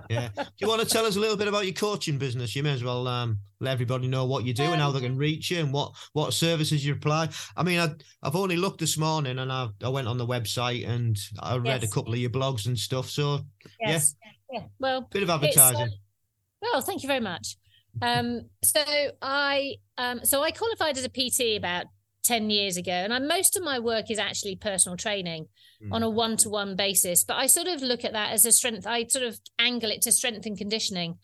yeah. 0.10 0.30
Do 0.36 0.44
you 0.60 0.68
want 0.68 0.82
to 0.82 0.88
tell 0.88 1.06
us 1.06 1.16
a 1.16 1.20
little 1.20 1.38
bit 1.38 1.48
about 1.48 1.66
your 1.66 1.74
coaching 1.74 2.18
business? 2.18 2.56
You 2.56 2.64
may 2.64 2.74
as 2.74 2.84
well 2.84 3.08
um, 3.08 3.40
let 3.60 3.72
everybody 3.72 4.08
know 4.08 4.26
what 4.26 4.46
you 4.46 4.54
do 4.54 4.66
um, 4.66 4.74
and 4.74 4.82
how 4.82 4.92
they 4.92 5.02
can 5.02 5.18
reach 5.18 5.52
you 5.52 5.60
and 5.60 5.74
what 5.74 5.94
what 6.14 6.34
services 6.34 6.86
you 6.86 6.94
apply. 6.94 7.30
I 7.56 7.64
mean, 7.64 7.80
I, 7.80 7.90
I've 8.24 8.36
only 8.36 8.56
looked 8.56 8.80
this 8.80 8.98
morning 8.98 9.40
and 9.40 9.52
I, 9.52 9.68
I 9.84 9.90
went 9.90 10.08
on 10.08 10.18
the 10.18 10.28
website 10.28 10.88
and 10.88 11.18
I 11.40 11.58
read 11.58 11.82
yes. 11.82 11.92
a 11.92 11.94
couple 11.94 12.14
of 12.14 12.20
your 12.20 12.30
blogs 12.30 12.68
and 12.68 12.78
stuff. 12.78 13.10
So 13.10 13.40
yes. 13.80 14.16
yeah, 14.52 14.60
yeah. 14.60 14.68
Well, 14.80 15.08
bit 15.12 15.24
of 15.24 15.30
advertising. 15.30 15.82
Uh, 15.82 16.62
well, 16.62 16.82
thank 16.82 17.04
you 17.04 17.08
very 17.08 17.22
much. 17.22 17.58
Um, 18.02 18.42
so 18.64 18.84
I 19.22 19.76
um, 19.98 20.24
so 20.24 20.44
I 20.44 20.52
qualified 20.52 20.98
as 20.98 21.06
a 21.06 21.10
PT 21.10 21.58
about 21.58 21.86
10 22.30 22.52
years 22.52 22.78
ago. 22.78 22.92
And 22.92 23.12
I, 23.12 23.18
most 23.18 23.58
of 23.58 23.64
my 23.64 23.80
work 23.80 24.12
is 24.12 24.20
actually 24.20 24.56
personal 24.56 24.96
training 24.96 25.48
mm. 25.84 25.92
on 25.92 26.04
a 26.04 26.10
one 26.10 26.38
to 26.38 26.50
one 26.50 26.76
basis. 26.76 27.24
But 27.24 27.38
I 27.38 27.48
sort 27.48 27.66
of 27.66 27.82
look 27.82 28.06
at 28.06 28.14
that 28.14 28.34
as 28.34 28.46
a 28.46 28.52
strength, 28.52 28.86
I 28.86 29.08
sort 29.08 29.26
of 29.26 29.40
angle 29.58 29.90
it 29.90 30.04
to 30.04 30.12
strength 30.12 30.46
and 30.46 30.56
conditioning. 30.56 31.18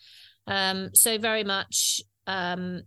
Um, 0.47 0.95
so, 0.95 1.19
very 1.19 1.43
much 1.43 2.01
um, 2.25 2.81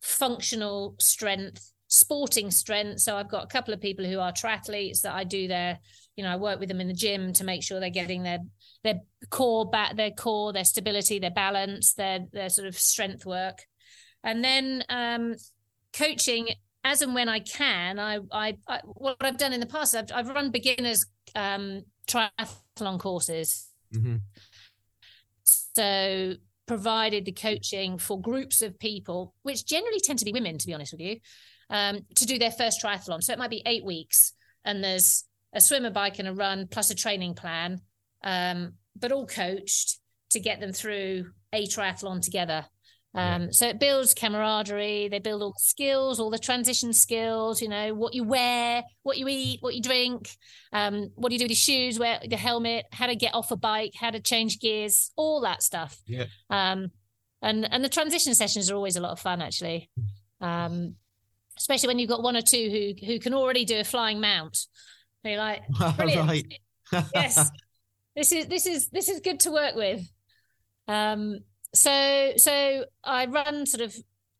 functional 0.00 0.94
strength, 0.98 1.70
sporting 1.88 2.50
strength. 2.50 3.00
So, 3.00 3.18
I've 3.18 3.30
got 3.30 3.44
a 3.44 3.48
couple 3.48 3.74
of 3.74 3.82
people 3.82 4.06
who 4.06 4.18
are 4.18 4.32
triathletes 4.32 5.02
that 5.02 5.12
I 5.12 5.24
do 5.24 5.46
their, 5.46 5.78
you 6.16 6.24
know, 6.24 6.30
I 6.30 6.36
work 6.36 6.60
with 6.60 6.70
them 6.70 6.80
in 6.80 6.88
the 6.88 6.94
gym 6.94 7.34
to 7.34 7.44
make 7.44 7.62
sure 7.62 7.80
they're 7.80 7.90
getting 7.90 8.22
their 8.22 8.38
their 8.82 9.00
core 9.28 9.68
back, 9.68 9.94
their 9.94 10.12
core, 10.12 10.54
their 10.54 10.64
stability, 10.64 11.18
their 11.18 11.30
balance, 11.30 11.92
their 11.92 12.20
their 12.32 12.48
sort 12.48 12.66
of 12.66 12.78
strength 12.78 13.26
work. 13.26 13.58
And 14.24 14.42
then 14.42 14.84
um, 14.88 15.34
coaching 15.92 16.48
as 16.88 17.02
and 17.02 17.14
when 17.14 17.28
I 17.28 17.40
can, 17.40 17.98
I, 17.98 18.18
I, 18.32 18.56
I 18.66 18.80
what 18.84 19.16
I've 19.20 19.36
done 19.36 19.52
in 19.52 19.60
the 19.60 19.66
past, 19.66 19.94
I've, 19.94 20.10
I've 20.12 20.28
run 20.28 20.50
beginners 20.50 21.04
um, 21.34 21.82
triathlon 22.06 22.98
courses. 22.98 23.68
Mm-hmm. 23.94 24.16
So 25.44 26.34
provided 26.66 27.24
the 27.24 27.32
coaching 27.32 27.98
for 27.98 28.20
groups 28.20 28.62
of 28.62 28.78
people, 28.78 29.34
which 29.42 29.66
generally 29.66 30.00
tend 30.00 30.18
to 30.20 30.24
be 30.24 30.32
women, 30.32 30.56
to 30.58 30.66
be 30.66 30.74
honest 30.74 30.92
with 30.92 31.00
you, 31.00 31.18
um, 31.70 32.00
to 32.16 32.26
do 32.26 32.38
their 32.38 32.50
first 32.50 32.82
triathlon. 32.82 33.22
So 33.22 33.32
it 33.32 33.38
might 33.38 33.50
be 33.50 33.62
eight 33.66 33.84
weeks, 33.84 34.32
and 34.64 34.82
there's 34.82 35.24
a 35.54 35.60
swim, 35.60 35.84
a 35.84 35.90
bike, 35.90 36.18
and 36.18 36.28
a 36.28 36.34
run, 36.34 36.68
plus 36.70 36.90
a 36.90 36.94
training 36.94 37.34
plan, 37.34 37.80
um, 38.24 38.74
but 38.98 39.12
all 39.12 39.26
coached 39.26 39.98
to 40.30 40.40
get 40.40 40.60
them 40.60 40.72
through 40.72 41.26
a 41.52 41.66
triathlon 41.66 42.22
together. 42.22 42.64
Um, 43.14 43.42
yeah. 43.42 43.48
So 43.52 43.68
it 43.68 43.80
builds 43.80 44.14
camaraderie. 44.14 45.08
They 45.08 45.18
build 45.18 45.42
all 45.42 45.52
the 45.52 45.60
skills, 45.60 46.20
all 46.20 46.30
the 46.30 46.38
transition 46.38 46.92
skills. 46.92 47.62
You 47.62 47.68
know 47.68 47.94
what 47.94 48.14
you 48.14 48.24
wear, 48.24 48.84
what 49.02 49.18
you 49.18 49.26
eat, 49.28 49.58
what 49.60 49.74
you 49.74 49.82
drink, 49.82 50.28
um, 50.72 51.10
what 51.14 51.30
do 51.30 51.34
you 51.34 51.38
do 51.38 51.44
with 51.44 51.50
your 51.50 51.56
shoes, 51.56 51.98
wear 51.98 52.20
the 52.28 52.36
helmet, 52.36 52.86
how 52.92 53.06
to 53.06 53.16
get 53.16 53.34
off 53.34 53.50
a 53.50 53.56
bike, 53.56 53.92
how 53.98 54.10
to 54.10 54.20
change 54.20 54.60
gears, 54.60 55.10
all 55.16 55.40
that 55.42 55.62
stuff. 55.62 55.98
Yeah. 56.06 56.26
Um, 56.50 56.90
and 57.40 57.66
and 57.72 57.84
the 57.84 57.88
transition 57.88 58.34
sessions 58.34 58.70
are 58.70 58.74
always 58.74 58.96
a 58.96 59.00
lot 59.00 59.12
of 59.12 59.20
fun, 59.20 59.40
actually. 59.42 59.90
Um, 60.40 60.96
especially 61.56 61.88
when 61.88 61.98
you've 61.98 62.08
got 62.08 62.22
one 62.22 62.36
or 62.36 62.42
two 62.42 62.70
who 63.00 63.06
who 63.06 63.18
can 63.18 63.34
already 63.34 63.64
do 63.64 63.80
a 63.80 63.84
flying 63.84 64.20
mount. 64.20 64.58
And 65.24 65.32
you're 65.32 65.40
like, 65.40 65.62
brilliant. 65.96 66.54
yes, 67.14 67.50
this 68.14 68.32
is 68.32 68.46
this 68.46 68.66
is 68.66 68.88
this 68.88 69.08
is 69.08 69.20
good 69.20 69.40
to 69.40 69.50
work 69.50 69.74
with. 69.74 70.08
Um, 70.86 71.40
so 71.74 72.32
so 72.36 72.84
I 73.04 73.26
run 73.26 73.66
sort 73.66 73.82
of 73.82 73.96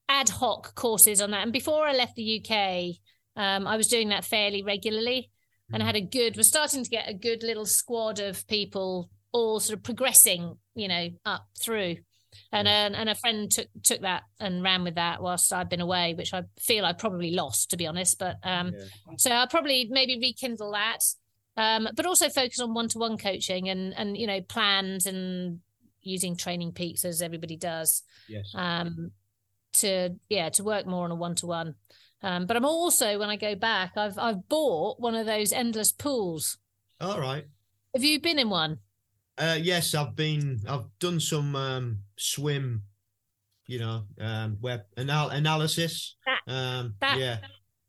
ad 0.09 0.29
hoc 0.29 0.75
courses 0.75 1.21
on 1.21 1.31
that. 1.33 1.43
And 1.43 1.53
before 1.53 1.87
I 1.87 1.93
left 1.93 2.17
the 2.17 2.41
UK, 2.41 2.97
um, 3.37 3.67
I 3.67 3.77
was 3.77 3.89
doing 3.89 4.09
that 4.09 4.25
fairly 4.25 4.63
regularly, 4.63 5.31
and 5.73 5.83
I 5.83 5.87
had 5.87 5.97
a 5.97 6.01
good. 6.01 6.37
Was 6.37 6.49
starting 6.49 6.85
to 6.85 6.91
get 6.91 7.09
a 7.09 7.15
good 7.15 7.43
little 7.43 7.67
squad 7.67 8.21
of 8.21 8.47
people 8.47 9.11
all 9.33 9.61
sort 9.61 9.79
of 9.79 9.85
progressing, 9.85 10.57
you 10.75 10.89
know, 10.89 11.11
up 11.25 11.47
through. 11.61 11.97
And 12.53 12.69
uh, 12.69 12.97
and 12.97 13.09
a 13.09 13.15
friend 13.15 13.51
took 13.51 13.69
took 13.83 14.03
that 14.03 14.23
and 14.39 14.63
ran 14.63 14.85
with 14.85 14.95
that 14.95 15.23
whilst 15.23 15.53
I'd 15.53 15.69
been 15.69 15.81
away, 15.81 16.15
which 16.15 16.33
I 16.33 16.45
feel 16.59 16.85
I 16.85 16.93
probably 16.93 17.33
lost 17.33 17.71
to 17.71 17.77
be 17.77 17.87
honest. 17.87 18.19
But 18.19 18.37
um, 18.43 18.73
yeah. 18.75 18.85
so 19.19 19.31
I'll 19.31 19.49
probably 19.49 19.89
maybe 19.91 20.19
rekindle 20.19 20.73
that. 20.73 21.01
Um, 21.57 21.89
but 21.97 22.07
also 22.07 22.29
focus 22.29 22.61
on 22.61 22.73
one 22.73 22.89
to 22.91 22.99
one 22.99 23.19
coaching 23.19 23.69
and 23.69 23.93
and 23.97 24.17
you 24.17 24.27
know 24.27 24.41
plans 24.43 25.07
and 25.07 25.61
using 26.03 26.37
TrainingPeaks 26.37 27.05
as 27.05 27.23
everybody 27.23 27.57
does. 27.57 28.03
Yes. 28.29 28.53
Um, 28.55 29.13
to 29.75 30.17
yeah, 30.29 30.49
to 30.51 30.65
work 30.65 30.87
more 30.87 31.05
on 31.05 31.11
a 31.11 31.15
one 31.15 31.35
to 31.37 31.47
one. 31.47 31.75
Um 32.23 32.47
but 32.47 32.57
I'm 32.57 32.65
also 32.65 33.19
when 33.19 33.29
I 33.29 33.37
go 33.37 33.55
back, 33.55 33.93
I've 33.97 34.19
I've 34.19 34.49
bought 34.49 34.99
one 34.99 35.15
of 35.15 35.27
those 35.27 35.53
endless 35.53 35.93
pools. 35.93 36.59
All 37.01 37.21
right. 37.21 37.47
Have 37.95 38.05
you 38.05 38.21
been 38.21 38.39
in 38.39 38.51
one? 38.51 38.79
Uh, 39.39 39.57
yes, 39.61 39.95
I've 39.95 40.17
been. 40.17 40.61
I've 40.69 40.87
done 40.99 41.21
some 41.21 41.55
um, 41.55 41.99
swim, 42.17 42.83
you 43.67 43.79
know, 43.79 44.03
um, 44.21 44.59
web 44.61 44.83
anal- 44.97 45.29
analysis. 45.29 46.17
That, 46.27 46.53
um, 46.53 46.95
that, 47.01 47.19
yeah, 47.19 47.39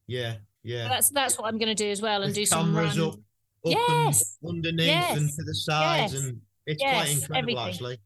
yeah, 0.05 0.35
yeah. 0.61 0.87
That's 0.87 1.09
that's 1.09 1.39
what 1.39 1.47
I'm 1.47 1.57
going 1.57 1.75
to 1.75 1.83
do 1.83 1.89
as 1.89 2.03
well, 2.03 2.21
and 2.21 2.35
do 2.35 2.45
some 2.45 2.75
cameras 2.75 2.99
up, 2.99 3.13
up 3.13 3.19
yes. 3.63 4.37
underneath 4.47 4.87
yes. 4.87 5.17
and 5.17 5.27
to 5.27 5.43
the 5.43 5.55
sides, 5.55 6.13
yes. 6.13 6.23
and 6.23 6.41
it's 6.69 6.81
yes. 6.81 6.95
quite 6.95 7.11
incredible 7.11 7.37
Everything. 7.37 7.67
actually. 7.67 7.97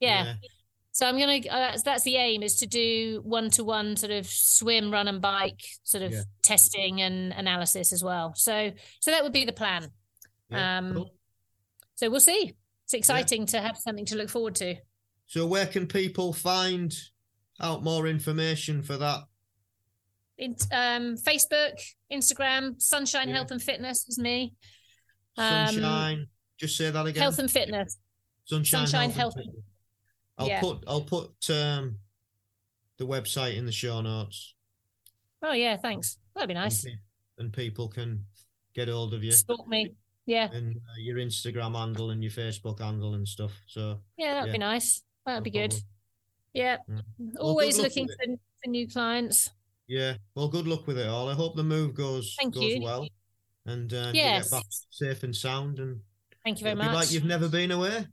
Yeah. 0.00 0.24
yeah. 0.24 0.34
So 0.92 1.06
I'm 1.06 1.18
gonna. 1.18 1.38
Uh, 1.38 1.70
that's, 1.70 1.82
that's 1.82 2.02
the 2.02 2.16
aim 2.16 2.42
is 2.42 2.56
to 2.56 2.66
do 2.66 3.20
one 3.22 3.50
to 3.50 3.62
one 3.62 3.96
sort 3.96 4.10
of 4.10 4.26
swim, 4.26 4.90
run, 4.90 5.06
and 5.06 5.20
bike 5.20 5.62
sort 5.84 6.02
of 6.02 6.12
yeah. 6.12 6.22
testing 6.42 7.02
and 7.02 7.32
analysis 7.32 7.92
as 7.92 8.02
well. 8.02 8.32
So 8.34 8.72
so 9.00 9.10
that 9.10 9.22
would 9.22 9.32
be 9.32 9.44
the 9.44 9.52
plan. 9.52 9.90
Yeah, 10.50 10.78
um, 10.78 10.94
cool. 10.94 11.14
So 11.94 12.10
we'll 12.10 12.20
see. 12.20 12.54
It's 12.84 12.94
exciting 12.94 13.46
to 13.46 13.60
have 13.60 13.76
something 13.76 14.06
to 14.06 14.16
look 14.16 14.30
forward 14.30 14.54
to. 14.56 14.76
So 15.26 15.46
where 15.46 15.66
can 15.66 15.86
people 15.86 16.32
find 16.32 16.92
out 17.60 17.84
more 17.84 18.06
information 18.06 18.82
for 18.82 18.96
that? 18.96 19.20
In, 20.38 20.56
um, 20.72 21.16
Facebook, 21.16 21.80
Instagram, 22.10 22.80
Sunshine 22.80 23.28
Health 23.28 23.50
and 23.50 23.62
Fitness 23.62 24.08
is 24.08 24.18
me. 24.18 24.54
Um, 25.36 25.66
Sunshine. 25.66 26.26
Just 26.58 26.76
say 26.76 26.90
that 26.90 27.06
again. 27.06 27.22
Health 27.22 27.38
and 27.38 27.50
Fitness. 27.50 27.98
Sunshine, 28.44 28.86
Sunshine 28.86 29.10
Health. 29.10 29.34
Health 29.34 29.46
I'll 30.38 30.48
yeah. 30.48 30.60
put 30.60 30.84
I'll 30.86 31.02
put 31.02 31.50
um, 31.50 31.96
the 32.96 33.06
website 33.06 33.56
in 33.56 33.66
the 33.66 33.72
show 33.72 34.00
notes. 34.00 34.54
Oh 35.42 35.52
yeah, 35.52 35.76
thanks. 35.76 36.18
That'd 36.34 36.48
be 36.48 36.54
nice. 36.54 36.84
And, 36.84 36.98
and 37.38 37.52
people 37.52 37.88
can 37.88 38.24
get 38.74 38.88
hold 38.88 39.14
of 39.14 39.22
you. 39.22 39.32
Stalk 39.32 39.68
me. 39.68 39.94
Yeah. 40.26 40.48
And 40.52 40.76
uh, 40.76 40.98
your 40.98 41.16
Instagram 41.16 41.74
handle 41.74 42.10
and 42.10 42.22
your 42.22 42.32
Facebook 42.32 42.80
handle 42.80 43.14
and 43.14 43.26
stuff. 43.26 43.52
So 43.66 44.00
yeah, 44.16 44.34
that'd 44.34 44.48
yeah. 44.48 44.52
be 44.52 44.58
nice. 44.58 45.02
That'd 45.26 45.40
no 45.40 45.44
be 45.44 45.50
good. 45.50 45.74
Yeah. 46.52 46.76
yeah. 46.88 47.00
Always 47.38 47.76
well, 47.76 47.84
looking 47.84 48.08
for, 48.08 48.36
for 48.62 48.70
new 48.70 48.86
clients. 48.86 49.50
Yeah. 49.86 50.14
Well, 50.34 50.48
good 50.48 50.68
luck 50.68 50.86
with 50.86 50.98
it 50.98 51.08
all. 51.08 51.28
I 51.28 51.34
hope 51.34 51.56
the 51.56 51.64
move 51.64 51.94
goes 51.94 52.34
Thank 52.38 52.54
goes 52.54 52.64
you. 52.64 52.82
well, 52.82 53.08
and 53.66 53.92
uh, 53.92 54.10
yes. 54.12 54.44
you 54.44 54.50
get 54.50 54.50
back 54.50 54.66
safe 54.90 55.22
and 55.22 55.34
sound. 55.34 55.78
And 55.78 56.00
thank 56.48 56.60
you 56.60 56.64
very 56.64 56.76
much. 56.76 56.94
Like 56.94 57.12
you've 57.12 57.24
never 57.24 57.48
been 57.48 57.70
away. 57.70 58.06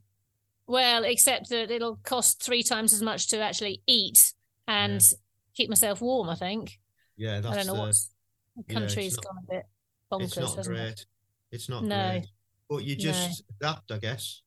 Well, 0.66 1.04
except 1.04 1.48
that 1.50 1.70
it'll 1.70 1.96
cost 2.02 2.42
three 2.42 2.62
times 2.62 2.92
as 2.92 3.00
much 3.02 3.28
to 3.28 3.40
actually 3.40 3.82
eat 3.86 4.32
and 4.66 5.00
yeah. 5.00 5.16
keep 5.54 5.68
myself 5.70 6.00
warm. 6.00 6.28
I 6.28 6.34
think. 6.34 6.78
Yeah, 7.16 7.40
that's. 7.40 7.54
I 7.54 7.56
don't 7.56 7.66
know 7.66 7.82
uh, 7.82 7.86
what's 7.86 8.10
the 8.56 8.74
country's 8.74 9.16
yeah, 9.16 9.22
gone 9.24 9.44
a 9.44 9.54
bit 9.54 9.64
bonkers. 10.12 10.24
It's 10.24 10.36
not 10.36 10.56
hasn't 10.56 10.76
great. 10.76 10.88
It? 10.88 11.06
It's 11.52 11.68
not 11.68 11.84
no. 11.84 12.10
great. 12.10 12.26
But 12.68 12.84
you 12.84 12.96
just 12.96 13.44
no. 13.48 13.68
adapt, 13.68 13.92
I 13.92 13.98
guess. 13.98 14.42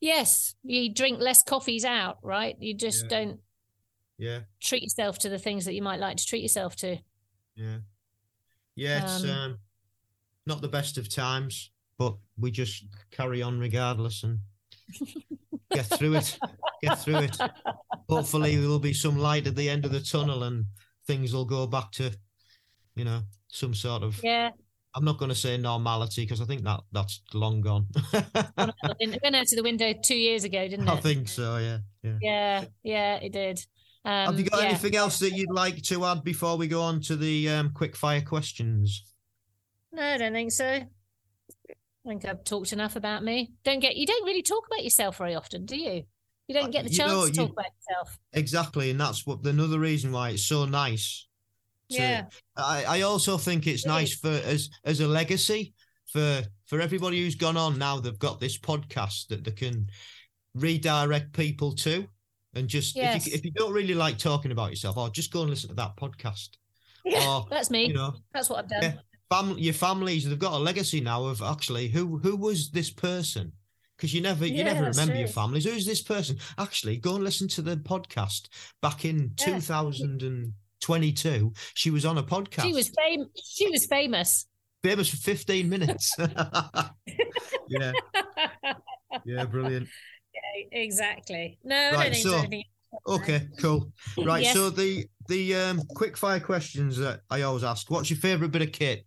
Yes, 0.00 0.54
you 0.62 0.92
drink 0.92 1.20
less 1.20 1.42
coffees 1.42 1.84
out, 1.84 2.18
right? 2.22 2.54
You 2.60 2.74
just 2.74 3.04
yeah. 3.04 3.08
don't. 3.08 3.40
Yeah. 4.18 4.40
Treat 4.62 4.82
yourself 4.82 5.18
to 5.20 5.28
the 5.28 5.38
things 5.38 5.64
that 5.64 5.74
you 5.74 5.82
might 5.82 6.00
like 6.00 6.18
to 6.18 6.26
treat 6.26 6.42
yourself 6.42 6.76
to. 6.76 6.98
Yeah. 7.54 7.78
Yeah, 8.76 9.02
it's 9.02 9.24
um, 9.24 9.30
um, 9.30 9.58
not 10.46 10.60
the 10.60 10.68
best 10.68 10.98
of 10.98 11.08
times, 11.08 11.70
but 11.98 12.16
we 12.38 12.50
just 12.50 12.84
carry 13.10 13.42
on 13.42 13.58
regardless 13.58 14.22
and 14.22 14.38
get 15.70 15.86
through 15.86 16.14
it. 16.16 16.38
Get 16.82 16.98
through 16.98 17.18
it. 17.18 17.36
Hopefully, 18.08 18.56
there 18.56 18.68
will 18.68 18.78
be 18.78 18.92
some 18.92 19.18
light 19.18 19.46
at 19.46 19.56
the 19.56 19.68
end 19.68 19.84
of 19.84 19.92
the 19.92 20.00
tunnel, 20.00 20.42
and 20.44 20.66
things 21.06 21.32
will 21.32 21.44
go 21.44 21.66
back 21.66 21.90
to, 21.92 22.12
you 22.94 23.04
know, 23.04 23.20
some 23.48 23.74
sort 23.74 24.02
of 24.02 24.20
yeah. 24.22 24.50
I'm 24.94 25.04
not 25.04 25.18
going 25.18 25.28
to 25.28 25.34
say 25.34 25.56
normality 25.58 26.22
because 26.22 26.40
I 26.40 26.46
think 26.46 26.64
that 26.64 26.80
that's 26.90 27.20
long 27.34 27.60
gone. 27.60 27.86
it 28.14 29.20
went 29.22 29.36
out 29.36 29.46
to 29.46 29.56
the 29.56 29.62
window 29.62 29.92
two 30.02 30.16
years 30.16 30.44
ago, 30.44 30.66
didn't 30.66 30.88
it? 30.88 30.90
I 30.90 30.96
think 30.96 31.28
so. 31.28 31.58
Yeah. 31.58 31.78
Yeah. 32.02 32.18
Yeah. 32.22 32.64
Yeah. 32.82 33.14
It 33.16 33.32
did. 33.32 33.58
Um, 34.06 34.26
Have 34.26 34.38
you 34.38 34.46
got 34.46 34.62
yeah. 34.62 34.68
anything 34.68 34.96
else 34.96 35.18
that 35.18 35.32
you'd 35.32 35.50
like 35.50 35.82
to 35.82 36.04
add 36.06 36.24
before 36.24 36.56
we 36.56 36.66
go 36.66 36.80
on 36.80 37.00
to 37.02 37.16
the 37.16 37.48
um, 37.50 37.72
quick 37.74 37.94
fire 37.94 38.22
questions? 38.22 39.04
No, 39.92 40.02
I 40.02 40.16
don't 40.16 40.32
think 40.32 40.52
so. 40.52 40.80
I 42.06 42.08
think 42.08 42.24
I've 42.24 42.44
talked 42.44 42.72
enough 42.72 42.96
about 42.96 43.24
me. 43.24 43.52
Don't 43.64 43.80
get 43.80 43.96
you 43.96 44.06
don't 44.06 44.24
really 44.24 44.42
talk 44.42 44.66
about 44.66 44.84
yourself 44.84 45.18
very 45.18 45.34
often, 45.34 45.66
do 45.66 45.76
you? 45.76 46.04
You 46.46 46.54
don't 46.54 46.70
get 46.70 46.84
the 46.84 46.90
chance 46.90 47.10
know, 47.10 47.26
to 47.26 47.32
talk 47.32 47.48
you, 47.48 47.52
about 47.52 47.66
yourself. 47.80 48.18
Exactly, 48.32 48.90
and 48.90 49.00
that's 49.00 49.26
what 49.26 49.44
another 49.44 49.80
reason 49.80 50.12
why 50.12 50.30
it's 50.30 50.46
so 50.46 50.64
nice. 50.64 51.26
To, 51.90 51.98
yeah. 51.98 52.24
I, 52.56 52.84
I 52.84 53.00
also 53.02 53.36
think 53.36 53.66
it's 53.66 53.84
nice 53.84 54.14
for 54.14 54.30
as 54.30 54.70
as 54.84 55.00
a 55.00 55.08
legacy 55.08 55.74
for 56.12 56.42
for 56.66 56.80
everybody 56.80 57.20
who's 57.20 57.34
gone 57.34 57.56
on 57.56 57.78
now. 57.78 57.98
They've 57.98 58.18
got 58.18 58.38
this 58.38 58.56
podcast 58.56 59.28
that 59.28 59.44
they 59.44 59.50
can 59.50 59.88
redirect 60.54 61.32
people 61.32 61.72
to 61.74 62.06
and 62.56 62.68
just 62.68 62.96
yes. 62.96 63.26
if, 63.26 63.26
you, 63.26 63.38
if 63.38 63.44
you 63.44 63.50
don't 63.50 63.72
really 63.72 63.94
like 63.94 64.16
talking 64.16 64.50
about 64.50 64.70
yourself, 64.70 64.96
or 64.96 65.06
oh, 65.06 65.10
just 65.10 65.32
go 65.32 65.42
and 65.42 65.50
listen 65.50 65.68
to 65.68 65.74
that 65.76 65.96
podcast. 65.96 66.50
Yeah, 67.08 67.36
or, 67.36 67.46
that's 67.48 67.70
me. 67.70 67.86
You 67.86 67.94
know, 67.94 68.14
that's 68.34 68.50
what 68.50 68.58
I've 68.58 68.68
done. 68.68 68.82
Yeah, 68.82 68.94
family, 69.30 69.62
your 69.62 69.74
families, 69.74 70.28
they've 70.28 70.38
got 70.38 70.54
a 70.54 70.58
legacy 70.58 71.00
now 71.00 71.24
of 71.24 71.42
actually 71.42 71.88
who 71.88 72.18
who 72.18 72.36
was 72.36 72.70
this 72.70 72.90
person? 72.90 73.52
Because 73.96 74.12
you 74.12 74.20
never 74.20 74.46
you 74.46 74.56
yeah, 74.56 74.64
never 74.64 74.84
remember 74.86 75.12
true. 75.12 75.20
your 75.20 75.28
families. 75.28 75.64
Who's 75.64 75.86
this 75.86 76.02
person? 76.02 76.38
Actually, 76.58 76.98
go 76.98 77.14
and 77.14 77.24
listen 77.24 77.48
to 77.48 77.62
the 77.62 77.76
podcast 77.76 78.48
back 78.82 79.04
in 79.04 79.32
yeah. 79.38 79.58
2022. 79.58 81.52
She 81.74 81.90
was 81.90 82.04
on 82.04 82.18
a 82.18 82.22
podcast. 82.22 82.62
She 82.62 82.74
was 82.74 82.90
fam- 82.90 83.30
She 83.42 83.70
was 83.70 83.86
famous. 83.86 84.46
Famous 84.82 85.08
for 85.08 85.16
15 85.16 85.68
minutes. 85.68 86.14
yeah. 87.68 87.92
Yeah, 89.24 89.44
brilliant 89.46 89.88
yeah, 90.36 90.80
exactly. 90.80 91.58
No, 91.64 91.92
right, 91.92 92.14
so, 92.14 92.44
Okay, 93.08 93.48
cool. 93.58 93.92
Right, 94.18 94.44
yes. 94.44 94.54
so 94.54 94.70
the 94.70 95.06
the 95.28 95.54
um, 95.54 95.82
quick 95.94 96.16
fire 96.16 96.40
questions 96.40 96.96
that 96.98 97.20
I 97.30 97.42
always 97.42 97.64
ask: 97.64 97.90
What's 97.90 98.10
your 98.10 98.18
favourite 98.18 98.52
bit 98.52 98.62
of 98.62 98.72
kit, 98.72 99.04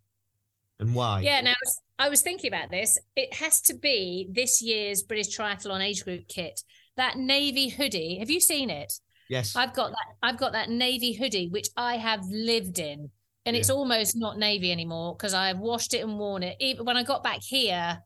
and 0.80 0.96
why? 0.96 1.22
Yeah, 1.22 1.42
now 1.42 1.54
I 1.98 2.10
was 2.10 2.22
thinking 2.22 2.48
about 2.48 2.72
this. 2.72 2.98
It 3.16 3.34
has 3.34 3.62
to 3.62 3.74
be 3.74 4.30
this 4.32 4.62
year's 4.62 5.04
British 5.04 5.36
Triathlon 5.36 5.82
age 5.82 6.04
group 6.04 6.28
kit. 6.28 6.62
That 6.98 7.18
navy 7.18 7.70
hoodie. 7.70 8.18
Have 8.20 8.30
you 8.30 8.40
seen 8.40 8.70
it? 8.70 8.94
Yes. 9.30 9.56
I've 9.56 9.74
got 9.74 9.92
that. 9.92 10.06
I've 10.24 10.38
got 10.38 10.54
that 10.54 10.70
navy 10.70 11.14
hoodie, 11.14 11.50
which 11.50 11.70
I 11.78 11.98
have 11.98 12.26
lived 12.30 12.80
in, 12.80 13.10
and 13.46 13.56
yeah. 13.56 13.60
it's 13.60 13.70
almost 13.70 14.16
not 14.16 14.38
navy 14.38 14.72
anymore 14.72 15.16
because 15.16 15.34
I've 15.34 15.60
washed 15.60 15.94
it 15.94 16.04
and 16.04 16.18
worn 16.18 16.44
it. 16.44 16.56
Even 16.60 16.86
when 16.86 16.98
I 16.98 17.04
got 17.04 17.24
back 17.24 17.42
here, 17.42 18.00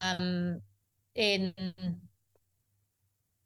um, 0.00 0.60
in 1.14 1.52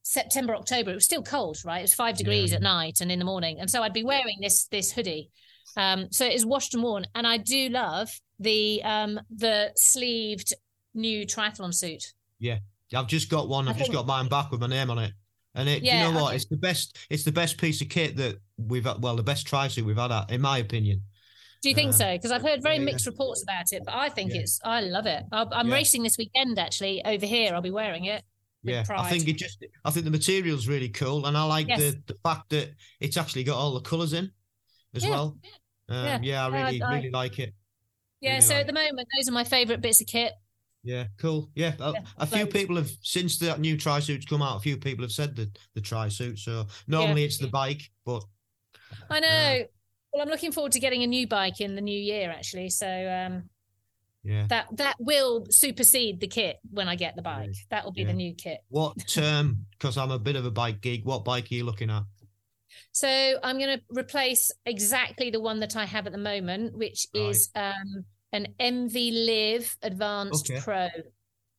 September, 0.02 0.54
October, 0.54 0.90
it 0.90 0.94
was 0.94 1.04
still 1.04 1.22
cold, 1.22 1.58
right? 1.64 1.78
It 1.78 1.82
was 1.82 1.94
five 1.94 2.16
degrees 2.16 2.50
yeah. 2.50 2.56
at 2.56 2.62
night 2.62 3.00
and 3.00 3.10
in 3.10 3.18
the 3.18 3.24
morning. 3.24 3.58
And 3.60 3.70
so 3.70 3.82
I'd 3.82 3.92
be 3.92 4.04
wearing 4.04 4.38
this 4.40 4.66
this 4.66 4.92
hoodie. 4.92 5.30
Um, 5.76 6.08
so 6.10 6.24
it 6.24 6.34
is 6.34 6.46
washed 6.46 6.74
and 6.74 6.82
worn. 6.82 7.06
And 7.14 7.26
I 7.26 7.38
do 7.38 7.68
love 7.68 8.10
the 8.38 8.82
um 8.84 9.20
the 9.34 9.72
sleeved 9.76 10.54
new 10.94 11.26
triathlon 11.26 11.74
suit. 11.74 12.12
Yeah. 12.38 12.58
I've 12.94 13.06
just 13.06 13.30
got 13.30 13.48
one. 13.48 13.68
I've 13.68 13.74
think, 13.74 13.86
just 13.86 13.92
got 13.92 14.06
mine 14.06 14.28
back 14.28 14.50
with 14.50 14.60
my 14.60 14.66
name 14.66 14.90
on 14.90 14.98
it. 14.98 15.12
And 15.54 15.68
it, 15.68 15.82
yeah, 15.82 16.06
you 16.06 16.12
know 16.12 16.20
what? 16.20 16.30
Think, 16.30 16.42
it's 16.42 16.50
the 16.50 16.56
best. 16.56 16.98
It's 17.10 17.24
the 17.24 17.32
best 17.32 17.58
piece 17.58 17.80
of 17.80 17.88
kit 17.88 18.16
that 18.16 18.36
we've 18.56 18.84
had. 18.84 19.02
Well, 19.02 19.16
the 19.16 19.22
best 19.22 19.46
tri 19.46 19.68
suit 19.68 19.84
we've 19.84 19.96
had, 19.96 20.10
at, 20.10 20.30
in 20.30 20.40
my 20.40 20.58
opinion. 20.58 21.02
Do 21.62 21.68
you 21.68 21.74
think 21.74 21.88
um, 21.88 21.92
so? 21.92 22.12
Because 22.12 22.32
I've 22.32 22.42
heard 22.42 22.62
very 22.62 22.76
yeah, 22.76 22.84
mixed 22.84 23.06
reports 23.06 23.42
about 23.42 23.72
it, 23.72 23.82
but 23.84 23.94
I 23.94 24.08
think 24.08 24.34
yeah. 24.34 24.40
it's. 24.40 24.60
I 24.64 24.80
love 24.80 25.06
it. 25.06 25.22
i 25.30 25.42
am 25.52 25.68
yeah. 25.68 25.74
racing 25.74 26.02
this 26.02 26.18
weekend 26.18 26.58
actually 26.58 27.04
over 27.04 27.24
here. 27.24 27.54
I'll 27.54 27.62
be 27.62 27.70
wearing 27.70 28.06
it. 28.06 28.24
Yeah, 28.64 28.82
pride. 28.82 29.00
I 29.00 29.10
think 29.10 29.28
it 29.28 29.36
just. 29.36 29.64
I 29.84 29.90
think 29.90 30.04
the 30.04 30.10
material's 30.10 30.66
really 30.66 30.88
cool, 30.88 31.26
and 31.26 31.36
I 31.36 31.44
like 31.44 31.68
yes. 31.68 31.78
the 31.78 32.02
the 32.06 32.14
fact 32.24 32.50
that 32.50 32.74
it's 33.00 33.16
actually 33.16 33.44
got 33.44 33.56
all 33.56 33.74
the 33.74 33.80
colours 33.80 34.12
in, 34.12 34.30
as 34.94 35.06
well. 35.06 35.38
Um, 35.88 36.22
yeah. 36.22 36.46
I 36.46 36.48
really 36.48 36.82
I, 36.82 36.94
really 36.96 37.10
like 37.10 37.38
it. 37.38 37.54
Yeah, 38.20 38.30
really 38.30 38.40
so 38.42 38.54
like 38.54 38.60
at 38.62 38.66
the 38.66 38.72
moment, 38.72 39.08
those 39.16 39.28
are 39.28 39.32
my 39.32 39.44
favourite 39.44 39.80
bits 39.80 40.00
of 40.00 40.06
kit. 40.06 40.32
Yeah, 40.84 41.06
cool. 41.18 41.50
Yeah, 41.54 41.72
a, 41.80 41.94
a 42.18 42.26
few 42.26 42.46
people 42.46 42.76
have 42.76 42.90
since 43.00 43.38
that 43.38 43.58
new 43.58 43.76
tri 43.78 44.00
suits 44.00 44.26
come 44.26 44.42
out. 44.42 44.58
A 44.58 44.60
few 44.60 44.76
people 44.76 45.02
have 45.02 45.12
said 45.12 45.34
the 45.34 45.50
the 45.74 45.80
tri 45.80 46.08
suit. 46.08 46.38
So 46.38 46.66
normally 46.86 47.24
it's 47.24 47.38
the 47.38 47.48
bike, 47.48 47.90
but 48.04 48.22
I 49.08 49.20
know. 49.20 49.28
Uh, 49.28 49.64
well, 50.12 50.22
I'm 50.22 50.28
looking 50.28 50.52
forward 50.52 50.72
to 50.72 50.80
getting 50.80 51.02
a 51.02 51.06
new 51.06 51.26
bike 51.26 51.60
in 51.60 51.74
the 51.74 51.80
new 51.80 51.98
year, 51.98 52.30
actually. 52.30 52.68
So 52.68 52.86
um, 52.86 53.44
yeah, 54.22 54.46
that 54.48 54.66
that 54.76 54.96
will 54.98 55.46
supersede 55.50 56.20
the 56.20 56.28
kit 56.28 56.58
when 56.70 56.86
I 56.86 56.96
get 56.96 57.16
the 57.16 57.22
bike. 57.22 57.54
That 57.70 57.84
will 57.84 57.92
be 57.92 58.02
yeah. 58.02 58.08
the 58.08 58.12
new 58.12 58.34
kit. 58.34 58.58
What 58.68 59.08
term? 59.08 59.64
Because 59.72 59.96
I'm 59.96 60.10
a 60.10 60.18
bit 60.18 60.36
of 60.36 60.44
a 60.44 60.50
bike 60.50 60.82
geek. 60.82 61.06
What 61.06 61.24
bike 61.24 61.50
are 61.50 61.54
you 61.54 61.64
looking 61.64 61.90
at? 61.90 62.02
So 62.92 63.08
I'm 63.42 63.58
going 63.58 63.78
to 63.78 63.84
replace 63.90 64.50
exactly 64.66 65.30
the 65.30 65.40
one 65.40 65.60
that 65.60 65.76
I 65.76 65.84
have 65.84 66.06
at 66.06 66.12
the 66.12 66.18
moment, 66.18 66.76
which 66.76 67.06
right. 67.14 67.30
is 67.30 67.50
um 67.54 68.04
an 68.32 68.48
EnviLiv 68.58 69.76
Advanced 69.82 70.50
okay. 70.50 70.60
Pro. 70.60 70.88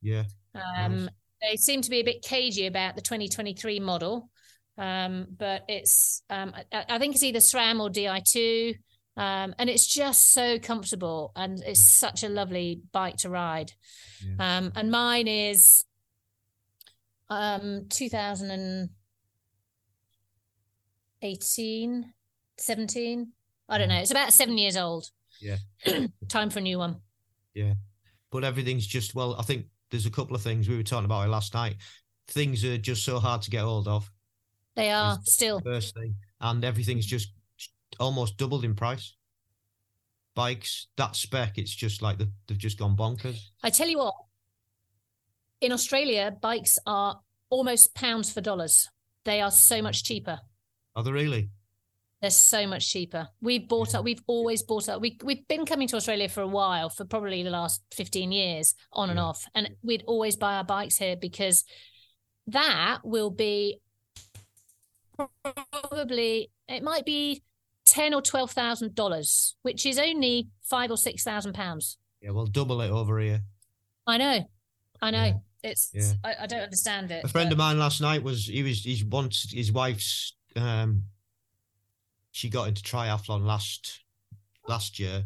Yeah. 0.01 0.23
Um, 0.53 1.05
nice. 1.05 1.09
they 1.41 1.55
seem 1.55 1.81
to 1.81 1.89
be 1.89 2.01
a 2.01 2.03
bit 2.03 2.21
cagey 2.21 2.67
about 2.67 2.95
the 2.95 3.01
2023 3.01 3.79
model. 3.79 4.29
Um, 4.77 5.27
but 5.37 5.63
it's 5.69 6.21
um, 6.29 6.53
I, 6.71 6.85
I, 6.89 6.99
think 6.99 7.15
it's 7.15 7.23
either 7.23 7.39
SRAM 7.39 7.79
or 7.79 7.89
Di2. 7.89 8.75
Um, 9.17 9.55
and 9.57 9.69
it's 9.69 9.87
just 9.87 10.33
so 10.33 10.59
comfortable 10.59 11.31
and 11.37 11.63
it's 11.65 11.89
such 11.97 12.23
a 12.23 12.29
lovely 12.29 12.81
bike 12.91 13.15
to 13.17 13.29
ride. 13.29 13.71
Yeah. 14.21 14.57
Um, 14.57 14.73
and 14.75 14.91
mine 14.91 15.27
is 15.29 15.85
um 17.29 17.87
2018, 21.33 22.13
17. 22.57 23.31
I 23.67 23.77
don't 23.77 23.89
know. 23.89 23.95
Mm. 23.95 24.01
It's 24.01 24.11
about 24.11 24.33
seven 24.33 24.57
years 24.57 24.77
old. 24.77 25.09
Yeah. 25.41 25.57
Time 26.29 26.49
for 26.49 26.59
a 26.59 26.61
new 26.61 26.77
one. 26.77 27.01
Yeah. 27.53 27.73
But 28.31 28.43
everything's 28.43 28.85
just 28.85 29.15
well, 29.15 29.35
I 29.39 29.43
think 29.43 29.65
there's 29.91 30.05
a 30.05 30.11
couple 30.11 30.35
of 30.35 30.41
things 30.41 30.67
we 30.67 30.77
were 30.77 30.83
talking 30.83 31.05
about 31.05 31.29
last 31.29 31.53
night. 31.53 31.77
Things 32.27 32.63
are 32.63 32.77
just 32.77 33.03
so 33.03 33.19
hard 33.19 33.41
to 33.43 33.49
get 33.49 33.61
hold 33.63 33.87
of. 33.87 34.09
They 34.75 34.91
are 34.91 35.17
still 35.23 35.61
first 35.61 35.95
thing, 35.95 36.15
and 36.41 36.63
everything's 36.65 37.05
just 37.05 37.29
almost 37.99 38.35
doubled 38.37 38.65
in 38.65 38.75
price. 38.75 39.15
Bikes 40.33 40.87
that 40.97 41.15
spec, 41.15 41.57
it's 41.57 41.73
just 41.73 42.01
like 42.01 42.17
they've, 42.17 42.31
they've 42.47 42.57
just 42.57 42.77
gone 42.77 42.97
bonkers. 42.97 43.39
I 43.63 43.69
tell 43.69 43.87
you 43.87 43.99
what, 43.99 44.15
in 45.61 45.71
Australia, 45.71 46.35
bikes 46.41 46.77
are 46.85 47.21
almost 47.49 47.95
pounds 47.95 48.33
for 48.33 48.41
dollars. 48.41 48.89
They 49.23 49.39
are 49.39 49.51
so 49.51 49.81
much 49.81 50.03
cheaper. 50.03 50.39
Are 50.95 51.03
they 51.03 51.11
really? 51.11 51.49
They're 52.21 52.31
so 52.31 52.65
much 52.65 52.89
cheaper. 52.89 53.27
We've 53.41 53.67
bought 53.67 53.93
yeah. 53.93 53.99
up. 53.99 54.05
We've 54.05 54.23
always 54.27 54.63
bought 54.63 54.89
up. 54.89 55.01
We 55.01 55.17
we've 55.23 55.47
been 55.47 55.65
coming 55.65 55.87
to 55.89 55.97
Australia 55.97 56.29
for 56.29 56.41
a 56.41 56.47
while, 56.47 56.89
for 56.89 57.05
probably 57.05 57.43
the 57.43 57.49
last 57.49 57.81
fifteen 57.93 58.31
years, 58.31 58.73
on 58.93 59.09
yeah. 59.09 59.11
and 59.11 59.19
off, 59.19 59.45
and 59.53 59.69
we'd 59.83 60.03
always 60.07 60.35
buy 60.35 60.55
our 60.55 60.63
bikes 60.63 60.97
here 60.97 61.15
because 61.15 61.65
that 62.47 62.99
will 63.03 63.29
be 63.29 63.79
probably 65.71 66.51
it 66.67 66.83
might 66.83 67.05
be 67.05 67.43
ten 67.85 68.13
or 68.13 68.21
twelve 68.21 68.51
thousand 68.51 68.95
dollars, 68.95 69.55
which 69.61 69.85
is 69.85 69.99
only 69.99 70.47
five 70.63 70.91
or 70.91 70.97
six 70.97 71.23
thousand 71.23 71.53
pounds. 71.53 71.97
Yeah, 72.21 72.31
well, 72.31 72.45
double 72.45 72.81
it 72.81 72.89
over 72.89 73.19
here. 73.19 73.41
I 74.07 74.17
know, 74.17 74.49
I 75.01 75.11
know. 75.11 75.23
Yeah. 75.25 75.33
It's 75.63 75.91
yeah. 75.93 76.13
I, 76.23 76.43
I, 76.43 76.45
don't 76.45 76.61
understand 76.61 77.09
it. 77.09 77.23
A 77.23 77.27
friend 77.27 77.49
but... 77.49 77.53
of 77.53 77.57
mine 77.57 77.79
last 77.79 77.99
night 77.99 78.21
was 78.21 78.45
he 78.45 78.61
was 78.61 78.83
he's 78.83 79.03
once 79.03 79.51
his 79.51 79.71
wife's 79.71 80.35
um 80.55 81.03
she 82.31 82.49
got 82.49 82.67
into 82.67 82.81
triathlon 82.81 83.45
last 83.45 84.03
last 84.67 84.99
year 84.99 85.23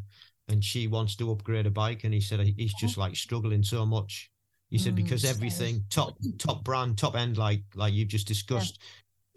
and 0.48 0.64
she 0.64 0.88
wants 0.88 1.16
to 1.16 1.32
upgrade 1.32 1.66
a 1.66 1.72
bike 1.72 2.04
and 2.04 2.14
he 2.14 2.22
said 2.22 2.40
he's 2.40 2.74
just 2.74 2.98
like 2.98 3.16
struggling 3.16 3.64
so 3.64 3.86
much 3.86 4.30
He 4.70 4.78
said 4.78 4.94
mm, 4.94 4.98
because 4.98 5.26
everything 5.26 5.84
top 5.90 6.16
top 6.38 6.64
brand, 6.64 6.98
top 6.98 7.16
end, 7.16 7.38
like 7.38 7.64
like 7.76 7.94
you've 7.94 8.08
just 8.08 8.28
discussed. 8.28 8.80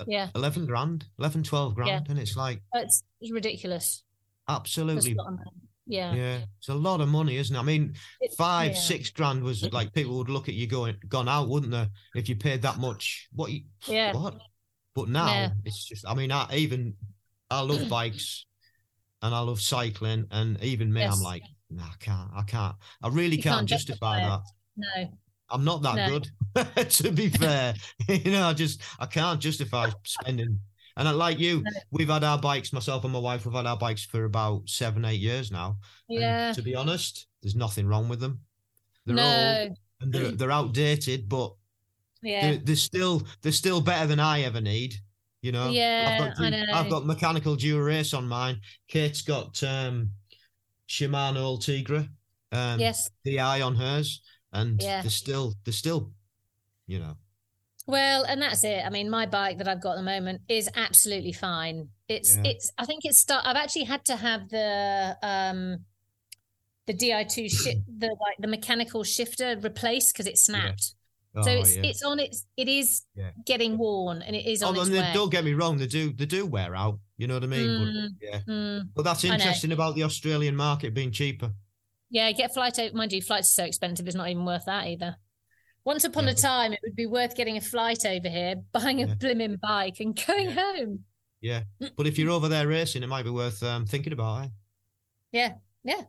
Yeah. 0.07 0.29
11 0.35 0.67
grand, 0.67 1.05
11, 1.19 1.45
12 1.45 1.75
grand. 1.75 1.89
Yeah. 1.89 2.01
And 2.09 2.19
it's 2.19 2.37
like, 2.37 2.61
it's 2.75 3.03
ridiculous. 3.31 4.03
Absolutely. 4.49 5.17
Yeah. 5.87 6.13
Yeah. 6.15 6.39
It's 6.59 6.69
a 6.69 6.75
lot 6.75 7.01
of 7.01 7.09
money, 7.09 7.37
isn't 7.37 7.55
it? 7.55 7.59
I 7.59 7.63
mean, 7.63 7.95
five, 8.37 8.73
yeah. 8.73 8.79
six 8.79 9.11
grand 9.11 9.45
was 9.45 9.63
like 9.73 9.93
people 9.93 10.19
would 10.19 10.29
look 10.29 10.49
at 10.49 10.55
you 10.55 10.67
going, 10.67 10.97
gone 11.09 11.29
out, 11.29 11.49
wouldn't 11.49 11.73
they? 11.73 11.87
If 12.17 12.29
you 12.29 12.37
paid 12.37 12.63
that 12.63 12.79
much. 12.79 13.29
What? 13.33 13.53
You, 13.53 13.63
yeah. 13.87 14.13
What? 14.13 14.39
But 14.95 15.09
now 15.09 15.27
yeah. 15.27 15.51
it's 15.65 15.85
just, 15.85 16.07
I 16.07 16.15
mean, 16.15 16.31
I 16.31 16.47
even, 16.55 16.95
I 17.51 17.61
love 17.61 17.89
bikes 17.91 18.47
and 19.23 19.35
I 19.35 19.41
love 19.41 19.61
cycling. 19.61 20.27
And 20.31 20.63
even 20.63 20.93
me, 20.93 21.01
yes. 21.01 21.17
I'm 21.17 21.23
like, 21.23 21.43
no, 21.71 21.83
I 21.83 21.95
can't. 21.99 22.31
I 22.35 22.43
can't. 22.43 22.77
I 23.03 23.09
really 23.09 23.37
can't, 23.37 23.59
can't, 23.59 23.69
justify, 23.69 24.21
that. 24.21 24.41
No. 24.77 25.09
I'm 25.51 25.65
not 25.65 25.83
that 25.83 25.97
no. 25.97 26.09
good, 26.09 26.91
to 26.91 27.13
be 27.13 27.29
fair. 27.31 27.75
you 28.09 28.33
know, 28.33 28.45
I 28.45 28.55
just 28.55 28.83
I 28.99 29.07
can't 29.07 29.41
justify 29.41 29.91
spending. 30.05 30.59
And 30.97 31.09
I, 31.09 31.13
like 31.13 31.39
you, 31.39 31.65
we've 31.91 32.09
had 32.09 32.25
our 32.25 32.39
bikes, 32.39 32.73
myself 32.73 33.05
and 33.05 33.13
my 33.13 33.19
wife, 33.19 33.47
we've 33.47 33.55
had 33.55 33.67
our 33.67 33.79
bikes 33.79 34.05
for 34.05 34.25
about 34.25 34.69
seven, 34.69 35.05
eight 35.05 35.21
years 35.21 35.51
now. 35.51 35.79
Yeah. 36.09 36.49
And 36.49 36.57
to 36.57 36.63
be 36.63 36.75
honest, 36.75 37.27
there's 37.43 37.55
nothing 37.55 37.87
wrong 37.87 38.09
with 38.09 38.21
them. 38.21 38.41
They're 39.07 39.17
no. 39.17 39.59
old 39.63 39.79
and 40.01 40.13
they're, 40.13 40.31
they're 40.33 40.51
outdated, 40.51 41.29
but 41.29 41.55
yeah, 42.23 42.43
they're, 42.43 42.59
they're 42.59 42.77
still 42.77 43.27
they're 43.43 43.53
still 43.53 43.81
better 43.81 44.07
than 44.07 44.21
I 44.21 44.43
ever 44.43 44.61
need. 44.61 44.95
You 45.43 45.51
know, 45.51 45.71
yeah, 45.71 46.19
I've 46.21 46.37
got, 46.37 46.45
I 46.45 46.51
know. 46.51 46.65
I've 46.73 46.91
got 46.91 47.05
mechanical 47.05 47.57
Dura-Ace 47.57 48.15
on 48.15 48.29
mine. 48.29 48.61
Kate's 48.87 49.23
got 49.23 49.61
um 49.65 50.11
Shimano 50.89 51.59
Ultegra. 51.59 52.09
Um, 52.53 52.79
yes. 52.79 53.11
The 53.25 53.41
eye 53.41 53.63
on 53.63 53.75
hers, 53.75 54.21
and 54.53 54.81
yeah. 54.81 55.01
they're 55.01 55.11
still 55.11 55.55
they're 55.65 55.73
still, 55.73 56.13
you 56.87 56.99
know. 56.99 57.17
Well, 57.87 58.25
and 58.25 58.41
that's 58.41 58.63
it. 58.63 58.85
I 58.85 58.91
mean, 58.91 59.11
my 59.11 59.27
bike 59.27 59.59
that 59.59 59.67
I've 59.67 59.83
got 59.83 59.93
at 59.93 59.97
the 59.97 60.03
moment 60.03 60.43
is 60.49 60.69
absolutely 60.77 61.33
fine. 61.33 61.89
It's 62.09 62.37
yeah. 62.37 62.51
it's. 62.51 62.71
I 62.79 62.85
think 62.85 63.01
it's 63.05 63.19
start. 63.19 63.45
I've 63.47 63.57
actually 63.57 63.85
had 63.85 64.05
to 64.05 64.17
have 64.17 64.49
the 64.51 65.17
um 65.23 65.79
the 66.87 66.95
Di2 66.95 67.51
shift 67.51 67.81
the 67.99 68.09
like 68.09 68.37
the 68.39 68.49
mechanical 68.49 69.03
shifter 69.03 69.57
replaced 69.61 70.15
because 70.15 70.27
it 70.27 70.39
snapped. 70.39 70.95
Oh, 71.35 71.43
so 71.43 71.51
it's 71.51 71.77
yeah. 71.77 71.83
it's 71.85 72.03
on 72.03 72.19
its 72.19 72.47
it 72.59 72.69
is 72.69 73.03
yeah. 73.15 73.31
getting 73.47 73.79
worn 73.79 74.21
and 74.21 74.37
it 74.37 74.45
is 74.45 74.63
on 74.63 74.77
oh, 74.77 74.81
its 74.83 74.91
way. 74.91 75.11
Don't 75.15 75.31
get 75.31 75.45
me 75.45 75.55
wrong, 75.55 75.79
they 75.79 75.87
do 75.87 76.13
they 76.13 76.27
do 76.27 76.45
wear 76.45 76.75
out. 76.75 76.99
You 77.17 77.27
know 77.27 77.35
what 77.35 77.45
I 77.45 77.47
mean? 77.47 77.69
Mm, 77.69 78.09
but, 78.21 78.29
yeah. 78.29 78.41
Mm, 78.47 78.89
but 78.95 79.03
that's 79.03 79.25
interesting 79.25 79.73
about 79.73 79.95
the 79.95 80.03
Australian 80.03 80.57
market 80.57 80.93
being 80.93 81.11
cheaper. 81.11 81.53
Yeah, 82.11 82.31
get 82.33 82.53
flight 82.53 82.79
out. 82.79 82.93
Mind 82.93 83.13
you, 83.13 83.23
flights 83.23 83.51
are 83.53 83.63
so 83.63 83.65
expensive; 83.65 84.07
it's 84.07 84.17
not 84.17 84.29
even 84.29 84.45
worth 84.45 84.67
that 84.67 84.87
either. 84.87 85.17
Once 85.85 86.05
upon 86.05 86.25
yeah. 86.25 86.33
a 86.33 86.35
time, 86.35 86.73
it 86.73 86.81
would 86.85 86.95
be 86.95 87.07
worth 87.07 87.35
getting 87.35 87.57
a 87.57 87.61
flight 87.61 88.05
over 88.05 88.29
here, 88.29 88.57
buying 88.73 89.03
a 89.03 89.07
yeah. 89.07 89.15
blimmin' 89.15 89.59
bike, 89.61 90.01
and 90.01 90.21
going 90.27 90.51
yeah. 90.51 90.55
home. 90.55 91.05
Yeah, 91.41 91.63
but 91.97 92.07
if 92.07 92.19
you're 92.19 92.31
over 92.31 92.49
there 92.49 92.69
racing, 92.69 93.03
it 93.03 93.09
might 93.09 93.25
be 93.25 93.31
worth 93.31 93.63
um, 93.63 93.87
thinking 93.87 94.13
about. 94.13 94.45
Eh? 94.45 94.49
Yeah, 95.33 95.53
yeah, 95.83 96.03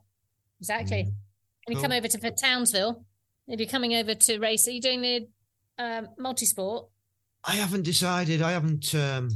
exactly. 0.60 1.04
Mm. 1.04 1.14
When 1.66 1.76
you 1.76 1.82
come 1.82 1.92
over 1.92 2.06
to 2.06 2.30
Townsville, 2.30 3.04
if 3.48 3.60
you're 3.60 3.68
coming 3.68 3.94
over 3.94 4.14
to 4.14 4.38
race, 4.38 4.66
are 4.68 4.72
you 4.72 4.80
doing 4.80 5.02
the 5.02 5.28
um, 5.78 6.08
multi-sport? 6.18 6.86
I 7.44 7.52
haven't 7.52 7.82
decided. 7.82 8.42
I 8.42 8.52
haven't. 8.52 8.94
Um, 8.94 9.30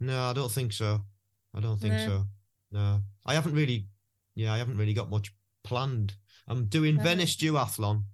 no, 0.00 0.22
I 0.22 0.32
don't 0.32 0.52
think 0.52 0.72
so. 0.72 1.00
I 1.54 1.60
don't 1.60 1.80
think 1.80 1.94
no. 1.94 2.06
so. 2.06 2.24
No, 2.70 3.00
I 3.26 3.34
haven't 3.34 3.54
really. 3.54 3.86
Yeah, 4.34 4.52
I 4.52 4.58
haven't 4.58 4.76
really 4.76 4.94
got 4.94 5.10
much 5.10 5.32
planned. 5.64 6.14
I'm 6.46 6.66
doing 6.66 6.96
no. 6.96 7.02
Venice 7.02 7.36
Duathlon 7.36 8.04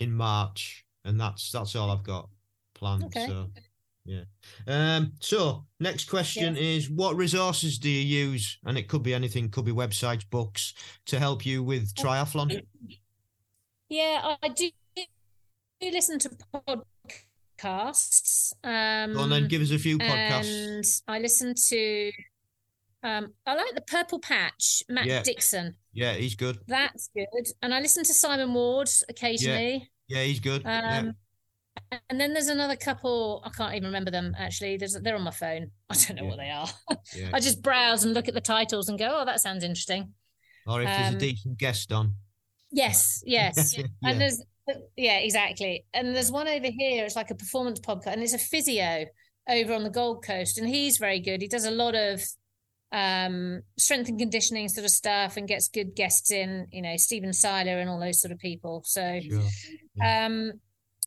in 0.00 0.12
March, 0.12 0.84
and 1.04 1.20
that's 1.20 1.52
that's 1.52 1.76
all 1.76 1.90
I've 1.90 2.02
got 2.02 2.28
planned. 2.74 3.04
Okay. 3.04 3.26
So 3.26 3.50
yeah. 4.04 4.22
Um. 4.66 5.12
So 5.20 5.66
next 5.78 6.10
question 6.10 6.56
is, 6.56 6.90
what 6.90 7.16
resources 7.16 7.78
do 7.78 7.88
you 7.88 8.00
use? 8.30 8.58
And 8.64 8.76
it 8.76 8.88
could 8.88 9.04
be 9.04 9.14
anything. 9.14 9.50
Could 9.50 9.66
be 9.66 9.72
websites, 9.72 10.28
books 10.28 10.74
to 11.06 11.20
help 11.20 11.46
you 11.46 11.62
with 11.62 11.94
triathlon. 11.94 12.62
Yeah, 13.88 14.36
I 14.42 14.48
do, 14.48 14.70
do 14.96 15.90
listen 15.90 16.18
to 16.20 16.30
podcasts. 17.62 18.52
Um, 18.62 19.14
Go 19.14 19.20
on 19.20 19.30
then, 19.30 19.48
give 19.48 19.62
us 19.62 19.70
a 19.70 19.78
few 19.78 19.98
podcasts. 19.98 21.02
And 21.06 21.16
I 21.16 21.18
listen 21.20 21.54
to 21.68 22.12
um, 23.02 23.32
I 23.46 23.54
like 23.54 23.74
the 23.74 23.80
Purple 23.82 24.18
Patch, 24.18 24.82
Matt 24.88 25.06
yeah. 25.06 25.22
Dixon. 25.22 25.76
Yeah, 25.92 26.14
he's 26.14 26.34
good. 26.34 26.58
That's 26.66 27.10
good. 27.14 27.46
And 27.62 27.72
I 27.72 27.80
listen 27.80 28.04
to 28.04 28.14
Simon 28.14 28.52
Ward 28.54 28.88
occasionally. 29.08 29.88
Yeah, 30.08 30.18
yeah 30.18 30.24
he's 30.24 30.40
good. 30.40 30.62
Um, 30.64 31.14
yeah. 31.92 31.98
And 32.10 32.20
then 32.20 32.32
there's 32.32 32.48
another 32.48 32.74
couple. 32.74 33.40
I 33.44 33.50
can't 33.50 33.74
even 33.74 33.86
remember 33.86 34.10
them 34.10 34.34
actually. 34.36 34.76
There's, 34.78 34.94
they're 34.94 35.14
on 35.14 35.22
my 35.22 35.30
phone. 35.30 35.70
I 35.90 35.94
don't 35.94 36.16
know 36.16 36.24
what 36.24 36.38
they 36.38 36.50
are. 36.50 36.68
Yeah. 37.14 37.30
I 37.32 37.40
just 37.40 37.62
browse 37.62 38.04
and 38.04 38.14
look 38.14 38.26
at 38.26 38.34
the 38.34 38.40
titles 38.40 38.88
and 38.88 38.98
go, 38.98 39.08
"Oh, 39.20 39.24
that 39.24 39.40
sounds 39.40 39.62
interesting." 39.62 40.12
Or 40.66 40.82
if 40.82 40.88
um, 40.88 40.94
there's 40.94 41.08
a 41.10 41.12
um, 41.12 41.18
decent 41.18 41.58
guest 41.58 41.92
on. 41.92 42.14
Yes, 42.70 43.22
yes. 43.26 43.76
And 44.02 44.20
there's 44.20 44.42
yeah, 44.96 45.18
exactly. 45.18 45.86
And 45.94 46.14
there's 46.14 46.30
one 46.30 46.46
over 46.46 46.66
here. 46.66 47.04
It's 47.04 47.16
like 47.16 47.30
a 47.30 47.34
performance 47.34 47.80
podcast, 47.80 48.12
and 48.12 48.22
it's 48.22 48.34
a 48.34 48.38
physio 48.38 49.06
over 49.48 49.72
on 49.72 49.82
the 49.82 49.90
Gold 49.90 50.24
Coast, 50.24 50.58
and 50.58 50.68
he's 50.68 50.98
very 50.98 51.20
good. 51.20 51.40
He 51.40 51.48
does 51.48 51.64
a 51.64 51.70
lot 51.70 51.94
of 51.94 52.20
um, 52.92 53.62
strength 53.78 54.08
and 54.08 54.18
conditioning 54.18 54.68
sort 54.68 54.84
of 54.84 54.90
stuff 54.90 55.36
and 55.36 55.48
gets 55.48 55.68
good 55.68 55.94
guests 55.94 56.30
in, 56.30 56.66
you 56.72 56.82
know, 56.82 56.96
Stephen 56.96 57.32
Seiler 57.32 57.78
and 57.78 57.88
all 57.88 58.00
those 58.00 58.20
sort 58.20 58.32
of 58.32 58.38
people. 58.38 58.82
So, 58.84 59.20
sure. 59.20 59.42
yeah. 59.96 60.26
um, 60.26 60.52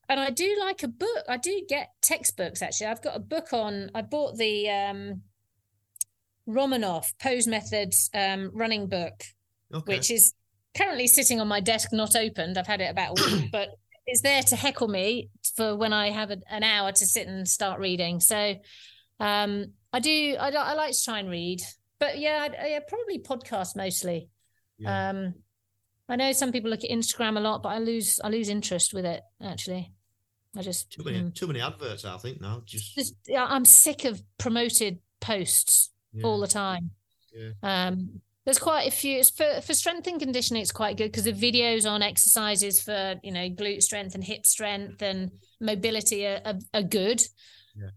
and 0.09 0.19
I 0.19 0.29
do 0.29 0.57
like 0.59 0.83
a 0.83 0.87
book. 0.87 1.23
I 1.27 1.37
do 1.37 1.61
get 1.67 1.89
textbooks 2.01 2.61
actually. 2.61 2.87
I've 2.87 3.01
got 3.01 3.15
a 3.15 3.19
book 3.19 3.53
on, 3.53 3.89
I 3.95 4.01
bought 4.01 4.37
the 4.37 4.69
um, 4.69 5.21
Romanov 6.47 7.05
Pose 7.19 7.47
Methods 7.47 8.09
um, 8.13 8.51
running 8.53 8.87
book, 8.87 9.23
okay. 9.73 9.95
which 9.95 10.11
is 10.11 10.33
currently 10.75 11.07
sitting 11.07 11.39
on 11.39 11.47
my 11.47 11.59
desk, 11.59 11.89
not 11.91 12.15
opened. 12.15 12.57
I've 12.57 12.67
had 12.67 12.81
it 12.81 12.89
about 12.89 13.19
a 13.19 13.23
week, 13.23 13.49
but 13.51 13.69
it's 14.05 14.21
there 14.21 14.41
to 14.43 14.55
heckle 14.55 14.87
me 14.87 15.29
for 15.55 15.75
when 15.75 15.93
I 15.93 16.09
have 16.09 16.31
a, 16.31 16.37
an 16.49 16.63
hour 16.63 16.91
to 16.91 17.05
sit 17.05 17.27
and 17.27 17.47
start 17.47 17.79
reading. 17.79 18.19
So, 18.19 18.55
um, 19.19 19.73
I 19.93 19.99
do. 19.99 20.35
I, 20.39 20.49
I 20.49 20.73
like 20.73 20.93
to 20.93 21.03
try 21.03 21.19
and 21.19 21.29
read, 21.29 21.61
but 21.99 22.17
yeah, 22.17 22.47
I, 22.49 22.67
yeah, 22.67 22.79
probably 22.87 23.19
podcast 23.19 23.75
mostly. 23.75 24.29
Yeah. 24.77 25.09
Um, 25.09 25.35
I 26.09 26.15
know 26.15 26.31
some 26.33 26.51
people 26.51 26.69
look 26.69 26.83
at 26.83 26.89
Instagram 26.89 27.37
a 27.37 27.39
lot, 27.39 27.63
but 27.63 27.69
I 27.69 27.79
lose 27.79 28.19
I 28.23 28.29
lose 28.29 28.49
interest 28.49 28.93
with 28.93 29.05
it. 29.05 29.21
Actually, 29.41 29.93
I 30.57 30.61
just 30.61 30.91
too 30.91 31.03
many 31.03 31.19
mm. 31.19 31.35
too 31.35 31.47
many 31.47 31.61
adverts. 31.61 32.03
I 32.05 32.17
think 32.17 32.41
now 32.41 32.61
just, 32.65 32.95
just 32.95 33.15
yeah, 33.27 33.45
I'm 33.45 33.65
sick 33.65 34.05
of 34.05 34.21
promoted 34.37 34.99
posts 35.19 35.91
yeah. 36.13 36.25
all 36.25 36.39
the 36.39 36.47
time. 36.47 36.91
Yeah. 37.33 37.51
Um, 37.63 38.21
there's 38.45 38.59
quite 38.59 38.87
a 38.87 38.91
few 38.91 39.23
for 39.23 39.61
for 39.61 39.73
strength 39.73 40.07
and 40.07 40.19
conditioning. 40.19 40.61
It's 40.61 40.71
quite 40.71 40.97
good 40.97 41.11
because 41.11 41.25
the 41.25 41.33
videos 41.33 41.89
on 41.89 42.01
exercises 42.01 42.81
for 42.81 43.15
you 43.23 43.31
know 43.31 43.49
glute 43.49 43.83
strength 43.83 44.15
and 44.15 44.23
hip 44.23 44.45
strength 44.45 45.01
and 45.01 45.31
mobility 45.59 46.25
are, 46.25 46.41
are, 46.45 46.59
are 46.73 46.83
good. 46.83 47.21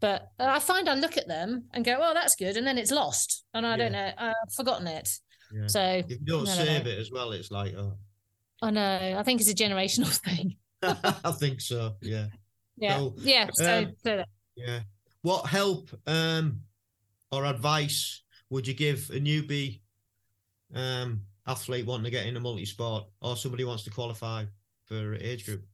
But 0.01 0.29
I 0.39 0.61
find 0.61 0.89
I 0.89 0.95
look 0.95 1.17
at 1.17 1.27
them 1.27 1.65
and 1.73 1.85
go, 1.85 1.99
"Oh, 2.01 2.15
that's 2.15 2.37
good," 2.37 2.57
and 2.57 2.67
then 2.67 2.79
it's 2.79 2.91
lost, 2.91 3.45
and 3.55 3.67
I 3.67 3.71
yeah. 3.71 3.77
don't 3.77 3.93
know, 3.93 4.11
I've 4.17 4.55
forgotten 4.55 4.87
it. 4.87 5.09
Yeah. 5.53 5.67
So 5.67 5.81
if 5.81 6.11
you 6.11 6.19
don't 6.25 6.47
save 6.47 6.87
it 6.87 6.99
as 6.99 7.11
well, 7.11 7.33
it's 7.33 7.51
like, 7.51 7.75
oh. 7.75 7.97
I 8.63 8.71
know. 8.71 9.17
I 9.19 9.23
think 9.23 9.41
it's 9.41 9.51
a 9.51 9.55
generational 9.55 10.17
thing. 10.25 10.57
I 10.83 11.33
think 11.33 11.61
so. 11.61 11.97
Yeah. 12.01 12.27
Yeah. 12.77 12.99
So, 12.99 13.15
yeah. 13.19 13.49
So, 13.53 13.79
um, 13.79 13.93
so 14.05 14.25
yeah. 14.57 14.81
What 15.23 15.47
help 15.47 15.91
um, 16.07 16.61
or 17.31 17.45
advice 17.45 18.23
would 18.51 18.67
you 18.67 18.75
give 18.75 19.11
a 19.11 19.19
newbie 19.19 19.81
um, 20.75 21.23
athlete 21.47 21.87
wanting 21.87 22.05
to 22.05 22.11
get 22.11 22.27
in 22.27 22.37
a 22.37 22.41
multi-sport, 22.41 23.05
or 23.21 23.37
somebody 23.37 23.65
wants 23.65 23.85
to 23.85 23.91
qualify 23.91 24.45
for 24.87 25.15
age 25.17 25.47
group? 25.47 25.65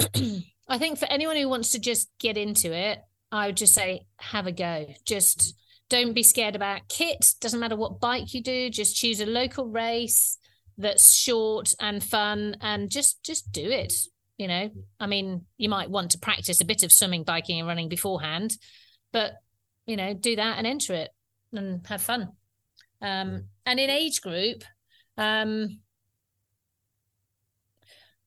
I 0.68 0.78
think 0.78 0.98
for 0.98 1.06
anyone 1.06 1.36
who 1.36 1.48
wants 1.48 1.72
to 1.72 1.78
just 1.78 2.10
get 2.18 2.36
into 2.36 2.72
it, 2.72 3.00
I 3.30 3.46
would 3.46 3.56
just 3.56 3.74
say 3.74 4.06
have 4.18 4.46
a 4.46 4.52
go. 4.52 4.86
Just 5.04 5.54
don't 5.88 6.14
be 6.14 6.22
scared 6.22 6.56
about 6.56 6.88
kit. 6.88 7.34
Doesn't 7.40 7.60
matter 7.60 7.76
what 7.76 8.00
bike 8.00 8.34
you 8.34 8.42
do. 8.42 8.70
Just 8.70 8.96
choose 8.96 9.20
a 9.20 9.26
local 9.26 9.66
race 9.66 10.38
that's 10.78 11.14
short 11.14 11.72
and 11.80 12.02
fun, 12.02 12.56
and 12.60 12.90
just 12.90 13.22
just 13.22 13.50
do 13.52 13.62
it. 13.62 13.94
You 14.36 14.48
know, 14.48 14.70
I 15.00 15.06
mean, 15.06 15.46
you 15.56 15.68
might 15.68 15.88
want 15.88 16.10
to 16.10 16.18
practice 16.18 16.60
a 16.60 16.66
bit 16.66 16.82
of 16.82 16.92
swimming, 16.92 17.24
biking, 17.24 17.58
and 17.58 17.68
running 17.68 17.88
beforehand, 17.88 18.56
but 19.12 19.32
you 19.86 19.96
know, 19.96 20.12
do 20.12 20.36
that 20.36 20.58
and 20.58 20.66
enter 20.66 20.92
it 20.94 21.10
and 21.52 21.86
have 21.86 22.02
fun. 22.02 22.32
Um, 23.02 23.44
and 23.64 23.78
in 23.78 23.90
age 23.90 24.20
group, 24.20 24.64
um, 25.16 25.80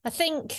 I 0.05 0.09
think 0.09 0.55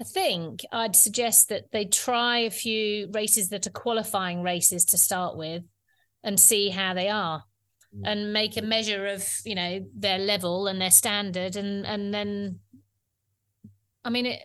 I 0.00 0.04
think 0.04 0.64
I'd 0.72 0.96
suggest 0.96 1.50
that 1.50 1.70
they 1.70 1.84
try 1.84 2.38
a 2.38 2.50
few 2.50 3.08
races 3.12 3.50
that 3.50 3.66
are 3.66 3.70
qualifying 3.70 4.42
races 4.42 4.84
to 4.86 4.98
start 4.98 5.36
with 5.36 5.62
and 6.24 6.38
see 6.38 6.70
how 6.70 6.94
they 6.94 7.08
are 7.08 7.44
mm. 7.96 8.02
and 8.04 8.32
make 8.32 8.56
a 8.56 8.62
measure 8.62 9.06
of, 9.06 9.24
you 9.44 9.54
know, 9.54 9.86
their 9.94 10.18
level 10.18 10.66
and 10.66 10.80
their 10.80 10.90
standard 10.90 11.56
and 11.56 11.86
and 11.86 12.12
then 12.12 12.58
I 14.04 14.10
mean, 14.10 14.26
it 14.26 14.42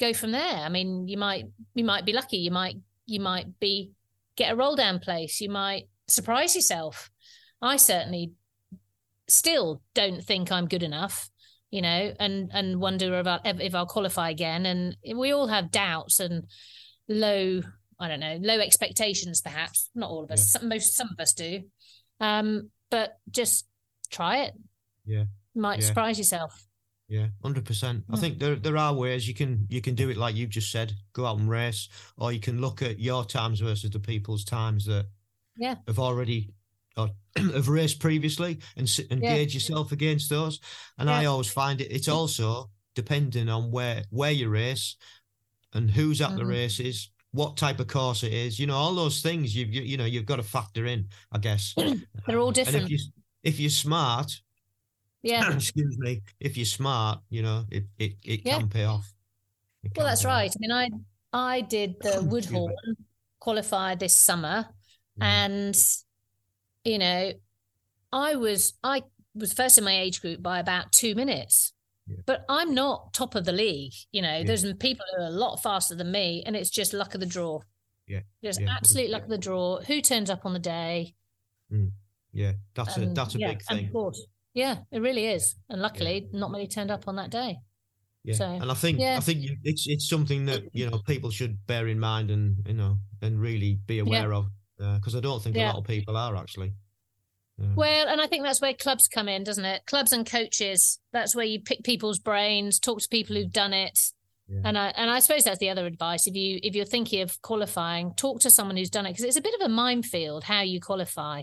go 0.00 0.12
from 0.12 0.30
there. 0.32 0.54
I 0.56 0.68
mean, 0.68 1.08
you 1.08 1.18
might 1.18 1.46
you 1.74 1.84
might 1.84 2.04
be 2.04 2.12
lucky. 2.12 2.38
You 2.38 2.50
might 2.50 2.76
you 3.06 3.20
might 3.20 3.58
be 3.58 3.92
get 4.38 4.52
a 4.52 4.56
roll 4.56 4.76
down 4.76 5.00
place. 5.00 5.40
You 5.40 5.50
might 5.50 5.88
surprise 6.06 6.54
yourself. 6.54 7.10
I 7.60 7.76
certainly 7.76 8.32
still 9.26 9.82
don't 9.94 10.24
think 10.24 10.50
I'm 10.50 10.68
good 10.68 10.84
enough, 10.84 11.28
you 11.70 11.82
know, 11.82 12.14
and 12.18 12.50
and 12.54 12.80
wonder 12.80 13.18
about 13.18 13.40
if 13.44 13.74
I'll 13.74 13.86
qualify 13.86 14.30
again. 14.30 14.64
And 14.64 14.96
we 15.16 15.32
all 15.32 15.48
have 15.48 15.72
doubts 15.72 16.20
and 16.20 16.44
low, 17.08 17.60
I 17.98 18.08
don't 18.08 18.20
know, 18.20 18.38
low 18.40 18.60
expectations. 18.60 19.42
Perhaps 19.42 19.90
not 19.94 20.08
all 20.08 20.24
of 20.24 20.30
us. 20.30 20.54
Yeah. 20.54 20.60
Some, 20.60 20.68
most 20.68 20.96
some 20.96 21.08
of 21.12 21.20
us 21.20 21.34
do. 21.34 21.62
Um, 22.20 22.70
but 22.90 23.18
just 23.30 23.66
try 24.10 24.44
it. 24.44 24.54
Yeah, 25.04 25.24
might 25.54 25.80
yeah. 25.80 25.86
surprise 25.86 26.16
yourself. 26.16 26.64
Yeah, 27.08 27.28
hundred 27.42 27.64
percent. 27.64 28.04
I 28.12 28.16
think 28.16 28.38
there 28.38 28.56
there 28.56 28.76
are 28.76 28.92
ways 28.92 29.26
you 29.26 29.34
can 29.34 29.66
you 29.70 29.80
can 29.80 29.94
do 29.94 30.10
it 30.10 30.18
like 30.18 30.34
you 30.34 30.46
just 30.46 30.70
said, 30.70 30.92
go 31.14 31.24
out 31.24 31.38
and 31.38 31.48
race, 31.48 31.88
or 32.18 32.32
you 32.32 32.40
can 32.40 32.60
look 32.60 32.82
at 32.82 32.98
your 32.98 33.24
times 33.24 33.60
versus 33.60 33.90
the 33.90 33.98
people's 33.98 34.44
times 34.44 34.84
that 34.86 35.06
yeah 35.56 35.76
have 35.86 35.98
already 35.98 36.52
or 36.98 37.08
have 37.36 37.68
raced 37.68 37.98
previously 37.98 38.58
and 38.76 39.00
and 39.10 39.22
yeah. 39.22 39.36
gauge 39.36 39.54
yourself 39.54 39.92
against 39.92 40.28
those. 40.28 40.60
And 40.98 41.08
yeah. 41.08 41.18
I 41.18 41.24
always 41.24 41.50
find 41.50 41.80
it 41.80 41.90
it's 41.90 42.08
also 42.08 42.70
depending 42.94 43.48
on 43.48 43.70
where 43.70 44.02
where 44.10 44.32
you 44.32 44.50
race 44.50 44.96
and 45.72 45.90
who's 45.90 46.20
at 46.20 46.30
mm-hmm. 46.30 46.38
the 46.38 46.46
races, 46.46 47.10
what 47.32 47.56
type 47.56 47.80
of 47.80 47.86
course 47.86 48.22
it 48.22 48.32
is, 48.32 48.58
you 48.58 48.66
know, 48.66 48.74
all 48.74 48.94
those 48.94 49.22
things 49.22 49.56
you've 49.56 49.72
you, 49.72 49.80
you 49.80 49.96
know 49.96 50.04
you've 50.04 50.26
got 50.26 50.36
to 50.36 50.42
factor 50.42 50.84
in, 50.84 51.08
I 51.32 51.38
guess. 51.38 51.74
They're 52.26 52.38
all 52.38 52.52
different. 52.52 52.76
And 52.76 52.84
if 52.84 52.90
you 52.90 52.98
if 53.44 53.60
you're 53.60 53.70
smart, 53.70 54.42
yeah, 55.22 55.52
excuse 55.54 55.98
me, 55.98 56.22
if 56.40 56.56
you're 56.56 56.66
smart, 56.66 57.20
you 57.30 57.42
know, 57.42 57.64
it 57.70 57.84
it, 57.98 58.14
it 58.24 58.40
yeah. 58.44 58.58
can 58.58 58.68
pay 58.68 58.84
off. 58.84 59.12
Well, 59.96 60.06
that's 60.06 60.24
right. 60.24 60.50
Off. 60.50 60.56
I 60.56 60.60
mean, 60.60 60.72
I 60.72 60.90
I 61.32 61.60
did 61.62 61.96
the 62.00 62.22
Woodhorn 62.28 62.74
qualify 63.40 63.94
this 63.94 64.14
summer, 64.14 64.66
mm. 65.20 65.24
and 65.24 65.76
you 66.84 66.98
know, 66.98 67.32
I 68.12 68.36
was 68.36 68.74
I 68.82 69.02
was 69.34 69.52
first 69.52 69.78
in 69.78 69.84
my 69.84 69.98
age 69.98 70.20
group 70.20 70.42
by 70.42 70.58
about 70.58 70.92
two 70.92 71.14
minutes. 71.14 71.72
Yeah. 72.06 72.16
But 72.24 72.44
I'm 72.48 72.74
not 72.74 73.12
top 73.12 73.34
of 73.34 73.44
the 73.44 73.52
league. 73.52 73.92
You 74.12 74.22
know, 74.22 74.38
yeah. 74.38 74.44
there's 74.44 74.64
people 74.74 75.04
who 75.14 75.22
are 75.22 75.26
a 75.26 75.30
lot 75.30 75.62
faster 75.62 75.94
than 75.94 76.10
me, 76.10 76.42
and 76.46 76.56
it's 76.56 76.70
just 76.70 76.94
luck 76.94 77.14
of 77.14 77.20
the 77.20 77.26
draw. 77.26 77.60
Yeah, 78.06 78.20
just 78.42 78.62
absolute 78.62 79.10
luck 79.10 79.24
of 79.24 79.28
the 79.28 79.36
draw. 79.36 79.80
Who 79.82 80.00
turns 80.00 80.30
up 80.30 80.46
on 80.46 80.54
the 80.54 80.58
day? 80.58 81.14
Mm. 81.70 81.90
Yeah, 82.32 82.52
that's 82.74 82.96
a 82.96 83.06
that's 83.06 83.34
a 83.34 83.38
big 83.38 83.62
thing. 83.62 83.86
Of 83.86 83.92
course, 83.92 84.26
yeah, 84.58 84.78
it 84.90 85.00
really 85.00 85.26
is. 85.26 85.54
And 85.70 85.80
luckily, 85.80 86.28
not 86.32 86.50
many 86.50 86.66
turned 86.66 86.90
up 86.90 87.06
on 87.06 87.14
that 87.16 87.30
day. 87.30 87.58
Yeah, 88.24 88.34
so, 88.34 88.44
and 88.44 88.70
I 88.70 88.74
think 88.74 89.00
I 89.00 89.20
think 89.20 89.46
it's 89.62 89.86
it's 89.86 90.08
something 90.08 90.46
that 90.46 90.64
you 90.72 90.90
know 90.90 90.98
people 91.06 91.30
should 91.30 91.64
bear 91.68 91.86
in 91.86 92.00
mind 92.00 92.32
and 92.32 92.56
you 92.66 92.74
know 92.74 92.98
and 93.22 93.40
really 93.40 93.78
be 93.86 94.00
aware 94.00 94.34
of 94.34 94.48
because 94.76 95.14
uh, 95.14 95.18
I 95.18 95.20
don't 95.20 95.40
think 95.40 95.56
a 95.56 95.60
lot 95.60 95.76
of 95.76 95.84
people 95.84 96.16
are 96.16 96.36
actually. 96.36 96.72
Well, 97.74 98.06
and 98.08 98.20
I 98.20 98.28
think 98.28 98.44
that's 98.44 98.60
where 98.60 98.72
clubs 98.72 99.08
come 99.08 99.28
in, 99.28 99.42
doesn't 99.42 99.64
it? 99.64 99.84
Clubs 99.86 100.12
and 100.12 100.24
coaches. 100.24 101.00
That's 101.12 101.34
where 101.34 101.44
you 101.44 101.60
pick 101.60 101.82
people's 101.82 102.20
brains, 102.20 102.78
talk 102.78 103.00
to 103.00 103.08
people 103.08 103.34
who've 103.34 103.50
done 103.50 103.72
it. 103.72 103.98
Yeah. 104.48 104.60
And 104.64 104.78
I 104.78 104.88
and 104.96 105.10
I 105.10 105.20
suppose 105.20 105.44
that's 105.44 105.58
the 105.58 105.70
other 105.70 105.86
advice. 105.86 106.26
If 106.26 106.34
you 106.34 106.58
if 106.62 106.74
you're 106.74 106.84
thinking 106.84 107.22
of 107.22 107.40
qualifying, 107.42 108.14
talk 108.14 108.40
to 108.40 108.50
someone 108.50 108.76
who's 108.76 108.90
done 108.90 109.06
it 109.06 109.10
because 109.10 109.24
it's 109.24 109.36
a 109.36 109.42
bit 109.42 109.54
of 109.54 109.66
a 109.66 109.68
minefield 109.68 110.44
how 110.44 110.62
you 110.62 110.80
qualify, 110.80 111.42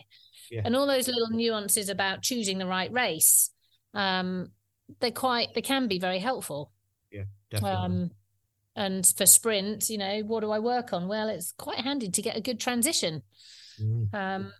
yeah. 0.50 0.62
and 0.64 0.76
all 0.76 0.88
those 0.88 1.08
little 1.08 1.30
nuances 1.30 1.89
about 1.89 2.22
choosing 2.22 2.58
the 2.58 2.68
right 2.68 2.91
race. 2.91 3.52
Um, 3.93 4.52
they're 5.00 5.12
quite 5.12 5.54
they 5.54 5.62
can 5.62 5.88
be 5.88 6.00
very 6.00 6.20
helpful. 6.20 6.72
Yeah, 7.12 7.24
definitely. 7.50 7.78
Um, 7.78 8.12
and 8.76 9.06
for 9.18 9.26
sprint, 9.26 9.89
you 9.89 9.98
know, 9.98 10.20
what 10.22 10.41
do 10.41 10.52
I 10.52 10.60
work 10.60 10.91
on? 10.91 11.08
Well, 11.08 11.30
it's 11.30 11.54
quite 11.54 11.80
handy 11.80 12.10
to 12.10 12.22
get 12.22 12.36
a 12.36 12.41
good 12.41 12.60
transition. 12.60 13.24
Mm. 13.82 14.14
Um, 14.14 14.54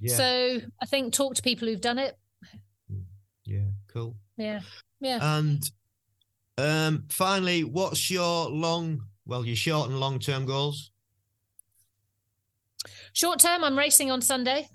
yeah. 0.00 0.16
So 0.16 0.60
I 0.82 0.86
think 0.86 1.12
talk 1.12 1.34
to 1.36 1.42
people 1.42 1.68
who've 1.68 1.80
done 1.80 1.98
it. 1.98 2.16
Yeah, 3.44 3.68
cool. 3.92 4.16
Yeah, 4.36 4.60
yeah. 5.00 5.38
And 5.38 5.62
um, 6.58 7.04
finally, 7.10 7.64
what's 7.64 8.10
your 8.10 8.48
long, 8.48 9.02
well, 9.26 9.44
your 9.44 9.56
short 9.56 9.88
and 9.88 10.00
long 10.00 10.18
term 10.18 10.46
goals? 10.46 10.90
Short 13.12 13.40
term, 13.40 13.64
I'm 13.64 13.76
racing 13.76 14.10
on 14.10 14.22
Sunday. 14.22 14.68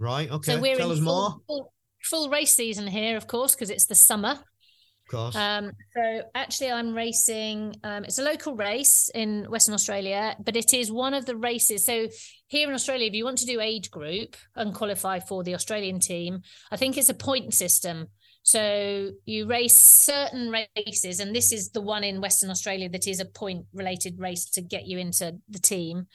Right. 0.00 0.30
Okay. 0.30 0.54
So 0.54 0.60
we're 0.60 0.76
Tell 0.76 0.90
us 0.90 0.98
full, 0.98 1.04
more. 1.04 1.36
Full, 1.46 1.72
full 2.02 2.30
race 2.30 2.56
season 2.56 2.86
here, 2.86 3.16
of 3.18 3.26
course, 3.26 3.54
because 3.54 3.68
it's 3.68 3.84
the 3.84 3.94
summer 3.94 4.30
Of 4.30 5.10
course. 5.10 5.36
Um, 5.36 5.72
so 5.94 6.22
actually, 6.34 6.72
I'm 6.72 6.94
racing. 6.94 7.76
Um, 7.84 8.04
it's 8.04 8.18
a 8.18 8.22
local 8.22 8.56
race 8.56 9.10
in 9.14 9.44
Western 9.50 9.74
Australia, 9.74 10.36
but 10.40 10.56
it 10.56 10.72
is 10.72 10.90
one 10.90 11.12
of 11.12 11.26
the 11.26 11.36
races. 11.36 11.84
So 11.84 12.08
here 12.46 12.68
in 12.68 12.74
Australia, 12.74 13.08
if 13.08 13.14
you 13.14 13.26
want 13.26 13.38
to 13.38 13.46
do 13.46 13.60
age 13.60 13.90
group 13.90 14.36
and 14.56 14.74
qualify 14.74 15.20
for 15.20 15.44
the 15.44 15.54
Australian 15.54 16.00
team, 16.00 16.40
I 16.72 16.78
think 16.78 16.96
it's 16.96 17.10
a 17.10 17.14
point 17.14 17.52
system. 17.52 18.08
So 18.42 19.10
you 19.26 19.46
race 19.46 19.76
certain 19.76 20.50
races, 20.86 21.20
and 21.20 21.36
this 21.36 21.52
is 21.52 21.72
the 21.72 21.82
one 21.82 22.04
in 22.04 22.22
Western 22.22 22.48
Australia 22.48 22.88
that 22.88 23.06
is 23.06 23.20
a 23.20 23.26
point 23.26 23.66
related 23.74 24.18
race 24.18 24.46
to 24.52 24.62
get 24.62 24.86
you 24.86 24.96
into 24.96 25.36
the 25.50 25.58
team. 25.58 26.06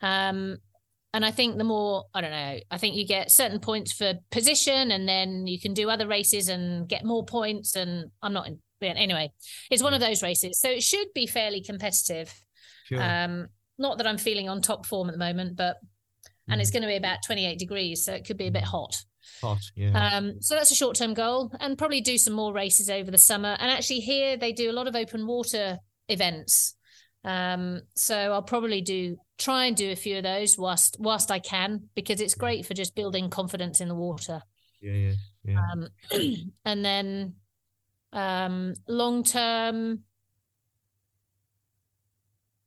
Um, 0.00 0.58
and 1.14 1.24
I 1.24 1.30
think 1.30 1.56
the 1.56 1.64
more 1.64 2.06
I 2.12 2.20
don't 2.20 2.32
know, 2.32 2.58
I 2.72 2.76
think 2.76 2.96
you 2.96 3.06
get 3.06 3.30
certain 3.30 3.60
points 3.60 3.92
for 3.92 4.14
position, 4.32 4.90
and 4.90 5.08
then 5.08 5.46
you 5.46 5.60
can 5.60 5.72
do 5.72 5.88
other 5.88 6.08
races 6.08 6.48
and 6.48 6.88
get 6.88 7.04
more 7.04 7.24
points. 7.24 7.76
And 7.76 8.10
I'm 8.20 8.32
not 8.32 8.48
in, 8.48 8.58
anyway. 8.82 9.32
It's 9.70 9.82
one 9.82 9.94
of 9.94 10.00
those 10.00 10.24
races, 10.24 10.60
so 10.60 10.68
it 10.68 10.82
should 10.82 11.06
be 11.14 11.28
fairly 11.28 11.62
competitive. 11.62 12.34
Sure. 12.86 13.00
Um, 13.00 13.46
not 13.78 13.98
that 13.98 14.08
I'm 14.08 14.18
feeling 14.18 14.48
on 14.48 14.60
top 14.60 14.86
form 14.86 15.08
at 15.08 15.12
the 15.12 15.18
moment, 15.18 15.56
but 15.56 15.76
and 16.48 16.60
it's 16.60 16.70
mm. 16.70 16.74
going 16.74 16.82
to 16.82 16.88
be 16.88 16.96
about 16.96 17.18
28 17.24 17.60
degrees, 17.60 18.04
so 18.04 18.12
it 18.12 18.26
could 18.26 18.36
be 18.36 18.48
a 18.48 18.52
bit 18.52 18.64
hot. 18.64 18.96
Hot, 19.40 19.60
yeah. 19.76 20.16
Um, 20.16 20.42
so 20.42 20.56
that's 20.56 20.72
a 20.72 20.74
short 20.74 20.96
term 20.96 21.14
goal, 21.14 21.52
and 21.60 21.78
probably 21.78 22.00
do 22.00 22.18
some 22.18 22.34
more 22.34 22.52
races 22.52 22.90
over 22.90 23.12
the 23.12 23.18
summer. 23.18 23.56
And 23.60 23.70
actually, 23.70 24.00
here 24.00 24.36
they 24.36 24.52
do 24.52 24.68
a 24.68 24.72
lot 24.74 24.88
of 24.88 24.96
open 24.96 25.28
water 25.28 25.78
events. 26.08 26.74
Um, 27.24 27.80
so 27.96 28.16
I'll 28.16 28.42
probably 28.42 28.82
do 28.82 29.16
try 29.38 29.66
and 29.66 29.76
do 29.76 29.90
a 29.90 29.96
few 29.96 30.18
of 30.18 30.24
those 30.24 30.58
whilst 30.58 30.96
whilst 30.98 31.30
I 31.30 31.38
can 31.38 31.88
because 31.94 32.20
it's 32.20 32.34
great 32.34 32.66
for 32.66 32.74
just 32.74 32.94
building 32.94 33.30
confidence 33.30 33.80
in 33.80 33.88
the 33.88 33.94
water. 33.94 34.42
Yeah, 34.80 34.92
yeah, 34.92 35.12
yeah. 35.44 35.60
Um, 35.72 35.88
and 36.64 36.84
then 36.84 37.34
um, 38.12 38.74
long 38.86 39.24
term, 39.24 40.00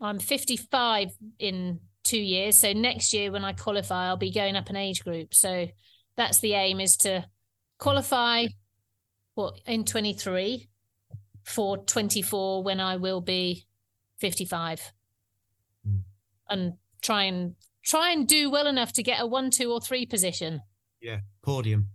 I'm 0.02 0.20
55 0.20 1.10
in 1.40 1.80
two 2.04 2.20
years. 2.20 2.60
So 2.60 2.74
next 2.74 3.14
year 3.14 3.32
when 3.32 3.46
I 3.46 3.54
qualify, 3.54 4.08
I'll 4.08 4.18
be 4.18 4.32
going 4.32 4.56
up 4.56 4.70
an 4.70 4.76
age 4.76 5.04
group. 5.04 5.34
So 5.34 5.68
that's 6.16 6.40
the 6.40 6.54
aim 6.54 6.80
is 6.80 6.98
to 6.98 7.26
qualify 7.78 8.48
what 9.36 9.60
in 9.68 9.86
23 9.86 10.68
for 11.44 11.78
24 11.78 12.64
when 12.64 12.80
I 12.80 12.98
will 12.98 13.22
be 13.22 13.68
55 14.20 14.94
mm. 15.88 16.02
and 16.50 16.74
try 17.02 17.24
and 17.24 17.56
try 17.84 18.12
and 18.12 18.28
do 18.28 18.50
well 18.50 18.68
enough 18.68 18.94
to 18.94 19.04
get 19.04 19.22
a 19.22 19.26
one, 19.26 19.50
two, 19.50 19.72
or 19.72 19.80
three 19.80 20.06
position. 20.06 20.62
Yeah, 21.02 21.20
podium. 21.42 21.88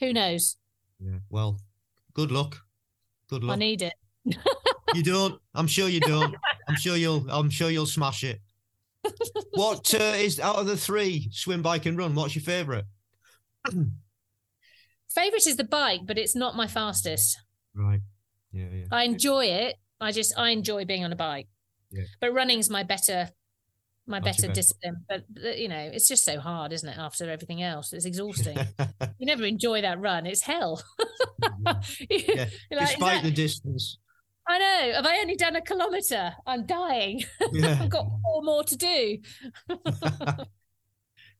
Who 0.00 0.12
knows? 0.12 0.56
Yeah. 0.98 1.18
Well, 1.30 1.60
good 2.14 2.30
luck. 2.30 2.58
Good 3.28 3.44
luck. 3.44 3.56
I 3.56 3.58
need 3.58 3.82
it. 3.82 3.94
you 4.94 5.02
don't. 5.02 5.40
I'm 5.54 5.66
sure 5.66 5.88
you 5.88 6.00
don't. 6.00 6.34
I'm 6.68 6.76
sure 6.76 6.96
you'll. 6.96 7.26
I'm 7.30 7.50
sure 7.50 7.70
you'll 7.70 7.86
smash 7.86 8.24
it. 8.24 8.40
what 9.52 9.94
uh, 9.94 10.14
is 10.16 10.40
out 10.40 10.56
of 10.56 10.66
the 10.66 10.76
three 10.76 11.28
swim, 11.32 11.62
bike, 11.62 11.86
and 11.86 11.96
run? 11.96 12.14
What's 12.14 12.34
your 12.34 12.42
favourite? 12.42 12.84
favorite 15.08 15.46
is 15.46 15.56
the 15.56 15.64
bike, 15.64 16.00
but 16.04 16.18
it's 16.18 16.34
not 16.34 16.56
my 16.56 16.66
fastest. 16.66 17.38
Right. 17.74 18.00
Yeah. 18.52 18.66
Yeah. 18.72 18.84
I 18.90 19.04
enjoy 19.04 19.46
it, 19.46 19.76
I 20.00 20.12
just 20.12 20.38
I 20.38 20.50
enjoy 20.50 20.84
being 20.84 21.04
on 21.04 21.12
a 21.12 21.16
bike. 21.16 21.48
Yeah. 21.90 22.04
But 22.20 22.32
running's 22.34 22.68
my 22.68 22.82
better 22.82 23.30
my 24.06 24.20
better 24.20 24.48
discipline. 24.48 25.04
But 25.08 25.24
you 25.58 25.68
know, 25.68 25.90
it's 25.92 26.08
just 26.08 26.24
so 26.24 26.38
hard, 26.38 26.72
isn't 26.72 26.88
it? 26.88 26.98
After 26.98 27.30
everything 27.30 27.62
else, 27.62 27.92
it's 27.92 28.04
exhausting. 28.04 28.58
you 29.18 29.26
never 29.26 29.44
enjoy 29.44 29.82
that 29.82 30.00
run. 30.00 30.26
It's 30.26 30.42
hell. 30.42 30.82
yeah. 32.10 32.46
like, 32.70 32.88
Despite 32.88 32.98
that... 32.98 33.24
the 33.24 33.30
distance. 33.30 33.98
I 34.48 34.58
know. 34.58 34.92
Have 34.94 35.06
I 35.06 35.18
only 35.18 35.34
done 35.34 35.56
a 35.56 35.60
kilometre? 35.60 36.34
I'm 36.46 36.66
dying. 36.66 37.24
Yeah. 37.52 37.78
I've 37.80 37.90
got 37.90 38.06
four 38.22 38.42
more 38.42 38.64
to 38.64 38.76
do. 38.76 39.18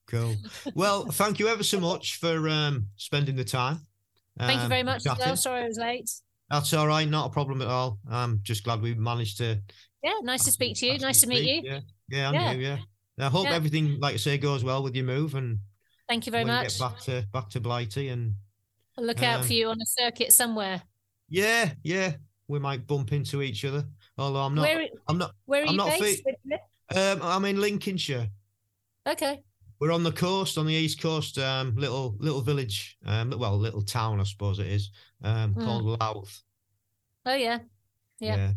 cool. 0.08 0.34
Well, 0.74 1.06
thank 1.06 1.38
you 1.38 1.48
ever 1.48 1.62
so 1.62 1.78
much 1.78 2.18
for 2.18 2.48
um, 2.48 2.86
spending 2.96 3.36
the 3.36 3.44
time. 3.44 3.80
Thank 4.38 4.58
um, 4.58 4.62
you 4.64 4.68
very 4.68 4.82
much. 4.82 5.02
Sorry 5.02 5.62
I 5.62 5.66
was 5.66 5.78
late. 5.78 6.10
That's 6.50 6.72
all 6.72 6.86
right. 6.86 7.08
Not 7.08 7.26
a 7.26 7.30
problem 7.30 7.62
at 7.62 7.68
all. 7.68 7.98
I'm 8.10 8.40
just 8.42 8.64
glad 8.64 8.80
we 8.80 8.94
managed 8.94 9.38
to. 9.38 9.60
Yeah, 10.02 10.12
nice 10.22 10.44
to 10.44 10.52
speak 10.52 10.76
to 10.78 10.86
you. 10.86 10.98
Nice 10.98 11.20
to 11.22 11.26
meet 11.26 11.44
you. 11.44 11.62
Yeah, 11.70 11.80
yeah, 12.08 12.32
yeah. 12.32 12.52
You, 12.52 12.60
yeah. 12.60 12.78
I 13.18 13.28
hope 13.28 13.46
yeah. 13.46 13.54
everything, 13.54 13.98
like 14.00 14.14
I 14.14 14.18
say, 14.18 14.38
goes 14.38 14.62
well 14.62 14.82
with 14.82 14.94
your 14.94 15.04
move 15.04 15.34
and. 15.34 15.58
Thank 16.08 16.26
you 16.26 16.32
very 16.32 16.44
much. 16.44 16.78
Back 16.78 17.00
to 17.00 17.26
back 17.32 17.50
to 17.50 17.60
Blighty 17.60 18.08
and. 18.08 18.34
I'll 18.96 19.04
look 19.04 19.22
out 19.22 19.40
um, 19.40 19.46
for 19.46 19.52
you 19.52 19.68
on 19.68 19.80
a 19.80 19.86
circuit 19.86 20.32
somewhere. 20.32 20.82
Yeah, 21.28 21.72
yeah. 21.82 22.12
we 22.48 22.58
might 22.58 22.86
bump 22.86 23.12
into 23.12 23.42
each 23.42 23.64
other. 23.64 23.84
Although 24.18 24.40
I'm 24.40 24.54
not, 24.54 24.62
where, 24.62 24.88
I'm 25.08 25.18
not, 25.18 25.32
where 25.44 25.62
are 25.62 25.66
I'm 25.66 25.72
you 25.72 25.76
not 25.76 25.98
based? 25.98 26.22
Um, 26.94 27.20
I'm 27.22 27.44
in 27.44 27.60
Lincolnshire. 27.60 28.28
Okay. 29.06 29.42
We're 29.78 29.92
on 29.92 30.02
the 30.02 30.12
coast, 30.12 30.56
on 30.56 30.66
the 30.66 30.72
east 30.72 31.00
coast, 31.00 31.38
um, 31.38 31.74
little 31.76 32.16
little 32.18 32.40
village, 32.40 32.96
um, 33.04 33.34
well, 33.36 33.58
little 33.58 33.82
town, 33.82 34.20
I 34.20 34.24
suppose 34.24 34.58
it 34.58 34.68
is, 34.68 34.90
um, 35.22 35.54
mm. 35.54 35.64
called 35.64 36.00
Louth. 36.00 36.42
Oh 37.26 37.34
yeah, 37.34 37.58
yeah. 38.20 38.36
yeah. 38.36 38.52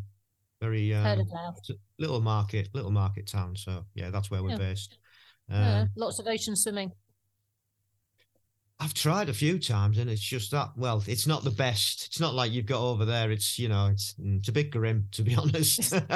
Very 0.61 0.93
um, 0.93 1.03
Heard 1.03 1.19
of 1.19 1.27
Louth. 1.27 1.59
little 1.97 2.21
market, 2.21 2.69
little 2.73 2.91
market 2.91 3.27
town. 3.27 3.55
So 3.55 3.85
yeah, 3.95 4.09
that's 4.09 4.31
where 4.31 4.43
we're 4.43 4.51
yeah. 4.51 4.57
based. 4.57 4.97
yeah, 5.49 5.81
um, 5.81 5.89
lots 5.95 6.19
of 6.19 6.27
ocean 6.27 6.55
swimming. 6.55 6.91
I've 8.81 8.93
tried 8.93 9.27
a 9.27 9.33
few 9.33 9.59
times 9.59 9.97
and 9.97 10.09
it's 10.09 10.21
just 10.21 10.51
that 10.51 10.69
well, 10.77 11.03
it's 11.05 11.27
not 11.27 11.43
the 11.43 11.51
best. 11.51 12.05
It's 12.05 12.19
not 12.21 12.33
like 12.33 12.53
you've 12.53 12.65
got 12.65 12.81
over 12.81 13.03
there. 13.03 13.29
It's 13.29 13.59
you 13.59 13.67
know, 13.67 13.87
it's 13.87 14.13
mm, 14.13 14.39
it's 14.39 14.47
a 14.47 14.53
bit 14.53 14.71
grim 14.71 15.07
to 15.11 15.21
be 15.21 15.35
honest. 15.35 15.91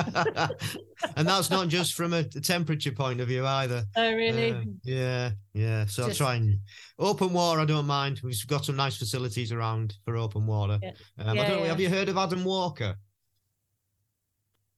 and 1.17 1.27
that's 1.27 1.49
not 1.49 1.67
just 1.67 1.93
from 1.93 2.13
a, 2.13 2.23
temperature 2.23 2.93
point 2.93 3.19
of 3.19 3.27
view 3.27 3.45
either. 3.45 3.83
Oh 3.97 4.13
really? 4.13 4.51
Uh, 4.53 4.61
yeah, 4.83 5.31
yeah. 5.53 5.85
So 5.85 6.07
just... 6.07 6.21
I'll 6.21 6.27
try 6.27 6.35
and 6.35 6.59
open 6.97 7.33
water. 7.33 7.59
I 7.59 7.65
don't 7.65 7.85
mind. 7.85 8.21
We've 8.23 8.47
got 8.47 8.63
some 8.63 8.77
nice 8.77 8.95
facilities 8.95 9.51
around 9.51 9.95
for 10.05 10.15
open 10.15 10.47
water. 10.47 10.79
Yeah. 10.81 10.91
Um, 11.19 11.35
yeah, 11.35 11.43
I 11.43 11.49
don't 11.49 11.59
yeah. 11.59 11.67
Have 11.67 11.81
you 11.81 11.89
heard 11.89 12.07
of 12.07 12.17
Adam 12.17 12.45
Walker? 12.45 12.95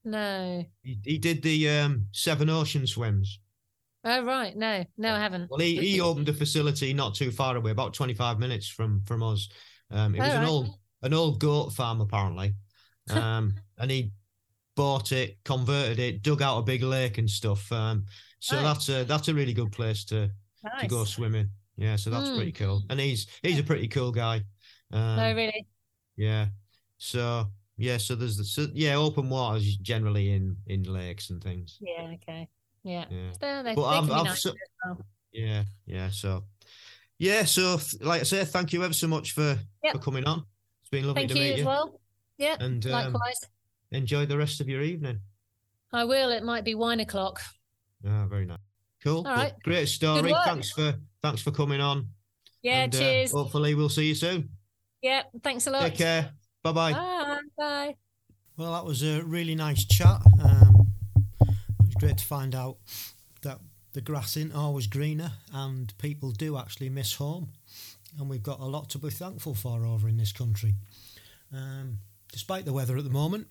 No. 0.03 0.63
He, 0.83 0.99
he 1.03 1.17
did 1.19 1.43
the 1.43 1.69
um, 1.69 2.05
Seven 2.11 2.49
Ocean 2.49 2.88
swims. 2.88 3.39
Oh 4.08 4.24
right, 4.24 4.56
no, 4.56 4.86
no, 4.97 5.16
I 5.16 5.20
haven't. 5.20 5.49
Well, 5.49 5.60
he, 5.60 5.78
he 5.78 5.99
opened 5.99 6.30
a 6.30 6.34
facility 6.34 6.93
not 6.93 7.16
too 7.16 7.32
far 7.32 7.56
away, 7.56 7.72
about 7.72 7.93
twenty 7.93 8.14
five 8.14 8.39
minutes 8.39 8.68
from 8.68 9.01
from 9.06 9.24
us. 9.24 9.49
Um, 9.89 10.14
it 10.14 10.20
was 10.20 10.34
an 10.34 10.45
old 10.45 10.70
an 11.01 11.14
old 11.14 11.39
goat 11.39 11.74
farm 11.74 12.01
apparently, 12.01 12.53
um, 13.10 13.56
and 13.80 13.89
he 13.89 14.12
bought 14.76 15.12
it, 15.12 15.38
converted 15.43 15.99
it, 15.99 16.22
dug 16.22 16.43
out 16.43 16.60
a 16.60 16.62
big 16.62 16.84
lake 16.84 17.18
and 17.18 17.30
stuff. 17.30 17.72
Um, 17.72 18.06
so 18.39 18.62
that's 18.62 18.89
a 18.89 19.06
that's 19.06 19.28
a 19.28 19.34
really 19.34 19.53
good 19.53 19.72
place 19.72 20.06
to 20.06 20.30
nice. 20.64 20.82
to 20.82 20.88
go 20.88 21.03
swimming. 21.03 21.49
Yeah, 21.76 21.95
so 21.95 22.12
that's 22.12 22.30
mm. 22.30 22.36
pretty 22.36 22.51
cool. 22.51 22.84
And 22.91 22.99
he's 22.99 23.26
he's 23.41 23.60
a 23.60 23.64
pretty 23.64 23.88
cool 23.88 24.12
guy. 24.12 24.41
Um, 24.91 25.20
oh 25.20 25.34
really? 25.34 25.66
Yeah. 26.16 26.47
So 26.97 27.47
yeah, 27.78 27.97
so 27.97 28.16
there's 28.16 28.38
the 28.38 28.45
so, 28.45 28.68
yeah 28.74 28.95
open 28.95 29.30
waters 29.30 29.78
generally 29.78 30.32
in 30.32 30.58
in 30.68 30.84
lakes 30.84 31.32
and 31.32 31.43
things. 31.43 31.80
Yeah. 31.82 32.14
Okay. 32.14 32.47
Yeah. 32.86 33.05
yeah. 33.09 33.63
they, 33.63 33.73
but 33.73 33.83
I'm, 33.83 34.07
nice 34.07 34.43
so, 34.43 34.53
well. 34.86 35.01
Yeah, 35.33 35.63
yeah. 35.88 36.09
So, 36.11 36.43
yeah. 37.17 37.43
So, 37.43 37.79
like 37.99 38.21
I 38.21 38.23
say, 38.23 38.45
thank 38.45 38.73
you 38.73 38.83
ever 38.83 38.93
so 38.93 39.07
much 39.07 39.31
for 39.31 39.57
yep. 39.83 39.93
for 39.93 39.99
coming 39.99 40.23
on. 40.25 40.45
It's 40.81 40.89
been 40.91 41.07
lovely 41.07 41.23
thank 41.23 41.31
to 41.31 41.38
you 41.38 41.43
meet 41.43 41.55
you. 41.55 41.61
As 41.61 41.65
well. 41.65 41.99
Yeah. 42.38 42.55
And 42.59 42.86
um, 42.86 42.91
likewise. 42.91 43.39
Enjoy 43.91 44.27
the 44.27 44.38
rest 44.38 44.61
of 44.61 44.69
your 44.69 44.83
evening. 44.83 45.19
I 45.91 46.03
will. 46.03 46.29
It 46.29 46.43
might 46.43 46.63
be 46.63 46.75
wine 46.75 46.99
o'clock. 46.99 47.41
Ah, 48.07 48.27
very 48.27 48.45
nice. 48.45 48.59
Cool. 49.03 49.17
All 49.17 49.23
right. 49.23 49.51
Well, 49.51 49.59
great 49.63 49.88
story. 49.88 50.33
Thanks 50.45 50.71
for 50.71 50.93
thanks 51.23 51.41
for 51.41 51.51
coming 51.51 51.81
on. 51.81 52.07
Yeah. 52.61 52.83
And, 52.83 52.95
uh, 52.95 52.99
cheers. 52.99 53.33
Uh, 53.33 53.38
hopefully, 53.39 53.73
we'll 53.73 53.89
see 53.89 54.05
you 54.05 54.15
soon. 54.15 54.49
Yeah. 55.01 55.23
Thanks 55.43 55.65
a 55.65 55.71
lot. 55.71 55.81
Take 55.81 55.95
care. 55.95 56.31
Bye-bye. 56.61 56.93
Bye. 56.93 57.39
Bye. 57.57 57.95
Well, 58.57 58.73
that 58.73 58.86
was 58.86 59.01
a 59.03 59.23
really 59.23 59.55
nice 59.55 59.86
chat. 59.86 60.21
Great 61.99 62.17
to 62.17 62.25
find 62.25 62.53
out 62.53 62.77
that 63.41 63.59
the 63.93 64.01
grass 64.01 64.35
isn't 64.35 64.53
always 64.53 64.87
greener 64.87 65.31
and 65.53 65.97
people 65.97 66.31
do 66.31 66.57
actually 66.57 66.89
miss 66.89 67.13
home. 67.15 67.49
And 68.19 68.29
we've 68.29 68.43
got 68.43 68.59
a 68.59 68.65
lot 68.65 68.89
to 68.91 68.97
be 68.97 69.09
thankful 69.09 69.55
for 69.55 69.85
over 69.85 70.09
in 70.09 70.17
this 70.17 70.33
country, 70.33 70.73
um, 71.53 71.99
despite 72.31 72.65
the 72.65 72.73
weather 72.73 72.97
at 72.97 73.03
the 73.05 73.09
moment. 73.09 73.47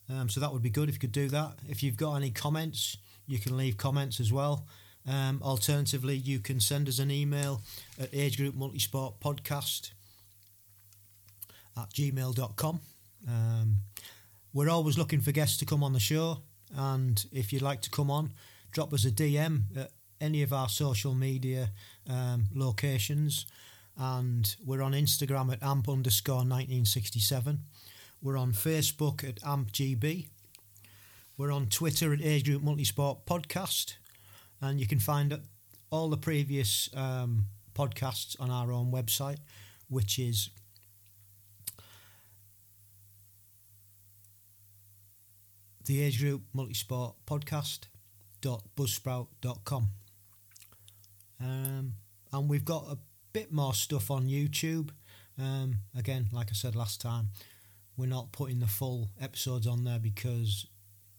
Um, 0.09 0.29
so 0.29 0.39
that 0.39 0.53
would 0.53 0.61
be 0.61 0.69
good 0.69 0.89
if 0.89 0.95
you 0.95 0.99
could 0.99 1.11
do 1.11 1.27
that. 1.29 1.53
If 1.67 1.83
you've 1.83 1.97
got 1.97 2.15
any 2.15 2.31
comments, 2.31 2.97
you 3.27 3.39
can 3.39 3.57
leave 3.57 3.77
comments 3.77 4.19
as 4.19 4.31
well. 4.31 4.65
Um, 5.07 5.41
alternatively, 5.43 6.15
you 6.15 6.39
can 6.39 6.59
send 6.59 6.87
us 6.87 6.99
an 6.99 7.11
email 7.11 7.61
at 7.99 8.09
age 8.13 8.37
group 8.37 8.55
multisport 8.55 9.19
podcast 9.19 9.91
at 11.77 11.89
gmail.com. 11.93 12.79
Um, 13.27 13.77
we're 14.57 14.71
always 14.71 14.97
looking 14.97 15.21
for 15.21 15.31
guests 15.31 15.55
to 15.55 15.65
come 15.65 15.83
on 15.83 15.93
the 15.93 15.99
show, 15.99 16.39
and 16.75 17.27
if 17.31 17.53
you'd 17.53 17.61
like 17.61 17.79
to 17.79 17.91
come 17.91 18.09
on, 18.09 18.33
drop 18.71 18.91
us 18.91 19.05
a 19.05 19.11
DM 19.11 19.65
at 19.77 19.91
any 20.19 20.41
of 20.41 20.51
our 20.51 20.67
social 20.67 21.13
media 21.13 21.69
um, 22.09 22.45
locations. 22.55 23.45
And 23.99 24.55
we're 24.65 24.81
on 24.81 24.93
Instagram 24.93 25.53
at 25.53 25.61
amp 25.61 25.87
underscore 25.87 26.37
1967. 26.37 27.59
We're 28.19 28.35
on 28.35 28.51
Facebook 28.51 29.23
at 29.23 29.39
ampgb. 29.41 30.27
We're 31.37 31.51
on 31.51 31.67
Twitter 31.67 32.11
at 32.11 32.23
Age 32.23 32.45
Group 32.45 32.63
Multisport 32.63 33.27
Podcast. 33.27 33.97
And 34.59 34.79
you 34.79 34.87
can 34.87 34.97
find 34.97 35.39
all 35.91 36.09
the 36.09 36.17
previous 36.17 36.89
um, 36.95 37.45
podcasts 37.75 38.35
on 38.39 38.49
our 38.49 38.71
own 38.71 38.91
website, 38.91 39.37
which 39.87 40.17
is 40.17 40.49
the 45.87 46.03
age 46.03 46.21
group 46.21 46.43
multisport 46.55 47.15
podcast.buzzsprout.com. 47.25 49.89
Um, 51.39 51.93
and 52.31 52.49
we've 52.49 52.65
got 52.65 52.85
a 52.89 52.97
bit 53.33 53.51
more 53.51 53.73
stuff 53.73 54.11
on 54.11 54.27
YouTube. 54.27 54.91
Um, 55.39 55.79
again, 55.97 56.27
like 56.31 56.49
I 56.49 56.53
said 56.53 56.75
last 56.75 57.01
time, 57.01 57.29
we're 57.95 58.07
not 58.07 58.31
putting 58.31 58.59
the 58.59 58.67
full 58.67 59.09
episodes 59.19 59.65
on 59.65 59.83
there 59.83 59.99
because 59.99 60.67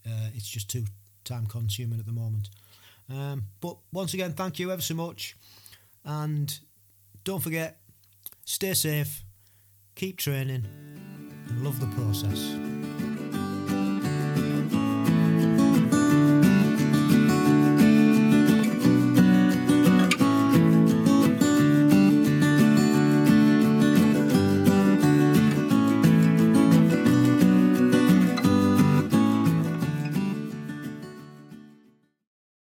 uh, 0.07 0.29
it's 0.35 0.49
just 0.49 0.71
too 0.71 0.85
time 1.25 1.47
consuming 1.47 1.99
at 1.99 2.07
the 2.07 2.13
moment. 2.13 2.51
Um, 3.11 3.45
but 3.61 3.79
once 3.93 4.15
again, 4.15 4.35
thank 4.35 4.59
you 4.59 4.71
ever 4.71 4.83
so 4.83 4.95
much. 4.95 5.37
And 6.05 6.59
don't 7.25 7.43
forget, 7.43 7.81
stay 8.45 8.75
safe, 8.75 9.25
keep 9.95 10.19
training, 10.19 10.67
and 11.49 11.65
love 11.65 11.81
the 11.81 11.87
process. 11.97 12.78